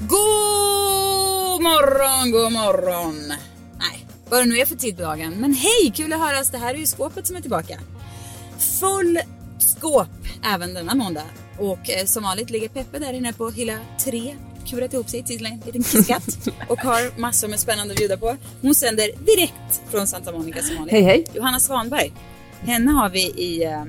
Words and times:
God 0.00 1.62
morgon, 1.62 2.30
god 2.30 2.52
morgon. 2.52 3.28
Nej, 3.78 4.06
vad 4.28 4.40
det 4.40 4.44
nu 4.44 4.58
är 4.58 4.66
för 4.66 4.76
tid 4.76 4.96
på 4.96 5.02
dagen. 5.02 5.34
Men 5.36 5.54
hej, 5.54 5.92
kul 5.94 6.12
att 6.12 6.20
höras. 6.20 6.50
Det 6.50 6.58
här 6.58 6.74
är 6.74 6.78
ju 6.78 6.86
skåpet 6.86 7.26
som 7.26 7.36
är 7.36 7.40
tillbaka. 7.40 7.80
Full 8.58 9.20
skåp 9.58 10.08
även 10.44 10.74
denna 10.74 10.94
måndag. 10.94 11.24
Och 11.58 11.90
eh, 11.90 12.04
som 12.04 12.22
vanligt 12.22 12.50
ligger 12.50 12.68
Peppe 12.68 12.98
där 12.98 13.12
inne 13.12 13.32
på 13.32 13.50
hylla 13.50 13.78
tre 14.04 14.36
kurat 14.66 14.94
ihop 14.94 15.10
sig 15.10 15.22
till 15.22 15.46
en 15.46 15.60
liten 15.66 15.84
kisskatt 15.84 16.48
och 16.68 16.78
har 16.78 17.20
massor 17.20 17.48
med 17.48 17.60
spännande 17.60 17.92
att 17.94 17.98
bjuda 17.98 18.16
på. 18.16 18.36
Hon 18.62 18.74
sänder 18.74 19.10
direkt 19.26 19.82
från 19.90 20.06
Santa 20.06 20.32
Monica 20.32 20.62
som 20.62 20.76
vanligt. 20.76 20.92
Hej, 20.92 21.02
hej. 21.02 21.24
Johanna 21.34 21.60
Svanberg. 21.60 22.12
Henne 22.60 22.90
har 22.90 23.08
vi 23.08 23.20
i 23.20 23.64
eh, 23.64 23.84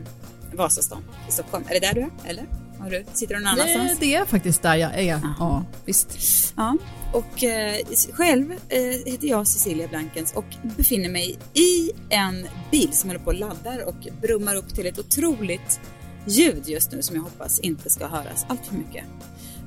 Vasastan 0.54 1.04
i 1.30 1.32
Stockholm. 1.32 1.64
Är 1.70 1.74
det 1.74 1.80
där 1.80 1.94
du 1.94 2.02
är? 2.02 2.10
Eller? 2.26 2.46
Har 2.86 2.92
du, 2.92 3.06
sitter 3.14 3.36
du 3.36 3.42
någon 3.42 3.48
annanstans? 3.48 4.00
Det, 4.00 4.06
det 4.06 4.16
är 4.16 4.26
faktiskt 4.26 4.62
där 4.62 4.76
jag 4.76 5.00
är. 5.00 5.20
Ja, 5.40 5.66
visst. 5.86 6.18
Ja, 6.58 6.78
och 7.14 7.44
eh, 7.44 7.76
själv 8.14 8.52
eh, 8.52 8.80
heter 9.06 9.28
jag 9.28 9.48
Cecilia 9.48 9.88
Blankens 9.88 10.34
och 10.34 10.46
befinner 10.64 11.10
mig 11.10 11.40
i 11.54 11.92
en 12.10 12.48
bil 12.72 12.90
som 12.92 13.10
håller 13.10 13.20
på 13.20 13.28
och 13.28 13.34
laddar 13.34 13.88
och 13.88 14.08
brummar 14.22 14.56
upp 14.56 14.76
till 14.76 14.86
ett 14.86 15.00
otroligt 15.00 15.80
ljud 16.26 16.64
just 16.66 16.92
nu 16.92 17.02
som 17.02 17.16
jag 17.16 17.24
hoppas 17.24 17.60
inte 17.60 17.90
ska 17.90 18.08
höras 18.08 18.46
allt 18.48 18.66
för 18.66 18.76
mycket. 18.76 19.04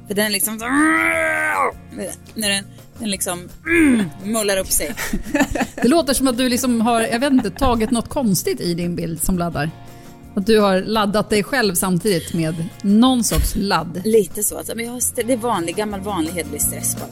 För 0.06 0.14
den 0.14 0.32
liksom... 0.32 0.56
När 2.34 2.48
den, 2.48 2.64
den 2.98 3.10
liksom 3.10 3.48
mullar 4.24 4.56
upp 4.56 4.70
sig. 4.70 4.94
Det 5.82 5.88
låter 5.88 6.14
som 6.14 6.28
att 6.28 6.38
du 6.38 6.48
liksom 6.48 6.80
har, 6.80 7.00
jag 7.00 7.18
vet 7.18 7.32
inte, 7.32 7.50
tagit 7.50 7.90
något 7.90 8.08
konstigt 8.08 8.60
i 8.60 8.74
din 8.74 8.96
bild 8.96 9.22
som 9.22 9.38
laddar. 9.38 9.70
Att 10.38 10.46
du 10.46 10.60
har 10.60 10.80
laddat 10.80 11.30
dig 11.30 11.42
själv 11.42 11.74
samtidigt 11.74 12.34
med 12.34 12.54
någon 12.82 13.24
sorts 13.24 13.52
ladd. 13.56 14.02
Lite 14.04 14.42
så. 14.42 14.58
Alltså. 14.58 14.72
Men 14.76 14.84
jag 14.84 14.92
har, 14.92 15.24
det 15.26 15.32
är 15.32 15.36
vanlig, 15.36 15.76
gammal 15.76 16.00
vanlig 16.00 16.32
hederlig 16.32 16.62
stress 16.62 16.96
bara. 16.96 17.08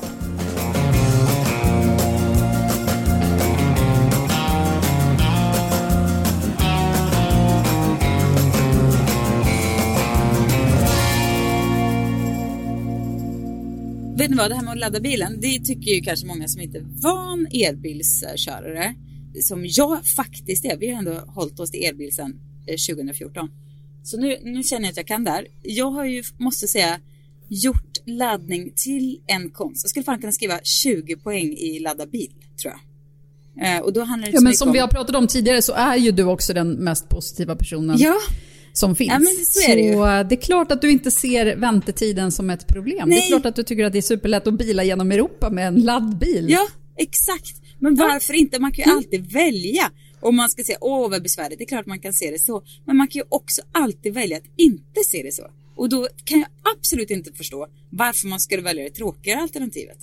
Vet 14.16 14.30
ni 14.30 14.36
vad, 14.36 14.50
det 14.50 14.54
här 14.54 14.62
med 14.62 14.72
att 14.72 14.78
ladda 14.78 15.00
bilen, 15.00 15.41
det 15.41 15.58
tycker 15.58 15.91
ju 15.91 16.00
kanske 16.00 16.27
många 16.27 16.48
som 16.48 16.60
inte 16.60 16.78
är 16.78 16.84
van 17.02 17.47
elbilskörare, 17.52 18.94
som 19.42 19.66
jag 19.66 20.06
faktiskt 20.06 20.64
är. 20.64 20.77
Vi 20.77 20.91
har 20.91 20.98
ändå 20.98 21.14
hållit 21.27 21.60
oss 21.60 21.70
till 21.70 21.84
elbil 21.84 22.14
sedan 22.14 22.41
2014. 22.67 23.50
Så 24.03 24.17
nu, 24.17 24.39
nu 24.42 24.62
känner 24.62 24.84
jag 24.84 24.91
att 24.91 24.97
jag 24.97 25.06
kan 25.06 25.25
där. 25.25 25.47
Jag 25.62 25.91
har 25.91 26.05
ju, 26.05 26.22
måste 26.39 26.67
säga, 26.67 27.00
gjort 27.48 27.97
laddning 28.06 28.72
till 28.77 29.20
en 29.27 29.50
konst. 29.50 29.84
Jag 29.84 29.91
skulle 29.91 30.05
fan 30.05 30.20
kunna 30.20 30.33
skriva 30.33 30.59
20 30.62 31.17
poäng 31.17 31.53
i 31.53 31.78
ladda 31.78 32.06
bil, 32.06 32.31
tror 32.62 32.75
jag. 32.75 32.81
Eh, 33.67 33.81
och 33.81 33.93
då 33.93 34.03
handlar 34.03 34.28
det 34.28 34.34
Ja, 34.34 34.41
men 34.41 34.55
som 34.55 34.69
om... 34.69 34.72
vi 34.72 34.78
har 34.78 34.88
pratat 34.88 35.16
om 35.16 35.26
tidigare 35.26 35.62
så 35.62 35.72
är 35.72 35.97
ju 35.97 36.10
du 36.10 36.25
också 36.25 36.55
den 36.55 36.72
mest 36.72 37.09
positiva 37.09 37.56
personen 37.56 37.97
Ja, 37.99 38.15
som 38.72 38.97
finns. 38.97 39.12
Ja, 39.12 39.19
men 39.19 39.28
så 39.47 39.71
är 39.71 39.76
det 39.76 39.82
ju. 39.82 39.93
Så 39.93 40.28
det 40.28 40.34
är 40.34 40.43
klart 40.43 40.72
att 40.72 40.81
du 40.81 40.91
inte 40.91 41.10
ser 41.10 41.56
väntetiden 41.56 42.32
som 42.32 42.50
ett 42.50 42.66
problem. 42.66 43.09
Det 43.09 43.15
Nej. 43.15 43.25
är 43.25 43.28
klart 43.28 43.47
att 43.47 43.56
du 43.56 43.62
tycker 43.62 43.84
att 43.84 43.93
det 43.93 43.99
är 43.99 44.03
superlätt 44.03 44.47
att 44.47 44.55
bila 44.55 44.84
genom 44.84 45.12
Europa 45.12 45.50
med 45.50 45.69
en 45.69 45.75
laddbil. 45.75 46.47
Ja, 46.49 46.66
exakt. 46.97 47.62
Men 47.78 47.94
varför 47.94 48.34
inte? 48.34 48.60
Man 48.60 48.72
kan 48.72 48.84
ju 48.84 48.97
alltid 48.97 49.32
välja. 49.32 49.91
Om 50.21 50.37
man 50.37 50.50
ska 50.50 50.65
säga 50.65 50.78
åh 50.81 51.10
vad 51.10 51.22
besvärligt, 51.22 51.59
det 51.59 51.65
är 51.65 51.69
klart 51.69 51.87
man 51.87 52.00
kan 52.00 52.12
se 52.12 52.31
det 52.31 52.38
så. 52.38 52.62
Men 52.87 52.97
man 52.97 53.09
kan 53.09 53.19
ju 53.21 53.25
också 53.28 53.62
alltid 53.72 54.15
välja 54.15 54.37
att 54.37 54.44
inte 54.56 55.00
se 55.06 55.22
det 55.22 55.32
så. 55.32 55.50
Och 55.77 55.88
då 55.88 56.09
kan 56.25 56.38
jag 56.38 56.49
absolut 56.78 57.10
inte 57.10 57.32
förstå 57.32 57.66
varför 57.91 58.28
man 58.28 58.41
skulle 58.41 58.62
välja 58.62 58.84
det 58.84 58.91
tråkigare 58.91 59.41
alternativet. 59.41 59.99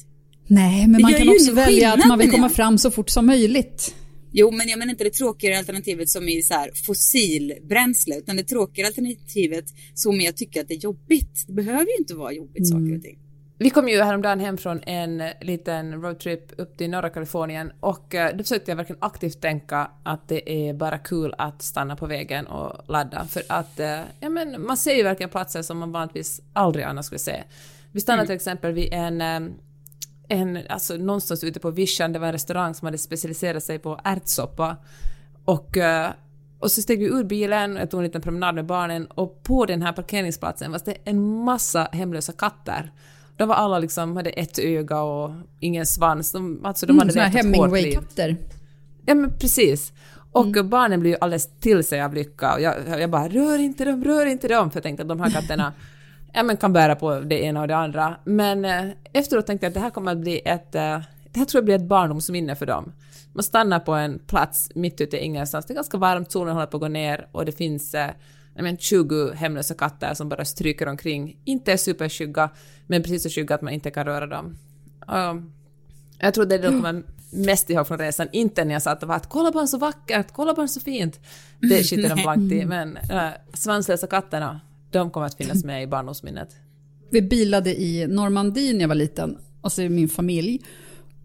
Nej, 0.47 0.87
men 0.87 1.01
man 1.01 1.13
kan 1.13 1.29
också 1.29 1.53
välja 1.53 1.93
att 1.93 2.07
man 2.07 2.19
vill 2.19 2.31
komma 2.31 2.49
fram 2.49 2.77
så 2.77 2.91
fort 2.91 3.09
som 3.09 3.25
möjligt. 3.25 3.95
Jo, 4.31 4.51
men 4.51 4.67
jag 4.67 4.79
menar 4.79 4.91
inte 4.91 5.03
det 5.03 5.09
tråkigare 5.09 5.59
alternativet 5.59 6.09
som 6.09 6.29
i 6.29 6.41
så 6.41 6.53
här 6.53 6.71
fossilbränsle, 6.85 8.17
utan 8.17 8.35
det 8.35 8.43
tråkigare 8.43 8.87
alternativet 8.87 9.65
som 9.93 10.21
jag 10.21 10.35
tycker 10.35 10.61
att 10.61 10.67
det 10.67 10.73
är 10.73 10.79
jobbigt. 10.79 11.43
Det 11.47 11.53
behöver 11.53 11.85
ju 11.85 11.97
inte 11.99 12.15
vara 12.15 12.33
jobbigt 12.33 12.67
saker 12.67 12.95
och 12.95 13.03
ting. 13.03 13.17
Vi 13.57 13.69
kom 13.69 13.89
ju 13.89 14.01
häromdagen 14.01 14.39
hem 14.39 14.57
från 14.57 14.83
en 14.83 15.23
liten 15.41 16.01
roadtrip 16.01 16.51
upp 16.57 16.77
till 16.77 16.89
norra 16.89 17.09
Kalifornien 17.09 17.71
och 17.79 18.15
eh, 18.15 18.35
då 18.35 18.43
försökte 18.43 18.71
jag 18.71 18.75
verkligen 18.75 19.03
aktivt 19.03 19.41
tänka 19.41 19.91
att 20.03 20.27
det 20.27 20.69
är 20.69 20.73
bara 20.73 20.97
kul 20.97 21.35
att 21.37 21.61
stanna 21.61 21.95
på 21.95 22.05
vägen 22.05 22.47
och 22.47 22.89
ladda 22.89 23.25
för 23.25 23.43
att 23.49 23.79
eh, 23.79 23.99
ja, 24.19 24.29
men 24.29 24.65
man 24.65 24.77
ser 24.77 24.95
ju 24.95 25.03
verkligen 25.03 25.29
platser 25.29 25.61
som 25.61 25.77
man 25.77 25.91
vanligtvis 25.91 26.41
aldrig 26.53 26.85
annars 26.85 27.05
skulle 27.05 27.19
se. 27.19 27.43
Vi 27.91 28.01
stannade 28.01 28.27
till 28.27 28.35
exempel 28.35 28.73
vid 28.73 28.93
en 28.93 29.21
eh, 29.21 29.39
en, 30.27 30.59
alltså 30.69 30.97
någonstans 30.97 31.43
ute 31.43 31.59
på 31.59 31.71
vischan, 31.71 32.13
det 32.13 32.19
var 32.19 32.27
en 32.27 32.33
restaurang 32.33 32.73
som 32.73 32.85
hade 32.85 32.97
specialiserat 32.97 33.63
sig 33.63 33.79
på 33.79 33.99
ärtsoppa. 34.03 34.77
Och, 35.45 35.77
och 36.59 36.71
så 36.71 36.81
steg 36.81 36.99
vi 36.99 37.05
ur 37.05 37.23
bilen, 37.23 37.75
jag 37.75 37.91
tog 37.91 37.99
en 37.99 38.03
liten 38.03 38.21
promenad 38.21 38.55
med 38.55 38.65
barnen 38.65 39.05
och 39.05 39.43
på 39.43 39.65
den 39.65 39.81
här 39.81 39.93
parkeringsplatsen 39.93 40.71
var 40.71 40.81
det 40.85 40.97
en 41.03 41.43
massa 41.43 41.89
hemlösa 41.91 42.31
katter. 42.31 42.91
De 43.37 43.47
var 43.47 43.55
alla 43.55 43.79
liksom, 43.79 44.15
hade 44.15 44.29
ett 44.29 44.59
öga 44.59 45.01
och 45.01 45.31
ingen 45.59 45.85
svans. 45.85 46.31
De, 46.31 46.65
alltså 46.65 46.85
de 46.85 46.91
Mm, 46.91 46.99
hade 46.99 47.13
levt 47.13 47.27
ett. 47.27 47.33
Hemingway-katter. 47.33 48.37
Ja 49.05 49.15
men 49.15 49.37
precis. 49.37 49.93
Och 50.31 50.65
barnen 50.65 50.99
blir 50.99 51.11
ju 51.11 51.17
alldeles 51.21 51.59
till 51.59 51.83
sig 51.83 52.01
av 52.01 52.13
lycka 52.13 52.53
och 52.53 52.61
jag, 52.61 53.01
jag 53.01 53.09
bara 53.09 53.27
rör 53.27 53.59
inte 53.59 53.85
dem, 53.85 54.03
rör 54.03 54.25
inte 54.25 54.47
dem 54.47 54.71
för 54.71 54.77
jag 54.77 54.83
tänkte 54.83 55.01
att 55.01 55.09
de 55.09 55.19
här 55.19 55.29
katterna 55.41 55.73
ja, 56.33 56.43
men 56.43 56.57
kan 56.57 56.73
bära 56.73 56.95
på 56.95 57.19
det 57.19 57.43
ena 57.43 57.61
och 57.61 57.67
det 57.67 57.75
andra. 57.75 58.15
Men 58.23 58.65
eh, 58.65 58.85
efteråt 59.13 59.45
tänkte 59.47 59.65
jag 59.65 59.69
att 59.69 59.73
det 59.73 59.79
här 59.79 59.89
kommer 59.89 60.11
att 60.11 60.17
bli 60.17 60.41
ett, 60.45 60.75
eh, 60.75 60.99
det 61.31 61.39
här 61.39 61.45
tror 61.45 61.59
jag 61.59 61.65
blir 61.65 61.75
ett 61.75 61.87
barndomsminne 61.87 62.55
för 62.55 62.65
dem. 62.65 62.91
Man 63.33 63.43
stannar 63.43 63.79
på 63.79 63.93
en 63.93 64.19
plats 64.19 64.71
mitt 64.75 65.01
ute 65.01 65.17
i 65.17 65.19
ingenstans, 65.19 65.65
det 65.65 65.73
är 65.73 65.75
ganska 65.75 65.97
varmt, 65.97 66.31
solen 66.31 66.53
håller 66.53 66.67
på 66.67 66.77
att 66.77 66.81
gå 66.81 66.87
ner 66.87 67.27
och 67.31 67.45
det 67.45 67.51
finns 67.51 67.93
eh, 67.93 68.09
men, 68.55 68.77
20 68.77 69.31
hemlösa 69.31 69.73
katter 69.73 70.13
som 70.13 70.29
bara 70.29 70.45
stryker 70.45 70.87
omkring. 70.87 71.37
Inte 71.43 71.73
är 71.73 71.77
superskygga, 71.77 72.49
men 72.87 73.03
precis 73.03 73.23
så 73.23 73.29
skygga 73.29 73.55
att 73.55 73.61
man 73.61 73.73
inte 73.73 73.91
kan 73.91 74.05
röra 74.05 74.27
dem. 74.27 74.57
Och 75.07 75.41
jag 76.19 76.33
tror 76.33 76.45
det 76.45 76.55
är 76.55 76.59
det 76.59 76.67
de 76.67 76.81
kommer 76.81 77.03
mest 77.33 77.69
ihåg 77.69 77.87
från 77.87 77.97
resan, 77.97 78.27
inte 78.31 78.65
när 78.65 78.73
jag 78.73 78.81
sa 78.81 78.91
att 78.91 78.99
det 78.99 79.05
var 79.05 79.15
att 79.15 79.29
kolla 79.29 79.51
bara 79.51 79.67
så 79.67 79.77
vackert, 79.77 80.27
kolla 80.33 80.53
bara 80.53 80.67
så 80.67 80.79
fint. 80.79 81.19
Det 81.59 81.83
skiter 81.89 82.15
de 82.15 82.21
blankt 82.21 82.53
i, 82.53 82.65
men 82.65 82.97
äh, 82.97 83.29
svanslösa 83.53 84.07
katterna, 84.07 84.61
de 84.91 85.11
kommer 85.11 85.27
att 85.27 85.35
finnas 85.35 85.63
med 85.63 85.83
i 85.83 85.87
barndomsminnet. 85.87 86.49
Vi 87.09 87.21
bilade 87.21 87.81
i 87.81 88.07
Normandie 88.07 88.73
när 88.73 88.81
jag 88.81 88.87
var 88.87 88.95
liten, 88.95 89.37
alltså 89.61 89.81
min 89.81 90.09
familj. 90.09 90.61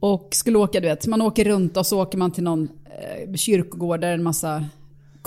Och 0.01 0.29
skulle 0.33 0.59
åka, 0.59 0.81
du 0.81 0.89
vet, 0.89 1.07
man 1.07 1.23
åker 1.23 1.45
runt 1.45 1.77
och 1.77 1.87
så 1.87 2.03
åker 2.03 2.19
man 2.19 2.31
till 2.31 2.45
någon 2.45 2.69
eh, 2.85 3.35
kyrkogård 3.35 4.01
där 4.01 4.13
en 4.13 4.23
massa 4.23 4.65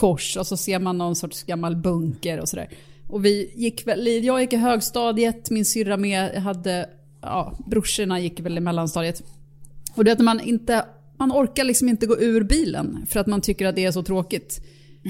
kors 0.02 0.38
och 0.38 0.48
så 0.48 0.58
ser 0.58 0.80
man 0.80 0.98
någon 0.98 1.16
sorts 1.16 1.44
gammal 1.44 1.76
bunker 1.76 2.40
och 2.40 2.50
sådär. 2.50 2.70
Och 3.08 3.26
vi 3.26 3.52
gick 3.56 3.88
väl, 3.88 4.08
jag 4.08 4.42
gick 4.42 4.54
i 4.54 4.56
högstadiet, 4.56 5.50
min 5.50 5.66
syrra 5.66 5.98
med, 5.98 6.36
hade, 6.36 6.90
ja, 7.22 7.58
brorsorna 7.68 8.20
gick 8.20 8.40
väl 8.40 8.58
i 8.58 8.62
mellanstadiet. 8.62 9.24
Och 9.96 10.04
det 10.04 10.12
är 10.12 10.16
att 10.16 10.20
man 10.20 10.40
inte, 10.40 10.86
man 11.18 11.32
orkar 11.32 11.64
liksom 11.64 11.90
inte 11.90 12.06
gå 12.06 12.18
ur 12.20 12.44
bilen 12.44 13.06
för 13.10 13.20
att 13.20 13.28
man 13.28 13.42
tycker 13.42 13.66
att 13.66 13.76
det 13.76 13.86
är 13.86 13.92
så 13.92 14.04
tråkigt. 14.04 14.62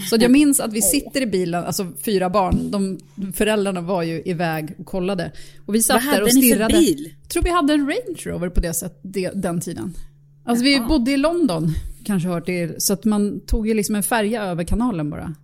Så 0.10 0.16
jag 0.20 0.32
minns 0.32 0.60
att 0.60 0.74
vi 0.74 0.82
sitter 0.82 1.22
i 1.22 1.26
bilen, 1.26 1.64
alltså 1.64 1.88
fyra 2.06 2.30
barn, 2.30 2.72
de, 2.72 3.00
föräldrarna 3.34 3.82
var 3.82 4.04
ju 4.04 4.22
iväg 4.26 4.76
och 4.80 4.86
kollade. 4.86 5.32
Och 5.66 5.76
vi 5.76 5.82
satt 5.84 5.96
Vad 5.96 6.04
där 6.04 6.12
hade 6.12 6.24
och 6.24 6.36
ni 6.36 6.42
för 6.42 6.48
stirrade. 6.48 6.78
bil? 6.78 7.14
Jag 7.22 7.30
tror 7.30 7.44
vi 7.44 7.50
hade 7.50 7.74
en 7.74 7.80
Range 7.88 8.22
Rover 8.26 8.50
på 8.50 8.60
det 8.60 8.74
sättet, 8.74 9.00
det, 9.02 9.32
den 9.36 9.62
tiden. 9.62 9.94
Alltså 10.46 10.64
vi 10.64 10.74
Jaha. 10.76 10.88
bodde 10.88 11.12
i 11.12 11.18
London, 11.18 11.74
kanske 12.06 12.30
hört 12.30 12.46
det, 12.46 12.84
så 12.84 12.94
att 12.94 13.06
man 13.06 13.40
tog 13.40 13.68
ju 13.68 13.74
liksom 13.74 13.96
en 13.96 14.04
färja 14.04 14.44
över 14.44 14.64
kanalen 14.64 15.10
bara. 15.10 15.36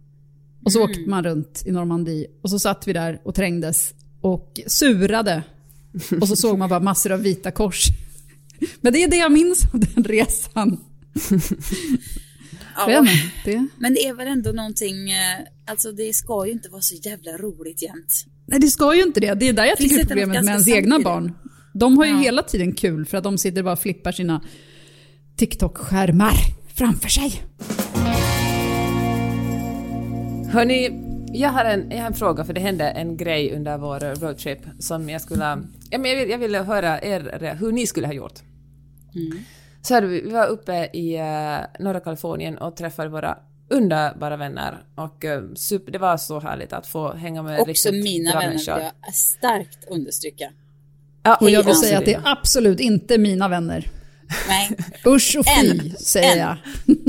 Och 0.65 0.71
så 0.71 0.83
åkte 0.83 0.99
man 0.99 1.23
runt 1.23 1.63
i 1.65 1.71
Normandie 1.71 2.27
och 2.41 2.49
så 2.49 2.59
satt 2.59 2.87
vi 2.87 2.93
där 2.93 3.21
och 3.23 3.35
trängdes 3.35 3.93
och 4.21 4.59
surade. 4.67 5.43
Och 6.21 6.27
så 6.27 6.35
såg 6.35 6.57
man 6.57 6.69
bara 6.69 6.79
massor 6.79 7.11
av 7.11 7.21
vita 7.21 7.51
kors. 7.51 7.85
Men 8.81 8.93
det 8.93 9.03
är 9.03 9.07
det 9.07 9.17
jag 9.17 9.31
minns 9.31 9.63
av 9.73 9.79
den 9.79 10.03
resan. 10.03 10.79
Ja. 12.75 13.05
Det, 13.45 13.67
Men 13.77 13.93
det 13.93 14.07
är 14.07 14.13
väl 14.13 14.27
ändå 14.27 14.51
någonting, 14.51 15.11
eh, 15.11 15.39
alltså 15.65 15.91
det 15.91 16.13
ska 16.13 16.45
ju 16.45 16.51
inte 16.51 16.69
vara 16.69 16.81
så 16.81 16.95
jävla 16.95 17.31
roligt 17.31 17.81
jämt. 17.81 18.25
Nej, 18.45 18.59
det 18.59 18.67
ska 18.67 18.95
ju 18.95 19.03
inte 19.03 19.19
det. 19.19 19.33
Det 19.33 19.49
är 19.49 19.53
där 19.53 19.65
jag 19.65 19.77
tycker 19.77 20.05
problemet 20.05 20.43
med 20.45 20.51
ens 20.51 20.67
egna 20.67 20.99
barn. 20.99 21.33
De 21.73 21.97
har 21.97 22.05
ju 22.05 22.11
Ja. 22.11 22.17
hela 22.17 22.43
tiden 22.43 22.73
kul 22.73 23.05
för 23.05 23.17
att 23.17 23.23
de 23.23 23.37
sitter 23.37 23.63
bara 23.63 23.73
och 23.73 23.79
flippar 23.79 24.11
sina 24.11 24.41
TikTok-skärmar 25.37 26.33
framför 26.75 27.09
sig. 27.09 27.43
Hörni, 30.51 31.03
jag 31.33 31.49
har, 31.49 31.65
en, 31.65 31.91
jag 31.91 31.97
har 31.97 32.07
en 32.07 32.13
fråga 32.13 32.43
för 32.45 32.53
det 32.53 32.61
hände 32.61 32.89
en 32.89 33.17
grej 33.17 33.55
under 33.55 33.77
vår 33.77 33.99
roadtrip 34.21 34.59
som 34.79 35.09
jag 35.09 35.21
skulle... 35.21 35.63
Ja, 35.89 35.97
men 35.97 36.11
jag, 36.11 36.17
vill, 36.17 36.29
jag 36.29 36.37
ville 36.37 36.59
höra 36.59 37.01
er, 37.01 37.55
hur 37.59 37.71
ni 37.71 37.87
skulle 37.87 38.07
ha 38.07 38.13
gjort. 38.13 38.39
Så 39.81 39.93
hade 39.93 40.07
vi, 40.07 40.21
vi 40.21 40.29
var 40.29 40.47
uppe 40.47 40.89
i 40.93 41.15
eh, 41.15 41.83
norra 41.83 41.99
Kalifornien 41.99 42.57
och 42.57 42.75
träffade 42.75 43.09
våra 43.09 43.37
underbara 43.69 44.37
vänner 44.37 44.77
och 44.95 45.25
eh, 45.25 45.43
super, 45.55 45.91
det 45.91 45.99
var 45.99 46.17
så 46.17 46.39
härligt 46.39 46.73
att 46.73 46.87
få 46.87 47.13
hänga 47.13 47.43
med 47.43 47.59
Också 47.59 47.69
riktigt 47.69 48.03
mina 48.03 48.31
bra 48.31 48.39
vänner 48.39 48.53
människor. 48.53 48.75
vill 48.75 48.83
jag 49.05 49.15
starkt 49.15 49.87
understryka. 49.89 50.51
Ja, 51.23 51.37
Och 51.41 51.49
jag 51.49 51.63
vill 51.63 51.75
säga 51.75 51.97
att 51.97 52.05
det 52.05 52.13
är 52.13 52.21
absolut 52.25 52.79
inte 52.79 53.17
mina 53.17 53.47
vänner. 53.47 53.85
Nej, 54.47 54.69
Usch 55.05 55.35
och 55.39 55.45
fy, 55.61 55.69
En. 55.69 55.91
säger 55.97 56.31
En. 56.31 56.37
jag. 56.37 56.57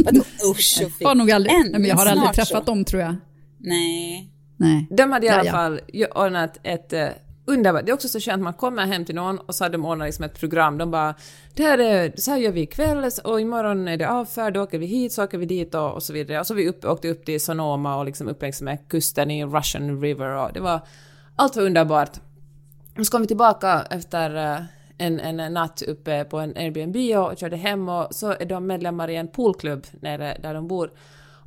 vadå 0.04 0.20
usch 0.50 0.82
och 0.84 0.92
fy. 0.98 1.04
Har 1.04 1.14
nog 1.14 1.30
aldrig, 1.30 1.54
En, 1.54 1.62
nej, 1.62 1.80
men 1.80 1.84
jag 1.84 1.96
har 1.96 2.06
aldrig 2.06 2.32
träffat 2.32 2.64
så. 2.64 2.72
dem 2.72 2.84
tror 2.84 3.02
jag. 3.02 3.16
Nej. 3.58 4.30
Nej. 4.56 4.86
De 4.90 5.12
hade 5.12 5.26
i 5.26 5.28
alla 5.28 5.44
Ja, 5.44 5.46
ja. 5.46 5.52
fall 5.52 5.80
ordnat 6.14 6.58
ett 6.62 6.92
uh, 6.92 7.08
underbart... 7.46 7.86
Det 7.86 7.90
är 7.92 7.94
också 7.94 8.08
så 8.08 8.20
skönt, 8.20 8.42
man 8.42 8.54
kommer 8.54 8.86
hem 8.86 9.04
till 9.04 9.14
någon 9.14 9.38
och 9.38 9.54
så 9.54 9.64
har 9.64 9.70
de 9.70 9.84
ordnat 9.84 10.08
liksom 10.08 10.24
ett 10.24 10.40
program. 10.40 10.78
De 10.78 10.90
bara 10.90 11.14
det 11.54 11.62
här 11.62 11.78
är, 11.78 12.12
så 12.16 12.30
här 12.30 12.38
gör 12.38 12.52
vi 12.52 12.60
ikväll 12.60 13.10
och 13.24 13.40
imorgon 13.40 13.88
är 13.88 13.96
det 13.96 14.08
avfärd, 14.10 14.54
då 14.54 14.62
åker 14.62 14.78
vi 14.78 14.86
hit, 14.86 15.12
så 15.12 15.24
åker 15.24 15.38
vi 15.38 15.46
dit 15.46 15.74
och, 15.74 15.92
och 15.94 16.02
så 16.02 16.12
vidare. 16.12 16.40
Och 16.40 16.46
så 16.46 16.54
vi 16.54 16.68
upp, 16.68 16.84
åkte 16.84 17.08
upp 17.08 17.24
till 17.24 17.40
Sonoma 17.40 17.96
och 17.98 18.04
liksom 18.04 18.28
upp 18.28 18.42
längs 18.42 18.62
med 18.62 18.78
kusten 18.88 19.30
i 19.30 19.44
Russian 19.44 20.00
River 20.00 20.28
och 20.36 20.52
det 20.52 20.60
var... 20.60 20.80
Allt 21.36 21.56
var 21.56 21.62
underbart. 21.62 22.10
Och 22.98 23.06
så 23.06 23.12
kom 23.12 23.20
vi 23.20 23.26
tillbaka 23.28 23.86
efter 23.90 24.36
eh, 24.54 24.60
en, 24.98 25.20
en 25.20 25.52
natt 25.52 25.82
uppe 25.82 26.24
på 26.24 26.38
en 26.38 26.56
Airbnb 26.56 26.96
och 27.18 27.38
körde 27.38 27.56
hem 27.56 27.88
och 27.88 28.06
så 28.10 28.30
är 28.30 28.44
de 28.44 28.66
medlemmar 28.66 29.10
i 29.10 29.16
en 29.16 29.28
poolklubb 29.28 29.86
nere 30.00 30.36
där 30.42 30.54
de 30.54 30.68
bor. 30.68 30.90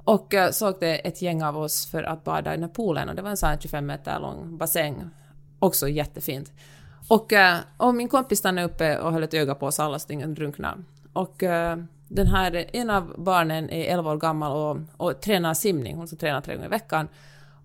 Och 0.03 0.33
eh, 0.33 0.45
såg 0.45 0.53
så 0.53 0.69
åkte 0.69 0.87
ett 0.87 1.21
gäng 1.21 1.43
av 1.43 1.57
oss 1.57 1.91
för 1.91 2.03
att 2.03 2.23
bada 2.23 2.53
i 2.53 2.55
den 2.55 2.63
här 2.63 2.71
poolen 2.71 3.09
och 3.09 3.15
det 3.15 3.21
var 3.21 3.29
en 3.29 3.37
sån 3.37 3.49
här 3.49 3.57
25 3.57 3.85
meter 3.85 4.19
lång 4.19 4.57
bassäng. 4.57 5.09
Också 5.59 5.87
jättefint. 5.87 6.51
Och, 7.07 7.33
eh, 7.33 7.57
och 7.77 7.95
min 7.95 8.07
kompis 8.07 8.39
stannade 8.39 8.67
uppe 8.67 8.97
och 8.97 9.13
höll 9.13 9.23
ett 9.23 9.33
öga 9.33 9.55
på 9.55 9.65
oss 9.65 9.79
alla 9.79 9.99
så 9.99 10.05
att 10.05 10.11
ingen 10.11 10.33
drunknade. 10.33 10.83
Och 11.13 11.43
eh, 11.43 11.77
den 12.07 12.27
här, 12.27 12.65
en 12.73 12.89
av 12.89 13.13
barnen 13.17 13.69
är 13.69 13.93
11 13.93 14.11
år 14.11 14.17
gammal 14.17 14.51
och, 14.51 15.07
och 15.07 15.21
tränar 15.21 15.53
simning, 15.53 15.97
hon 15.97 16.07
ska 16.07 16.17
träna 16.17 16.41
tre 16.41 16.55
gånger 16.55 16.67
i 16.67 16.69
veckan. 16.69 17.07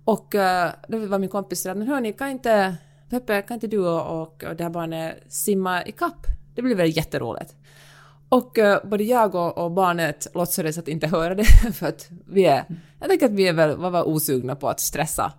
Och 0.04 0.34
då 0.88 0.98
var 0.98 1.18
min 1.18 1.28
kompis 1.28 1.62
sådär, 1.62 1.74
men 1.74 1.88
hörni, 1.88 2.12
kan 2.12 2.28
inte, 2.28 2.76
Peppe, 3.10 3.42
kan 3.42 3.54
inte 3.54 3.66
du 3.66 3.78
och, 3.78 4.22
och, 4.22 4.44
och 4.44 4.56
det 4.56 4.62
här 4.62 4.70
barnet 4.70 5.16
simma 5.28 5.84
i 5.84 5.92
kapp? 5.92 6.26
Det 6.54 6.62
blir 6.62 6.74
väl 6.74 6.96
jätteroligt. 6.96 7.54
Och 8.28 8.58
uh, 8.58 8.76
både 8.84 9.04
jag 9.04 9.34
och, 9.34 9.58
och 9.58 9.70
barnet 9.70 10.26
låtsades 10.34 10.78
att 10.78 10.88
inte 10.88 11.06
höra 11.06 11.34
det, 11.34 11.44
för 11.74 11.86
att 11.86 12.08
vi 12.26 12.44
är, 12.44 12.64
jag 13.00 13.08
tänker 13.08 13.26
att 13.26 13.32
vi 13.32 13.48
är 13.48 13.52
väl, 13.52 13.76
var, 13.76 13.90
var 13.90 14.08
osugna 14.08 14.56
på 14.56 14.68
att 14.68 14.80
stressa. 14.80 15.32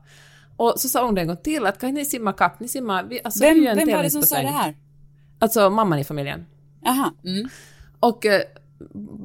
Och 0.58 0.74
så 0.78 0.90
sa 0.90 1.06
hon 1.06 1.16
det 1.16 1.22
en 1.22 1.28
gång 1.28 1.38
till, 1.38 1.66
att 1.66 1.80
kan 1.80 1.94
ni 1.94 2.06
simma 2.06 2.34
kapp? 2.34 2.60
Ni 2.60 2.68
simmar, 2.68 3.04
vi, 3.04 3.22
alltså, 3.24 3.44
Vem, 3.44 3.54
vi 3.54 3.66
vem 3.66 3.90
var 3.90 4.04
det 4.04 4.10
som 4.10 4.22
sa 4.22 4.42
det 4.42 4.48
här? 4.48 4.75
Alltså 5.40 5.69
mamman 5.69 6.00
i 6.00 6.04
familjen. 6.04 6.46
Jaha. 6.81 7.14
Mm. 7.24 7.50
Och 8.00 8.25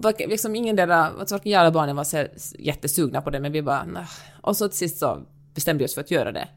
varken- 0.03 0.31
liksom 0.31 0.57
ingen 0.57 0.77
där, 0.77 0.89
alltså 0.89 1.35
varken 1.35 1.53
jag 1.53 1.61
eller 1.61 1.71
barnen 1.71 1.97
var 1.97 2.05
så 2.05 2.27
jättesugna 2.59 3.23
på 3.23 3.31
det, 3.31 3.41
men 3.41 3.53
vi 3.53 3.63
bara 3.63 3.85
"Nah." 3.85 4.09
Och 4.41 4.57
så 4.57 4.69
till 4.69 4.79
sist 4.79 4.99
så 4.99 5.23
bestämde 5.55 5.79
vi 5.79 5.87
oss 5.89 5.95
för 5.95 6.01
att 6.01 6.11
göra 6.11 6.33
det. 6.33 6.49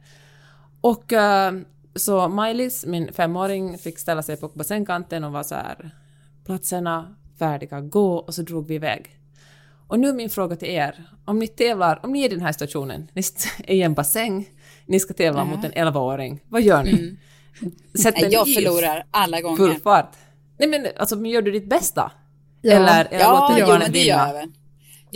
Och 0.81 1.13
eh, 1.13 1.53
så 1.95 2.27
Maj-Lis, 2.27 2.85
min 2.85 3.13
femåring, 3.13 3.77
fick 3.77 3.99
ställa 3.99 4.23
sig 4.23 4.37
på 4.37 4.47
bassängkanten 4.47 5.23
och 5.23 5.31
var 5.31 5.43
så 5.43 5.55
här 5.55 5.91
platserna 6.45 7.15
färdiga, 7.39 7.81
gå 7.81 8.15
och 8.15 8.33
så 8.35 8.41
drog 8.41 8.67
vi 8.67 8.75
iväg. 8.75 9.05
Och 9.87 9.99
nu 9.99 10.13
min 10.13 10.29
fråga 10.29 10.55
till 10.55 10.67
er, 10.69 11.03
om 11.25 11.39
ni 11.39 11.47
tävlar, 11.47 11.99
om 12.03 12.11
ni 12.11 12.21
är 12.21 12.25
i 12.25 12.27
den 12.35 12.41
här 12.41 12.51
situationen, 12.51 13.07
ni 13.13 13.21
är 13.67 13.75
i 13.75 13.81
en 13.81 13.93
bassäng, 13.93 14.49
ni 14.85 14.99
ska 14.99 15.13
tävla 15.13 15.45
mot 15.45 15.65
en 15.65 15.71
11-åring, 15.71 16.43
vad 16.49 16.61
gör 16.61 16.83
ni? 16.83 17.17
Sätter 17.99 18.21
Nej, 18.21 18.33
Jag 18.33 18.53
förlorar 18.53 19.05
alla 19.11 19.41
gånger. 19.41 19.57
full 19.57 19.75
fart? 19.75 20.11
Nej 20.59 20.69
men 20.69 20.87
alltså, 20.97 21.15
men 21.15 21.31
gör 21.31 21.41
du 21.41 21.51
ditt 21.51 21.69
bästa? 21.69 22.11
Ja. 22.61 22.71
Eller, 22.73 23.05
eller 23.05 23.19
Ja, 23.19 23.39
låter 23.39 23.55
du 23.55 23.65
barnen 23.65 23.79
men 23.79 23.91
det 23.91 24.03
gör 24.03 24.17
jag 24.17 24.33
vinna? 24.33 24.53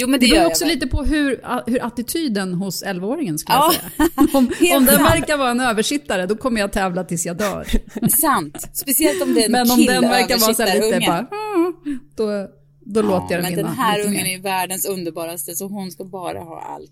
Jo, 0.01 0.07
men 0.07 0.19
det, 0.19 0.27
beror 0.29 0.45
också 0.45 0.65
lite 0.65 0.87
på 0.87 1.03
hur, 1.03 1.41
hur 1.71 1.85
attityden 1.85 2.53
hos 2.53 2.83
11-åringen 2.83 3.37
skulle 3.37 3.57
Ja, 3.57 3.73
jag 3.97 3.97
säga. 4.17 4.27
Om, 4.37 4.51
om 4.77 4.85
den 4.85 4.95
sant. 4.95 5.09
verkar 5.09 5.37
vara 5.37 5.49
en 5.51 5.59
översittare, 5.59 6.25
då 6.25 6.35
kommer 6.35 6.59
jag 6.61 6.71
tävla 6.71 7.03
tills 7.03 7.25
jag 7.25 7.37
dör. 7.37 7.67
Sant. 8.21 8.69
Speciellt 8.73 9.21
om 9.23 9.33
det 9.33 9.41
är 9.41 9.45
en 9.45 9.51
Men 9.51 9.71
om 9.71 9.85
den 9.85 10.01
verkar 10.01 10.37
vara 10.39 10.53
så 10.53 10.63
här 10.63 10.75
lite 10.81 11.07
bara, 11.07 11.17
"Mm", 11.19 11.99
då, 12.15 12.47
då 12.85 13.01
låter 13.01 13.35
jag 13.35 13.43
den 13.43 13.51
Men 13.51 13.55
vinna. 13.55 13.67
den 13.67 13.77
här 13.77 14.05
ungen 14.05 14.25
är 14.25 14.39
världens 14.39 14.85
underbaraste, 14.85 15.55
så 15.55 15.67
hon 15.67 15.91
ska 15.91 16.03
bara 16.03 16.39
ha 16.39 16.61
allt. 16.61 16.91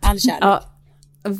All 0.00 0.18
kärlek. 0.20 0.38
Ja, 0.40 0.62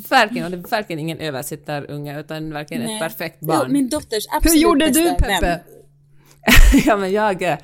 verkligen. 0.09 0.45
Och 0.45 0.51
det 0.51 0.57
är 0.57 0.71
verkligen 0.71 1.01
ingen 1.01 1.19
översittarunge, 1.19 2.21
utan 2.21 2.53
verkligen 2.53 2.83
Nej. 2.83 2.95
ett 2.95 3.01
perfekt 3.03 3.37
Ja, 3.41 3.47
barn. 3.47 3.73
min 3.73 3.89
dotters 3.89 4.25
Hur 4.31 4.37
absolut 4.37 4.61
gjorde 4.63 4.87
bästa 4.87 5.01
du. 5.01 5.15
Peppe? 5.15 5.61
ja, 6.85 6.97
men 6.97 7.13
jag, 7.13 7.57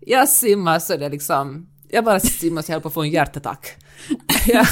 jag 0.00 0.28
simmar 0.28 0.78
så 0.78 0.96
det 0.96 1.08
liksom... 1.08 1.68
Jag 1.94 2.04
bara 2.04 2.20
så 2.20 2.46
jag 2.46 2.68
höll 2.68 2.80
på 2.80 2.88
att 2.88 2.94
få 2.94 3.02
en 3.02 3.10
hjärtattack. 3.10 3.66
jag, 4.46 4.66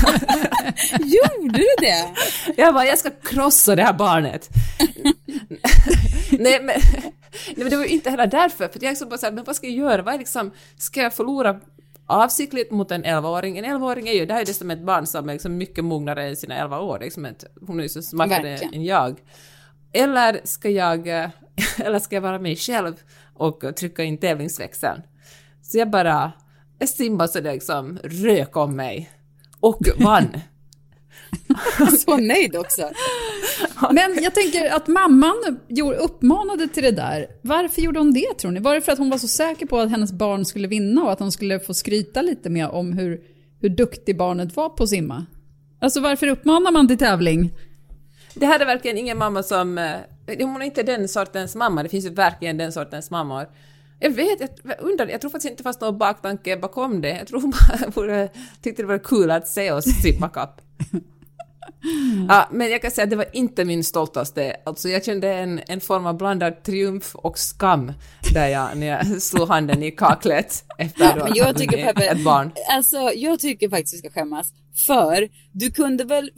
Gjorde 1.01 1.59
du 1.59 1.67
det? 1.79 2.15
jag 2.57 2.75
bara, 2.75 2.85
jag 2.85 2.99
ska 2.99 3.11
krossa 3.11 3.77
det 3.77 3.83
här 3.83 3.93
barnet. 3.93 4.49
nej, 6.39 6.63
men, 6.63 6.67
nej, 6.67 7.13
men 7.57 7.71
det 7.71 7.77
var 7.77 7.85
ju 7.85 7.91
inte 7.91 8.11
heller 8.11 8.27
därför, 8.27 8.69
för 8.69 8.85
jag 8.85 8.97
så 8.97 9.07
bara 9.07 9.19
såhär, 9.19 9.33
men 9.33 9.45
vad 9.45 9.57
ska 9.57 9.67
jag 9.67 9.77
göra? 9.77 10.03
Vad 10.03 10.15
är 10.15 10.19
liksom, 10.19 10.51
ska 10.77 11.01
jag 11.01 11.15
förlora 11.15 11.61
avsiktligt 12.07 12.71
mot 12.71 12.91
en 12.91 13.05
11-åring? 13.05 13.59
En 13.59 13.65
11-åring 13.65 14.09
är 14.09 14.13
ju, 14.13 14.27
det 14.27 14.35
här 14.35 14.43
är 14.43 14.47
ju 14.47 14.55
som 14.55 14.71
ett 14.71 14.83
barn 14.83 15.07
som 15.07 15.29
är 15.29 15.33
liksom 15.33 15.57
mycket 15.57 15.85
mognare 15.85 16.29
än 16.29 16.37
sina 16.37 16.55
11 16.55 16.81
år, 16.81 16.99
liksom 16.99 17.25
ett, 17.25 17.45
hon 17.67 17.79
är 17.79 17.83
ju 17.83 17.89
så 17.89 18.03
smartare 18.03 18.57
än 18.57 18.85
jag. 18.85 19.21
Eller 19.93 20.41
ska 20.45 20.71
jag, 20.71 21.09
eh, 21.09 21.31
eller 21.79 21.99
ska 21.99 22.17
jag 22.17 22.23
vara 22.23 22.39
mig 22.39 22.57
själv 22.57 22.95
och 23.35 23.77
trycka 23.77 24.05
in 24.05 24.19
tävlingsväxeln? 24.19 25.03
Så 25.63 25.79
jag 25.79 25.91
bara, 25.91 26.33
jag 26.81 26.89
simmade 26.89 27.29
så 27.33 27.41
det 27.41 27.53
liksom 27.53 27.99
rök 28.05 28.57
om 28.57 28.77
mig. 28.77 29.11
Och 29.61 29.79
vann. 29.99 30.29
Så 32.07 32.17
nöjd 32.17 32.57
också. 32.57 32.91
Men 33.93 34.19
jag 34.23 34.35
tänker 34.35 34.71
att 34.77 34.89
mamman 34.89 35.35
gjorde- 35.69 35.97
uppmanade 35.97 36.69
till 36.69 36.83
det 36.83 36.91
där. 36.91 37.27
Varför 37.43 37.83
gjorde 37.83 37.99
hon 38.01 38.13
det 38.13 38.35
tror 38.39 38.51
ni? 38.51 38.61
Var 38.61 38.75
det 38.75 38.81
för 38.81 38.93
att 38.93 38.99
hon 38.99 39.11
var 39.11 39.19
så 39.19 39.29
säker 39.29 39.67
på 39.67 39.79
att 39.79 39.91
hennes 39.91 40.13
barn 40.13 40.45
skulle 40.45 40.69
vinna 40.69 41.03
och 41.05 41.13
att 41.13 41.19
hon 41.19 41.33
skulle 41.33 41.61
få 41.61 41.75
skryta 41.75 42.23
lite 42.23 42.51
mer 42.51 42.69
om 42.71 42.93
hur, 42.93 43.21
hur 43.61 43.69
duktig 43.69 44.17
barnet 44.19 44.57
var 44.57 44.69
på 44.69 44.83
att 44.83 44.89
simma? 44.89 45.27
Alltså 45.81 46.01
varför 46.01 46.27
uppmanar 46.27 46.73
man 46.73 46.89
till 46.89 46.99
tävling? 46.99 47.53
Det 48.35 48.47
här 48.47 48.61
är 48.61 48.67
verkligen 48.67 48.99
ingen 48.99 49.19
mamma 49.19 49.43
som... 49.43 49.79
eh, 49.79 49.93
Hon 50.41 50.63
är 50.63 50.67
inte 50.67 50.83
den 50.83 51.09
sortens 51.09 51.55
mamma, 51.57 51.83
det 51.83 51.89
finns 51.89 52.05
ju 52.05 52.11
verkligen 52.11 52.57
den 52.57 52.73
sortens 52.73 53.11
mammor. 53.11 53.47
Jag 54.03 54.11
vet, 54.11 54.41
jag 54.65 54.81
undrar, 54.81 55.07
jag 55.07 55.21
tror 55.21 55.31
faktiskt 55.31 55.51
inte 55.51 55.61
det 55.61 55.65
fanns 55.65 55.81
någon 55.81 55.99
baktanke 55.99 56.57
bakom 56.57 57.01
det. 57.01 57.17
Jag 57.19 57.27
tror 57.27 57.41
bara 57.95 58.29
tyckte 58.63 58.83
det 58.83 58.87
var 58.87 58.99
kul 58.99 59.31
att 59.31 59.49
se 59.49 59.73
oss 59.73 59.85
simma 60.03 60.29
kapp. 60.29 60.61
Ja, 62.29 62.49
men 62.51 62.71
jag 62.71 62.83
kan 62.83 62.91
säga 62.91 63.05
att 63.05 63.11
det 63.11 63.17
var 63.17 63.37
inte 63.37 63.65
min 63.65 63.85
stoltaste. 63.85 64.57
Alltså 64.67 64.89
jag 64.89 65.05
kände 65.05 65.35
en, 65.35 65.61
en 65.69 65.81
form 65.81 66.07
av 66.07 66.17
blandad 66.17 66.63
triumf 66.63 67.15
och 67.15 67.39
skam 67.39 67.93
där 68.35 68.49
jag, 68.49 68.77
när 68.77 68.87
jag 68.87 69.23
slog 69.23 69.49
handen 69.49 69.83
i 69.83 69.91
kaklet 69.91 70.65
efter 70.79 71.19
då 71.19 71.25
Men 71.25 71.35
jag 71.35 71.59
tycker 71.59 71.77
vunnit 71.77 71.95
Peppe, 71.95 72.07
ett 72.07 72.25
barn. 72.25 72.53
alltså 72.71 72.97
jag 72.97 73.41
tycker 73.41 73.69
faktiskt 73.69 73.95
vi 73.95 73.99
ska 73.99 74.11
skämmas. 74.11 74.53
För 74.87 75.29
du 75.53 75.71
kunde 75.71 76.05
väl 76.05 76.31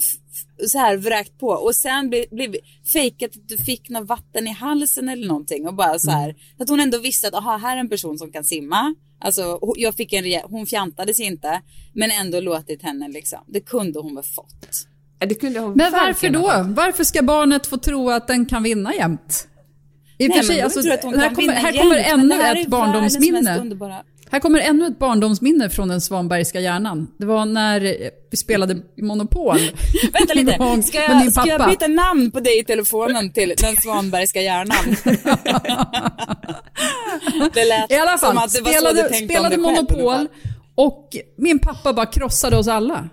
så 0.67 0.79
här 0.79 0.97
vräkt 0.97 1.39
på 1.39 1.49
och 1.49 1.75
sen 1.75 2.11
blev 2.11 2.25
bli, 2.31 2.61
fejkat 2.93 3.37
att 3.37 3.49
du 3.49 3.59
fick 3.59 3.89
något 3.89 4.09
vatten 4.09 4.49
i 4.49 4.51
halsen 4.51 5.09
eller 5.09 5.29
någonting 5.29 5.67
och 5.67 5.75
bara 5.75 5.99
så 5.99 6.11
här. 6.11 6.25
Mm. 6.25 6.37
Att 6.59 6.69
hon 6.69 6.81
ändå 6.81 6.99
visste 6.99 7.29
att 7.29 7.35
aha, 7.35 7.57
här 7.57 7.77
är 7.77 7.81
en 7.81 7.89
person 7.89 8.19
som 8.19 8.33
kan 8.33 8.45
simma. 8.45 8.95
Alltså 9.21 9.59
jag 9.77 9.95
fick 9.95 10.13
en 10.13 10.41
hon 10.45 10.67
fjantades 10.67 11.21
inte. 11.21 11.61
Men 11.93 12.11
ändå 12.11 12.41
låtit 12.41 12.83
henne 12.83 13.09
liksom. 13.09 13.39
Det 13.47 13.61
kunde 13.61 14.01
hon 14.01 14.15
väl 14.15 14.25
fått. 14.25 14.89
Det 15.27 15.35
kunde 15.35 15.61
hon 15.61 15.75
Men 15.75 15.93
varför 15.93 16.29
då? 16.29 16.41
ha 16.41 16.65
fått. 16.65 16.77
Varför 16.77 17.05
ska 17.05 17.23
barnet 17.23 17.67
få 17.67 17.77
tro 17.77 18.11
att 18.11 18.27
den 18.27 18.47
kan 18.47 18.63
vinna 18.63 18.95
jämt? 18.95 19.49
I 20.19 20.29
Nej, 20.29 20.39
för 20.39 20.47
sig, 20.47 20.61
alltså, 20.61 20.81
här 20.81 20.97
kommer, 20.97 21.53
här 21.53 21.83
kommer 21.83 21.97
ännu 21.97 22.61
ett 22.61 22.69
barndomsminne. 22.69 23.77
Här 24.31 24.41
kommer 24.41 24.61
ännu 24.61 24.87
ett 24.87 24.99
barndomsminne 24.99 25.71
från 25.71 25.89
den 25.89 26.01
Svanbergska 26.01 26.61
hjärnan. 26.61 27.07
Det 27.19 27.27
var 27.27 27.45
när 27.45 27.81
vi 28.31 28.37
spelade 28.37 28.77
Monopol. 28.97 29.57
Vänta 30.13 30.35
lite, 30.35 30.53
ska 30.85 30.99
jag, 30.99 31.33
ska 31.33 31.47
jag 31.47 31.69
byta 31.69 31.87
namn 31.87 32.31
på 32.31 32.41
dig 32.41 32.61
i 32.61 32.65
telefonen 32.65 33.33
till 33.33 33.55
den 33.59 33.77
Svanbergska 33.77 34.43
hjärnan? 34.43 34.97
det 37.55 37.65
lät 37.65 37.93
I 37.93 37.95
alla 37.95 38.19
som 38.19 38.35
fall, 38.35 38.45
att 38.45 38.53
det 38.53 38.61
var 38.61 38.73
så 38.73 38.79
spelade, 38.79 39.03
du 39.03 39.09
tänkte 39.09 39.35
spelade 39.35 39.57
om 39.57 39.63
dig 39.63 39.75
själv 39.75 39.89
Monopol 39.89 40.29
och 40.75 41.17
min 41.37 41.59
pappa 41.59 41.93
bara 41.93 42.07
krossade 42.07 42.57
oss 42.57 42.69
alla. 42.69 43.09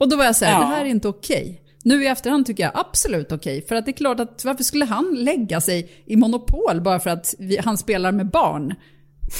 Och 0.00 0.08
då 0.08 0.16
var 0.16 0.24
jag 0.24 0.36
så 0.36 0.44
här, 0.44 0.52
Ja. 0.52 0.58
det 0.60 0.66
här 0.66 0.80
är 0.84 0.88
inte 0.88 1.08
okej. 1.08 1.60
Nu 1.84 2.02
i 2.04 2.06
efterhand 2.06 2.46
tycker 2.46 2.62
jag 2.62 2.72
absolut 2.74 3.32
okej. 3.32 3.64
För 3.68 3.74
att 3.74 3.84
det 3.84 3.90
är 3.90 3.96
klart 3.96 4.20
att 4.20 4.44
varför 4.44 4.64
skulle 4.64 4.84
han 4.84 5.14
lägga 5.14 5.60
sig 5.60 5.90
i 6.06 6.16
monopol 6.16 6.80
bara 6.80 7.00
för 7.00 7.10
att 7.10 7.34
vi, 7.38 7.58
han 7.58 7.78
spelar 7.78 8.12
med 8.12 8.30
barn? 8.30 8.74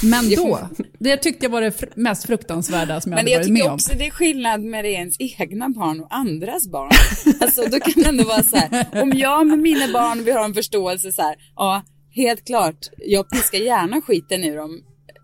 Men 0.03 0.29
då, 0.35 0.59
det 0.99 1.17
tyckte 1.17 1.45
jag 1.45 1.51
var 1.51 1.61
det 1.61 1.95
mest 1.95 2.25
fruktansvärda 2.25 3.01
som 3.01 3.11
jag 3.11 3.17
Men 3.17 3.25
hade 3.25 3.31
jag 3.31 3.39
varit 3.39 3.47
med 3.51 3.57
tycker 3.61 3.69
om. 3.69 3.73
också 3.75 3.91
det 3.97 4.07
är 4.07 4.11
skillnad 4.11 4.61
med 4.61 4.85
ens 4.85 5.15
egna 5.19 5.69
barn 5.69 5.99
och 6.01 6.15
andras 6.15 6.67
barn. 6.71 6.91
Alltså 7.41 7.61
då 7.61 7.79
kan 7.79 8.03
det 8.03 8.09
ändå 8.09 8.23
vara 8.23 8.43
så 8.43 8.57
här, 8.57 8.87
om 9.03 9.11
jag 9.15 9.47
med 9.47 9.59
mina 9.59 9.93
barn 9.93 10.23
vi 10.23 10.31
har 10.31 10.45
en 10.45 10.53
förståelse 10.53 11.11
så 11.11 11.21
här, 11.21 11.35
ja, 11.55 11.83
helt 12.15 12.45
klart, 12.47 12.77
jag 12.97 13.29
piskar 13.29 13.59
gärna 13.59 14.01
skiten 14.01 14.43
ur 14.43 14.57
dem 14.57 14.81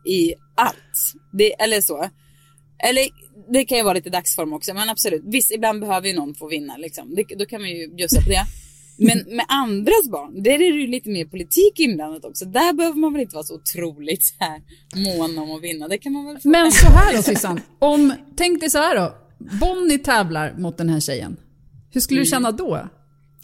i 0.09 0.33
allt. 0.55 1.13
Det, 1.33 1.61
eller 1.63 1.81
så. 1.81 2.09
Eller 2.83 3.07
det 3.53 3.65
kan 3.65 3.77
ju 3.77 3.83
vara 3.83 3.93
lite 3.93 4.09
dagsform 4.09 4.53
också, 4.53 4.73
men 4.73 4.89
absolut. 4.89 5.21
Visst, 5.25 5.51
ibland 5.51 5.79
behöver 5.81 6.07
ju 6.07 6.15
någon 6.15 6.35
få 6.35 6.47
vinna 6.47 6.77
liksom. 6.77 7.15
Det, 7.15 7.23
då 7.35 7.45
kan 7.45 7.61
man 7.61 7.69
ju 7.69 7.95
bjussa 7.95 8.21
på 8.21 8.29
det. 8.29 8.45
Men 8.99 9.35
med 9.35 9.45
andras 9.47 10.09
barn, 10.11 10.43
där 10.43 10.51
är 10.51 10.73
det 10.73 10.79
ju 10.79 10.87
lite 10.87 11.09
mer 11.09 11.25
politik 11.25 11.79
inblandat 11.79 12.25
också. 12.25 12.45
Där 12.45 12.73
behöver 12.73 12.97
man 12.99 13.13
väl 13.13 13.21
inte 13.21 13.35
vara 13.35 13.43
så 13.43 13.55
otroligt 13.55 14.23
så 14.25 14.33
här 14.39 14.61
mån 14.95 15.37
om 15.37 15.51
att 15.55 15.63
vinna. 15.63 15.87
Det 15.87 15.97
kan 15.97 16.13
man 16.13 16.25
väl 16.25 16.39
få 16.39 16.49
Men 16.49 16.71
så 16.71 16.87
här 16.87 17.15
då 17.15 17.21
Sissan, 17.21 17.59
om, 17.79 18.13
tänk 18.37 18.59
dig 18.59 18.69
så 18.69 18.77
här 18.77 18.95
då. 18.95 19.15
Bonnie 19.59 19.97
tävlar 19.97 20.55
mot 20.57 20.77
den 20.77 20.89
här 20.89 20.99
tjejen. 20.99 21.37
Hur 21.91 22.01
skulle 22.01 22.19
du 22.19 22.25
känna 22.25 22.51
då? 22.51 22.79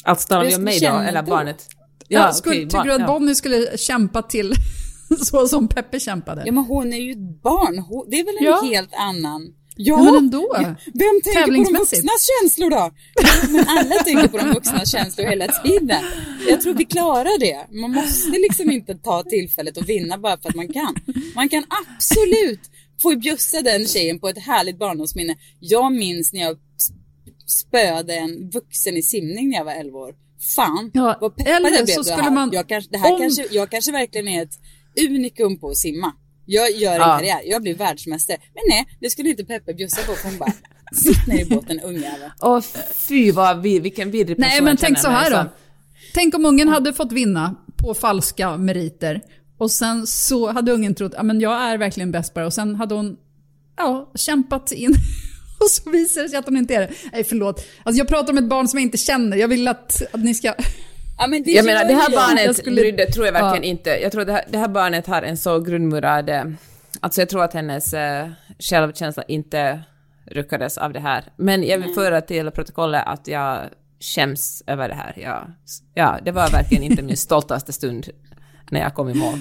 Om 0.05 0.15
skulle 0.15 0.57
mig 0.57 0.79
då, 0.79 0.88
eller 0.88 1.22
då. 1.22 1.29
barnet? 1.29 1.67
Ja, 2.07 2.31
skulle, 2.31 2.55
okej, 2.55 2.69
tycker 2.69 2.83
du 2.83 2.93
att 2.93 3.01
ja. 3.01 3.07
Bonnie 3.07 3.36
skulle 3.36 3.77
kämpa 3.77 4.22
till 4.22 4.53
så 5.25 5.48
som 5.48 5.67
Peppe 5.67 6.00
kämpade? 6.00 6.43
Ja 6.45 6.51
men 6.51 6.63
hon 6.63 6.93
är 6.93 6.98
ju 6.98 7.12
ett 7.12 7.41
barn, 7.43 7.79
hon, 7.79 8.10
det 8.10 8.19
är 8.19 8.25
väl 8.25 8.38
en 8.38 8.43
Ja. 8.43 8.62
helt 8.77 8.93
annan... 8.93 9.53
Ja, 9.75 10.03
men 10.03 10.15
ändå. 10.15 10.55
Vem 10.93 11.21
tänker 11.23 11.45
på 11.45 11.51
de 11.51 11.77
vuxnas 11.79 12.27
känslor 12.41 12.69
då? 12.69 12.91
Men 13.51 13.65
alla 13.67 13.95
tänker 14.03 14.27
på 14.27 14.37
de 14.37 14.49
vuxnas 14.53 14.91
känslor 14.91 15.25
hela 15.25 15.47
tiden. 15.47 16.01
Jag 16.49 16.61
tror 16.61 16.73
vi 16.73 16.85
klarar 16.85 17.39
det. 17.39 17.67
Man 17.81 17.91
måste 17.91 18.29
liksom 18.31 18.71
inte 18.71 18.95
ta 18.95 19.23
tillfället 19.23 19.77
och 19.77 19.89
vinna 19.89 20.17
bara 20.17 20.37
för 20.37 20.49
att 20.49 20.55
man 20.55 20.67
kan. 20.73 20.95
Man 21.35 21.49
kan 21.49 21.63
absolut 21.87 22.59
få 23.01 23.15
bjussa 23.15 23.61
den 23.61 23.87
tjejen 23.87 24.19
på 24.19 24.29
ett 24.29 24.37
härligt 24.37 24.79
barndomsminne. 24.79 25.35
Jag 25.59 25.91
minns 25.93 26.33
när 26.33 26.41
jag 26.41 26.57
spöade 27.47 28.13
en 28.15 28.49
vuxen 28.49 28.97
i 28.97 29.01
simning 29.03 29.49
när 29.49 29.57
jag 29.57 29.65
var 29.65 29.73
11 29.73 29.97
år. 29.99 30.15
Fan, 30.55 30.91
Ja, 30.93 31.17
vad 31.21 31.35
peppad 31.35 31.51
jag 31.53 31.71
blev 31.71 31.85
så 31.85 32.01
det 32.01 32.05
skulle 32.05 32.23
här. 32.23 32.31
man- 32.31 32.49
Jag 32.53 32.67
kanske, 32.69 32.91
det 32.91 32.97
här 32.97 33.13
om- 33.13 33.19
kanske, 33.19 33.45
jag 33.51 33.69
kanske 33.71 33.91
verkligen 33.91 34.27
är 34.27 34.43
ett 34.43 34.53
unikum 35.09 35.59
på 35.59 35.69
att 35.69 35.77
simma. 35.77 36.13
Jag 36.45 36.71
gör 36.71 36.93
en 36.93 36.97
Ja. 37.00 37.17
karriär, 37.17 37.41
jag 37.45 37.62
blir 37.62 37.75
världsmästare. 37.75 38.38
Men 38.53 38.63
nej, 38.69 38.97
det 39.00 39.09
skulle 39.09 39.29
inte 39.29 39.45
Peppe 39.45 39.73
bjussa 39.73 40.01
på 40.01 40.13
hon 40.23 40.38
bara, 40.38 40.53
sitt 41.03 41.27
ner 41.27 41.41
i 41.41 41.45
båten 41.45 41.79
ungjävel. 41.79 42.29
Åh 42.41 42.62
fy 43.07 43.31
vad 43.31 43.62
vid, 43.62 43.81
vilken 43.83 44.12
vidrig 44.12 44.38
person 44.38 44.50
Nej 44.50 44.62
men 44.62 44.77
tänk 44.77 45.00
så 45.00 45.09
här 45.09 45.31
då. 45.31 45.50
Tänk 46.13 46.35
om 46.35 46.45
ungen 46.45 46.67
hade 46.67 46.93
fått 46.93 47.12
vinna 47.12 47.55
på 47.77 47.93
falska 47.93 48.57
meriter 48.57 49.21
och 49.57 49.71
sen 49.71 50.07
så 50.07 50.51
hade 50.51 50.71
ungen 50.71 50.95
trott 50.95 51.13
att 51.13 51.41
jag 51.41 51.62
är 51.62 51.77
verkligen 51.77 52.12
bäst 52.12 52.33
på 52.33 52.39
det 52.39 52.45
och 52.45 52.53
sen 52.53 52.75
hade 52.75 52.95
hon 52.95 53.17
ja, 53.77 54.12
kämpat 54.15 54.71
in 54.71 54.91
och 55.59 55.69
så 55.69 55.89
visar 55.89 56.23
det 56.23 56.29
sig 56.29 56.39
att 56.39 56.45
hon 56.45 56.57
inte 56.57 56.75
är 56.75 56.79
det. 56.79 56.91
Nej 57.12 57.23
förlåt. 57.23 57.65
Alltså 57.83 57.97
jag 57.97 58.07
pratar 58.07 58.33
om 58.33 58.38
ett 58.38 58.50
barn 58.50 58.67
som 58.67 58.79
jag 58.79 58.83
inte 58.83 58.97
känner. 58.97 59.38
Jag 59.38 59.47
vill 59.47 59.67
att, 59.67 60.01
att 60.12 60.23
ni 60.23 60.33
ska... 60.33 60.53
Ja, 61.17 61.27
men 61.27 61.43
det 61.43 61.51
Jag 61.51 61.65
menar 61.65 61.86
det 61.86 61.93
här 61.93 62.12
jag. 62.12 62.22
barnet 62.22 62.46
Jag 62.46 62.55
skulle- 62.55 62.82
brydde 62.82 63.05
tror 63.12 63.25
jag 63.25 63.34
verkligen 63.34 63.63
Ja. 63.63 63.70
inte. 63.70 63.89
Jag 63.89 64.12
tror 64.12 64.25
det 64.25 64.32
här, 64.34 64.43
det 64.50 64.58
här 64.58 64.67
barnet 64.67 65.08
har 65.08 65.22
en 65.22 65.38
så 65.38 65.60
grundmurad... 65.60 66.29
eh, 66.29 66.43
Alltså 67.00 67.22
jag 67.22 67.29
tror 67.29 67.43
att 67.43 67.53
hennes 67.53 67.93
eh, 67.93 68.29
självkänsla 68.60 69.24
inte 69.24 69.82
ruckades 70.25 70.77
av 70.77 70.93
det 70.93 71.00
här. 71.00 71.24
Men 71.38 71.63
jag 71.63 71.77
vill 71.77 71.93
föra 71.93 72.22
till 72.22 72.51
protokollet 72.51 73.03
att 73.05 73.27
jag 73.27 73.60
skäms 74.00 74.63
över 74.67 74.89
det 74.89 74.96
här. 74.96 75.13
Jag, 75.17 75.51
ja, 75.93 76.20
det 76.25 76.32
var 76.32 76.50
verkligen 76.51 76.84
inte 76.84 77.03
min 77.03 77.17
stoltaste 77.27 77.74
stund 77.74 78.10
när 78.72 78.79
jag 78.79 78.93
kom 78.93 79.10
i 79.10 79.13
mål. 79.13 79.39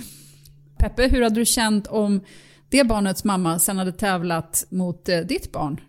Peppe, 0.78 1.08
hur 1.08 1.22
hade 1.22 1.34
du 1.34 1.44
känt 1.44 1.86
om 1.86 2.20
det 2.68 2.84
barnets 2.84 3.24
mamma 3.24 3.58
sen 3.58 3.78
hade 3.78 3.92
tävlat 3.92 4.64
mot 4.70 5.08
eh, 5.08 5.18
ditt 5.18 5.52
barn 5.52 5.80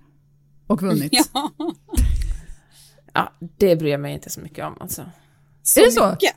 och 0.67 0.81
vunnit? 0.81 1.11
Ja, 1.33 1.51
Ja, 3.13 3.33
det 3.57 3.75
bryr 3.75 3.91
jag 3.91 3.99
mig 3.99 4.13
inte 4.13 4.29
så 4.29 4.41
mycket 4.41 4.65
om 4.65 4.77
alltså. 4.79 5.01
Så 5.63 5.79
Är 5.79 5.85
det 5.85 5.91
så? 5.91 6.09
mycket. 6.11 6.35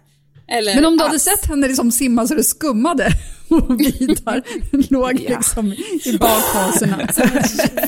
Eller 0.49 0.75
Men 0.75 0.85
om 0.85 0.97
du 0.97 1.03
hade 1.03 1.13
alls. 1.15 1.23
sett 1.23 1.47
henne 1.47 1.67
liksom 1.67 1.91
simma 1.93 2.27
så 2.27 2.35
det 2.35 2.45
skummade 2.45 3.09
och 3.49 3.81
Vidar 3.81 4.43
låg 4.93 5.15
liksom 5.21 5.73
i 6.05 6.19
bakhasorna. 6.21 6.97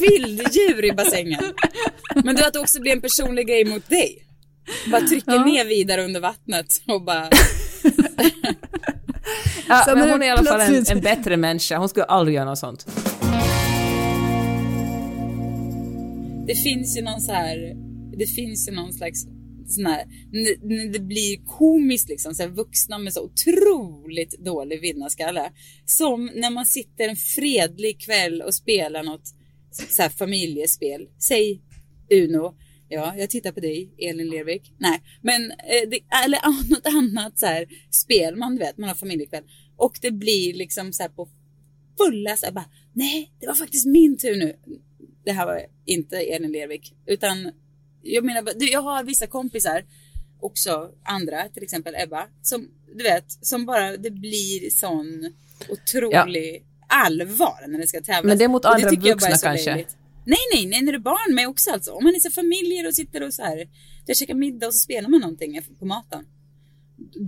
vilddjur 0.01 0.85
i 0.85 0.93
bassängen. 0.93 1.43
Men 2.25 2.37
du 2.37 2.45
att 2.45 2.53
det 2.53 2.59
också 2.59 2.81
blir 2.81 2.93
en 2.93 3.01
personlig 3.01 3.47
grej 3.49 3.65
mot 3.65 3.89
dig. 3.89 4.25
Bara 4.91 5.01
trycker 5.01 5.33
Ja. 5.33 5.45
ner 5.45 5.65
vidare 5.65 6.05
under 6.05 6.21
vattnet 6.21 6.67
och 6.89 7.03
bara... 7.05 7.29
Ja, 9.69 9.83
Sen 9.85 9.99
men 9.99 10.11
hon 10.11 10.23
är 10.23 10.27
i 10.27 10.31
alla 10.31 10.45
fall 10.45 10.61
en, 10.61 10.85
en 10.91 11.01
bättre 11.01 11.37
människa. 11.37 11.79
Hon 11.79 11.89
skulle 11.89 12.05
aldrig 12.05 12.35
göra 12.37 12.45
något 12.45 12.59
sånt. 12.59 12.87
Det 16.47 16.55
finns 16.55 16.99
ju 16.99 17.03
någon 17.03 17.21
så 17.21 17.33
här... 17.33 17.57
Det 18.19 18.27
finns 18.27 18.69
ju 18.69 18.73
någon 18.73 18.93
slags 18.93 19.25
sån 19.69 19.87
här... 19.87 20.05
När, 20.33 20.93
det 20.93 21.01
blir 21.01 21.47
komiskt 21.47 22.09
liksom, 22.09 22.35
så 22.35 22.43
här, 22.43 22.51
vuxna 22.51 22.99
med 22.99 23.13
så 23.13 23.23
otroligt 23.25 24.39
dålig 24.45 24.81
vinnarskalle. 24.81 25.53
Som 25.85 26.31
när 26.35 26.51
man 26.51 26.67
sitter 26.67 27.09
en 27.09 27.17
fredlig 27.17 28.01
kväll 28.01 28.43
och 28.43 28.55
spelar 28.55 29.03
något 29.03 29.35
så 29.71 30.03
här 30.03 30.09
familjespel. 30.09 31.09
Säg 31.19 31.63
Uno. 32.11 32.55
Ja, 32.89 33.15
jag 33.17 33.31
tittar 33.31 33.53
på 33.53 33.61
dig, 33.61 33.95
Elin 33.99 34.31
Lervik. 34.31 34.73
Nej, 34.79 35.03
men 35.23 35.51
eh, 35.51 35.89
det, 35.91 36.01
eller 36.25 36.39
ah, 36.39 36.63
något 36.71 36.87
annat 36.87 37.39
så 37.39 37.47
här 37.47 37.67
spel. 37.91 38.37
Man 38.37 38.59
vet, 38.59 38.79
man 38.79 38.89
har 38.89 38.97
familjekväll. 38.97 39.45
Och 39.77 39.99
det 40.03 40.11
blir 40.11 40.55
liksom 40.55 40.93
så 40.93 41.03
här 41.03 41.11
på 41.11 41.29
fulla 41.99 42.37
så 42.37 42.47
här 42.47 42.53
bara, 42.53 42.71
nej, 42.93 43.33
det 43.41 43.47
var 43.47 43.55
faktiskt 43.55 43.87
min 43.87 44.19
tur 44.19 44.37
nu. 44.37 44.57
Det 45.25 45.33
här 45.33 45.47
var 45.47 45.67
inte 45.87 46.17
Elin 46.17 46.53
Lervik, 46.53 46.95
utan 47.07 47.53
jag 48.03 48.25
menar, 48.25 48.53
jag 48.57 48.83
har 48.83 49.05
vissa 49.05 49.27
kompisar, 49.27 49.85
också 50.41 50.91
andra, 51.05 51.49
till 51.49 51.63
exempel 51.63 51.95
Ebba, 51.99 52.27
som 52.43 52.69
du 52.97 53.03
vet, 53.03 53.25
som 53.47 53.67
bara, 53.67 53.97
det 53.97 54.11
blir 54.11 54.71
sån 54.71 55.33
otrolig 55.69 56.65
allvar 56.89 57.69
när 57.69 57.79
det 57.79 57.89
ska 57.89 58.01
tävlas. 58.01 58.25
Men 58.25 58.39
det 58.39 58.45
är 58.45 58.49
mot 58.49 58.65
andra 58.65 58.91
vuxna 58.91 59.29
kanske? 59.29 59.71
löjligt. 59.71 59.97
Nej, 60.27 60.39
nej, 60.55 60.67
nej, 60.67 60.83
när 60.83 60.93
det 60.93 60.99
är 60.99 61.01
barn 61.01 61.35
med 61.35 61.49
också 61.49 61.71
alltså. 61.71 61.93
Om 61.93 62.05
man 62.05 62.15
är 62.15 62.21
så 62.21 62.31
familjer 62.31 62.87
och 62.87 62.95
sitter 62.95 63.23
och 63.23 63.35
så 63.35 63.43
här, 63.43 63.69
jag 64.07 64.17
käkar 64.17 64.35
middag 64.35 64.67
och 64.67 64.75
så 64.75 64.79
spelar 64.79 65.09
man 65.09 65.21
någonting 65.21 65.61
på 65.79 65.85
maten. 65.85 66.25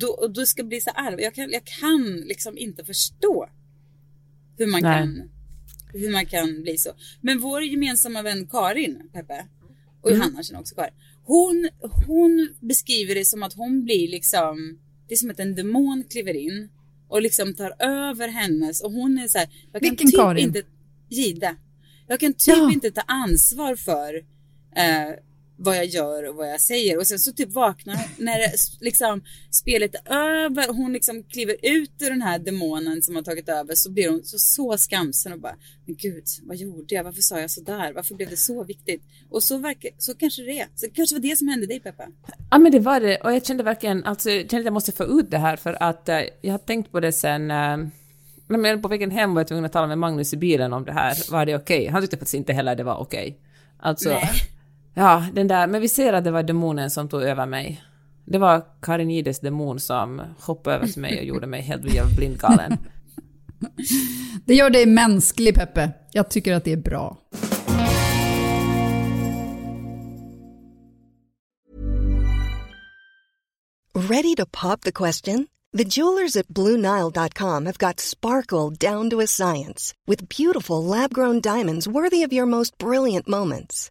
Då, 0.01 0.09
och 0.09 0.31
då 0.31 0.47
ska 0.47 0.63
bli 0.63 0.81
så 0.81 0.91
allvar. 0.91 1.21
Jag 1.21 1.35
kan, 1.35 1.51
jag 1.51 1.65
kan 1.65 2.17
liksom 2.17 2.59
inte 2.59 2.85
förstå 2.85 3.49
hur 4.59 4.67
man 4.67 4.83
Nej. 4.83 4.99
kan 4.99 5.31
hur 5.93 6.13
man 6.13 6.27
kan 6.27 6.63
bli 6.63 6.79
så. 6.79 6.91
Men 7.21 7.41
vår 7.41 7.63
gemensamma 7.63 8.23
vän 8.23 8.47
Karin, 8.47 9.11
Peppe, 9.13 9.47
och 10.03 10.11
Mm. 10.11 10.21
Johanna 10.21 10.43
känner 10.43 10.61
också 10.61 10.75
Karin. 10.75 10.93
Hon, 11.25 11.69
hon 12.07 12.49
beskriver 12.61 13.15
det 13.15 13.25
som 13.27 13.43
att 13.43 13.53
hon 13.55 13.85
blir 13.85 14.09
liksom, 14.09 14.79
det 15.09 15.15
är 15.15 15.19
som 15.19 15.31
att 15.31 15.41
en 15.41 15.55
demon 15.55 16.05
kliver 16.11 16.35
in 16.37 16.69
och 17.09 17.23
liksom 17.23 17.55
tar 17.55 17.75
över 17.79 18.29
hennes 18.29 18.83
och 18.83 18.93
hon 18.93 19.19
är 19.19 19.29
så 19.29 19.39
här, 19.39 19.49
jag 19.73 19.83
kan 19.83 19.91
Vilken 19.91 20.07
typ 20.11 20.21
Karin? 20.21 20.45
inte, 20.47 20.63
Gide. 21.09 21.57
Jag 22.07 22.21
kan 22.21 22.33
typ 22.33 22.57
Ja. 22.57 22.73
inte 22.73 22.91
ta 22.91 23.01
ansvar 23.01 23.77
för 23.77 24.15
eh, 24.77 25.15
vad 25.63 25.77
jag 25.77 25.87
gör 25.87 26.29
och 26.29 26.37
vad 26.37 26.51
jag 26.51 26.61
säger. 26.61 26.99
Och 26.99 27.07
sen 27.07 27.19
så 27.19 27.33
typ 27.33 27.53
vaknar 27.53 27.95
hon 27.95 28.25
när 28.25 28.39
det, 28.39 28.53
liksom, 28.81 29.23
spelet 29.51 29.95
är 29.95 30.17
över 30.17 30.69
och 30.69 30.77
hon 30.77 30.93
liksom 30.93 31.23
kliver 31.23 31.57
ut 31.63 31.93
ur 32.01 32.11
den 32.11 32.23
här 32.23 32.39
demonen 32.39 33.03
som 33.03 33.15
har 33.15 33.23
tagit 33.23 33.49
över 33.49 33.75
så 33.75 33.91
blir 33.91 34.09
hon 34.09 34.25
så, 34.25 34.39
så 34.39 34.79
skamsen 34.79 35.33
och 35.33 35.41
bara 35.41 35.55
Men 35.87 35.97
gud, 35.97 36.25
vad 36.43 36.57
gjorde 36.57 36.95
jag? 36.95 37.05
Varför 37.05 37.23
sa 37.23 37.41
jag 37.41 37.51
så 37.51 37.61
där? 37.61 37.93
Varför 37.93 38.15
blev 38.15 38.31
det 38.31 38.37
så 38.37 38.65
viktigt? 38.65 39.03
Och 39.31 39.43
så, 39.43 39.59
verkar, 39.59 39.91
så 39.99 40.15
kanske 40.15 40.43
det 40.43 40.61
är. 40.61 40.69
Så 40.75 40.87
kanske 40.95 41.17
var 41.17 41.21
det 41.21 41.37
som 41.37 41.49
hände 41.49 41.67
dig 41.67 41.81
Peppa. 41.81 42.07
Ja 42.51 42.59
men 42.59 42.73
det 42.73 42.81
var 42.81 43.01
det 43.01 43.17
och 43.17 43.33
jag 43.33 43.47
kände 43.47 43.63
verkligen, 43.63 44.05
alltså 44.05 44.31
jag 44.31 44.51
kände 44.51 44.59
att 44.59 44.65
jag 44.65 44.73
måste 44.73 44.93
få 44.93 45.05
ut 45.05 45.31
det 45.31 45.39
här 45.39 45.57
för 45.57 45.83
att 45.83 46.09
eh, 46.09 46.21
jag 46.41 46.53
har 46.53 46.59
tänkt 46.59 46.93
på 46.93 47.01
det 47.01 47.13
sen 47.13 47.51
eh, 47.51 47.77
Nej, 48.47 48.61
men 48.61 48.83
på 48.83 48.89
vägen 48.89 49.11
hem 49.11 49.35
var 49.35 49.41
jag 49.41 49.49
tvungen 49.49 49.65
att 49.65 49.73
tala 49.73 49.87
med 49.87 49.99
Magnus 49.99 50.33
i 50.33 50.37
bilen 50.37 50.73
om 50.73 50.85
det 50.85 50.93
här. 50.93 51.31
Var 51.31 51.47
det 51.47 51.57
okej? 51.57 51.87
Han 51.87 52.03
tyckte 52.03 52.17
faktiskt 52.17 52.35
inte 52.35 52.53
heller 52.53 52.77
det 52.77 52.83
var 52.83 52.97
okej. 52.97 53.39
Alltså, 53.79 54.11
Nej. 54.11 54.31
Ja, 54.95 55.27
den 55.33 55.49
där, 55.49 55.67
men 55.67 55.81
vi 55.81 55.89
ser 55.89 56.13
att 56.13 56.25
det 56.25 56.31
var 56.31 56.43
demonen 56.43 56.91
som 56.91 57.09
tog 57.09 57.23
över 57.23 57.47
mig. 57.47 57.85
Det 58.25 58.39
var 58.39 58.63
Karinides 58.83 59.41
demon 59.41 59.81
som 59.81 60.23
hoppade 60.39 60.77
över 60.77 60.87
till 60.87 61.03
mig 61.03 61.19
och 61.19 61.25
gjorde 61.25 61.47
mig 61.47 61.63
helt 61.63 61.95
jävla 61.95 62.15
blindgalen. 62.17 62.79
Det 64.45 64.55
gör 64.55 64.71
dig 64.71 64.87
mänsklig 64.87 65.55
Peppe. 65.55 65.93
Jag 66.13 66.31
tycker 66.31 66.55
att 66.55 66.65
det 66.65 66.73
är 66.73 66.77
bra. 66.77 67.19
Ready 73.95 74.35
to 74.35 74.47
pop 74.47 74.81
the 74.81 74.93
question? 74.93 75.47
The 75.73 75.85
jewelers 75.85 76.37
at 76.37 76.49
BlueNile.com 76.49 77.67
have 77.67 77.79
got 77.79 78.01
sparkle 78.01 78.71
down 78.71 79.11
to 79.11 79.21
a 79.21 79.27
science 79.27 79.95
with 80.07 80.29
beautiful 80.29 80.85
lab 80.85 81.15
grown 81.15 81.41
diamonds 81.41 81.87
worthy 81.87 82.25
of 82.25 82.33
your 82.33 82.47
most 82.47 82.79
brilliant 82.79 83.29
moments. 83.29 83.91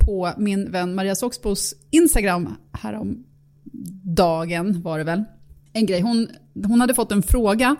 på 0.00 0.30
min 0.38 0.70
vän 0.72 0.94
Maria 0.94 1.14
Soxbos 1.14 1.74
Instagram 1.90 2.56
härom 2.72 3.24
dagen 4.04 4.82
var 4.82 4.98
det 4.98 5.04
väl. 5.04 5.24
En 5.72 5.86
grej, 5.86 6.00
hon, 6.00 6.28
hon 6.66 6.80
hade 6.80 6.94
fått 6.94 7.12
en 7.12 7.22
fråga 7.22 7.76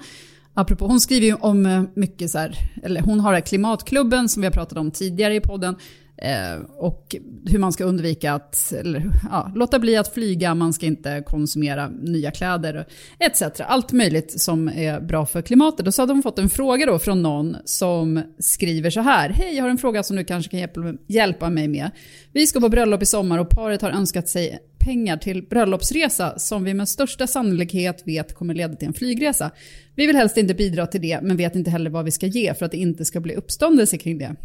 Apropå, 0.54 0.86
hon 0.86 1.00
skriver 1.00 1.26
ju 1.26 1.34
om 1.34 1.66
eh, 1.66 1.82
mycket 1.94 2.30
så 2.30 2.38
här, 2.38 2.54
eller 2.82 3.00
hon 3.00 3.20
har 3.20 3.40
klimatklubben 3.40 4.28
som 4.28 4.40
vi 4.40 4.46
har 4.46 4.52
pratat 4.52 4.78
om 4.78 4.90
tidigare 4.90 5.34
i 5.34 5.40
podden. 5.40 5.76
Eh, 6.22 6.60
och 6.76 7.16
hur 7.46 7.58
man 7.58 7.72
ska 7.72 7.84
undvika 7.84 8.32
att, 8.32 8.72
eller 8.72 9.10
ja, 9.30 9.52
låta 9.54 9.78
bli 9.78 9.96
att 9.96 10.14
flyga, 10.14 10.54
man 10.54 10.72
ska 10.72 10.86
inte 10.86 11.22
konsumera 11.26 11.88
nya 11.88 12.30
kläder 12.30 12.86
etc. 13.18 13.42
Allt 13.60 13.92
möjligt 13.92 14.40
som 14.40 14.68
är 14.68 15.00
bra 15.00 15.26
för 15.26 15.42
klimatet. 15.42 15.86
Och 15.86 15.94
så 15.94 16.02
hade 16.02 16.12
hon 16.12 16.22
fått 16.22 16.38
en 16.38 16.48
fråga 16.48 16.86
då 16.86 16.98
från 16.98 17.22
någon 17.22 17.56
som 17.64 18.22
skriver 18.38 18.90
så 18.90 19.00
här. 19.00 19.30
Hej, 19.30 19.56
jag 19.56 19.64
har 19.64 19.70
en 19.70 19.78
fråga 19.78 20.02
som 20.02 20.16
du 20.16 20.24
kanske 20.24 20.66
kan 20.66 20.98
hjälpa 21.06 21.50
mig 21.50 21.68
med. 21.68 21.90
Vi 22.32 22.46
ska 22.46 22.60
på 22.60 22.68
bröllop 22.68 23.02
i 23.02 23.06
sommar 23.06 23.38
och 23.38 23.50
paret 23.50 23.82
har 23.82 23.90
önskat 23.90 24.28
sig 24.28 24.58
pengar 24.78 25.16
till 25.16 25.42
bröllopsresa 25.42 26.38
som 26.38 26.64
vi 26.64 26.74
med 26.74 26.88
största 26.88 27.26
sannolikhet 27.26 28.02
vet 28.06 28.34
kommer 28.34 28.54
leda 28.54 28.74
till 28.74 28.88
en 28.88 28.94
flygresa. 28.94 29.50
Vi 29.94 30.06
vill 30.06 30.16
helst 30.16 30.36
inte 30.36 30.54
bidra 30.54 30.86
till 30.86 31.00
det 31.00 31.20
men 31.22 31.36
vet 31.36 31.56
inte 31.56 31.70
heller 31.70 31.90
vad 31.90 32.04
vi 32.04 32.10
ska 32.10 32.26
ge 32.26 32.54
för 32.54 32.66
att 32.66 32.72
det 32.72 32.78
inte 32.78 33.04
ska 33.04 33.20
bli 33.20 33.34
uppståndelse 33.34 33.98
kring 33.98 34.18
det. 34.18 34.36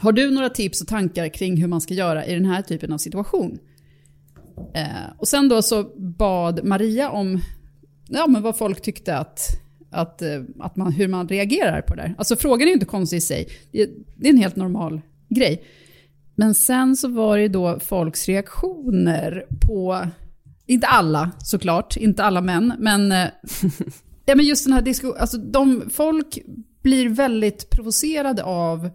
Har 0.00 0.12
du 0.12 0.30
några 0.30 0.50
tips 0.50 0.80
och 0.80 0.88
tankar 0.88 1.28
kring 1.28 1.56
hur 1.56 1.68
man 1.68 1.80
ska 1.80 1.94
göra 1.94 2.26
i 2.26 2.34
den 2.34 2.44
här 2.44 2.62
typen 2.62 2.92
av 2.92 2.98
situation? 2.98 3.58
Eh, 4.74 5.12
och 5.18 5.28
sen 5.28 5.48
då 5.48 5.62
så 5.62 5.82
bad 5.96 6.64
Maria 6.64 7.10
om 7.10 7.40
ja, 8.08 8.26
men 8.26 8.42
vad 8.42 8.58
folk 8.58 8.82
tyckte 8.82 9.16
att, 9.16 9.40
att, 9.90 10.22
eh, 10.22 10.42
att 10.58 10.76
man, 10.76 10.92
hur 10.92 11.08
man 11.08 11.28
reagerar 11.28 11.82
på 11.82 11.94
det 11.94 12.02
där. 12.02 12.14
Alltså 12.18 12.36
frågan 12.36 12.62
är 12.62 12.66
ju 12.66 12.72
inte 12.72 12.86
konstig 12.86 13.16
i 13.16 13.20
sig, 13.20 13.48
det 13.72 13.82
är, 13.82 13.88
det 14.16 14.28
är 14.28 14.32
en 14.32 14.38
helt 14.38 14.56
normal 14.56 15.00
grej. 15.28 15.64
Men 16.34 16.54
sen 16.54 16.96
så 16.96 17.08
var 17.08 17.38
det 17.38 17.48
då 17.48 17.80
folks 17.80 18.28
reaktioner 18.28 19.46
på, 19.66 20.06
inte 20.66 20.86
alla 20.86 21.30
såklart, 21.38 21.96
inte 21.96 22.24
alla 22.24 22.40
män, 22.40 22.72
men, 22.78 23.12
eh, 23.12 23.28
ja, 24.26 24.34
men 24.34 24.46
just 24.46 24.64
den 24.64 24.72
här 24.72 24.82
diskussionen, 24.82 25.20
alltså 25.20 25.38
de, 25.38 25.90
folk 25.90 26.38
blir 26.82 27.08
väldigt 27.08 27.70
provocerade 27.70 28.42
av 28.44 28.90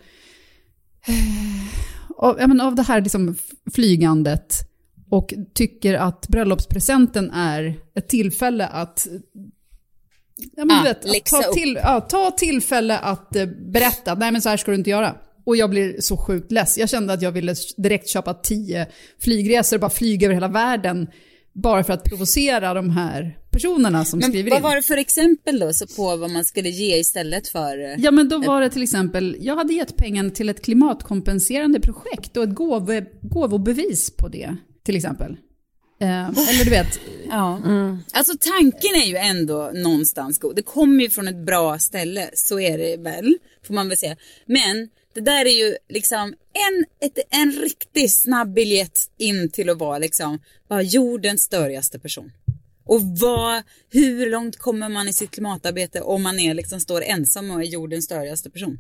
av, 2.18 2.36
men 2.48 2.62
av 2.62 2.76
det 2.76 2.84
här 2.84 3.02
liksom 3.02 3.36
flygandet 3.74 4.56
och 5.10 5.34
tycker 5.54 5.94
att 5.94 6.28
bröllopspresenten 6.28 7.32
är 7.32 7.76
ett 7.96 8.10
tillfälle 8.10 8.68
att 8.68 9.08
Ja, 10.56 10.66
men 10.66 10.80
ah, 10.80 10.84
vet, 10.84 11.06
att 11.06 11.26
ta, 11.26 11.54
till, 11.54 11.80
ja, 11.84 12.02
ta 12.02 12.32
tillfälle 12.32 12.98
att 12.98 13.36
eh, 13.36 13.46
berätta, 13.46 14.16
nej 14.16 14.32
men 14.32 14.42
så 14.42 14.50
här 14.50 14.58
ska 14.58 14.72
du 14.72 14.78
inte 14.78 14.90
göra. 14.90 15.16
Och 15.46 15.56
jag 15.58 15.70
blir 15.70 16.02
så 16.02 16.18
sjukt 16.18 16.52
less. 16.52 16.78
Jag 16.78 16.90
kände 16.90 17.14
att 17.14 17.22
jag 17.22 17.32
ville 17.32 17.56
direkt 17.78 18.10
köpa 18.10 18.34
tio 18.34 18.88
flygresor 19.20 19.78
och 19.78 19.82
bara 19.82 19.90
flyga 19.90 20.28
över 20.28 20.34
hela 20.34 20.48
världen 20.48 21.08
bara 21.54 21.84
för 21.84 21.94
att 21.94 22.04
provocera 22.04 22.74
de 22.74 22.90
här 22.90 23.38
personerna 23.54 24.06
som 24.06 24.20
men 24.20 24.30
skriver 24.30 24.48
in. 24.48 24.54
Vad 24.54 24.62
var 24.62 24.76
det 24.76 24.82
för 24.82 24.98
exempel 24.98 25.60
då 25.60 25.74
så 25.74 25.88
på 25.88 26.18
vad 26.18 26.30
man 26.30 26.46
skulle 26.46 26.70
ge 26.70 26.98
istället 26.98 27.48
för? 27.48 27.78
Eh, 27.78 27.96
ja 27.98 28.12
men 28.12 28.30
då 28.30 28.38
var 28.38 28.62
det 28.62 28.70
till 28.70 28.84
exempel, 28.84 29.38
jag 29.40 29.56
hade 29.56 29.74
gett 29.74 29.98
pengarna 29.98 30.30
till 30.30 30.50
ett 30.50 30.62
klimatkompenserande 30.66 31.80
projekt 31.80 32.38
och 32.38 32.44
ett 32.44 32.56
gåvo, 32.56 33.02
gåvobevis 33.22 34.12
på 34.18 34.28
det 34.28 34.56
till 34.84 34.96
exempel. 34.96 35.38
Eh, 36.02 36.26
eller 36.26 36.64
du 36.64 36.70
vet. 36.70 37.00
ja. 37.30 37.62
Mm. 37.66 37.98
Alltså 38.12 38.34
tanken 38.40 38.96
är 38.96 39.06
ju 39.06 39.18
ändå 39.18 39.72
någonstans 39.74 40.40
god. 40.40 40.56
Det 40.56 40.62
kommer 40.62 41.04
ju 41.04 41.10
från 41.10 41.28
ett 41.28 41.46
bra 41.46 41.80
ställe, 41.80 42.30
så 42.34 42.60
är 42.60 42.78
det 42.78 42.98
väl, 42.98 43.38
får 43.68 43.74
man 43.74 43.90
väl 43.90 43.98
säga. 43.98 44.16
Men 44.46 44.90
det 45.14 45.22
där 45.22 45.46
är 45.46 45.66
ju 45.66 45.76
liksom 45.90 46.34
en, 46.54 47.08
ett, 47.08 47.20
en 47.30 47.52
riktigt 47.52 48.16
snabb 48.16 48.54
biljett 48.54 49.00
in 49.18 49.52
till 49.52 49.70
att 49.70 49.78
vara 49.80 49.98
liksom 49.98 50.40
bara 50.70 50.82
jordens 50.82 51.42
störigaste 51.44 52.00
person. 52.00 52.32
Och 52.86 53.02
vad, 53.02 53.64
hur 53.92 54.32
långt 54.32 54.58
kommer 54.58 54.90
man 54.90 55.08
i 55.08 55.14
sitt 55.14 55.32
klimatarbete 55.32 56.02
om 56.02 56.24
man 56.24 56.40
är, 56.40 56.54
liksom, 56.54 56.80
står 56.80 57.02
ensam 57.02 57.52
och 57.52 57.62
är 57.62 57.66
jordens 57.66 58.06
störigaste 58.06 58.50
person? 58.50 58.80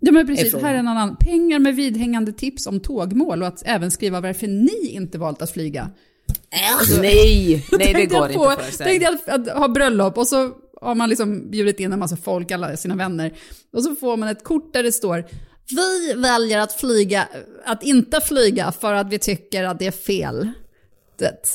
Ja 0.00 0.12
men 0.12 0.26
precis, 0.26 0.54
här 0.54 0.74
är 0.74 0.78
en 0.78 0.88
annan. 0.88 1.16
Pengar 1.16 1.58
med 1.58 1.76
vidhängande 1.76 2.32
tips 2.32 2.66
om 2.66 2.80
tågmål 2.80 3.42
och 3.42 3.48
att 3.48 3.62
även 3.64 3.90
skriva 3.90 4.20
varför 4.20 4.46
ni 4.46 4.88
inte 4.88 5.18
valt 5.18 5.42
att 5.42 5.50
flyga. 5.50 5.90
Alltså, 6.78 7.02
nej, 7.02 7.66
nej 7.72 7.94
det 7.94 8.06
går 8.06 8.28
på, 8.28 8.50
inte 8.50 8.64
för 8.64 8.72
sig. 8.72 8.86
Tänkte 8.86 9.04
jag 9.04 9.14
att, 9.14 9.48
att 9.48 9.58
ha 9.58 9.68
bröllop 9.68 10.18
och 10.18 10.26
så 10.26 10.52
har 10.80 10.94
man 10.94 11.08
liksom 11.08 11.50
bjudit 11.50 11.80
in 11.80 11.92
en 11.92 11.98
massa 11.98 12.16
folk, 12.16 12.50
alla 12.50 12.76
sina 12.76 12.96
vänner. 12.96 13.32
Och 13.72 13.84
så 13.84 13.94
får 13.94 14.16
man 14.16 14.28
ett 14.28 14.44
kort 14.44 14.72
där 14.72 14.82
det 14.82 14.92
står 14.92 15.24
vi 15.70 16.14
väljer 16.16 16.58
att 16.58 16.72
flyga, 16.72 17.28
att 17.64 17.82
inte 17.82 18.20
flyga 18.20 18.72
för 18.72 18.92
att 18.92 19.12
vi 19.12 19.18
tycker 19.18 19.64
att 19.64 19.78
det 19.78 19.86
är 19.86 19.90
fel. 19.90 20.50
Det. 21.18 21.46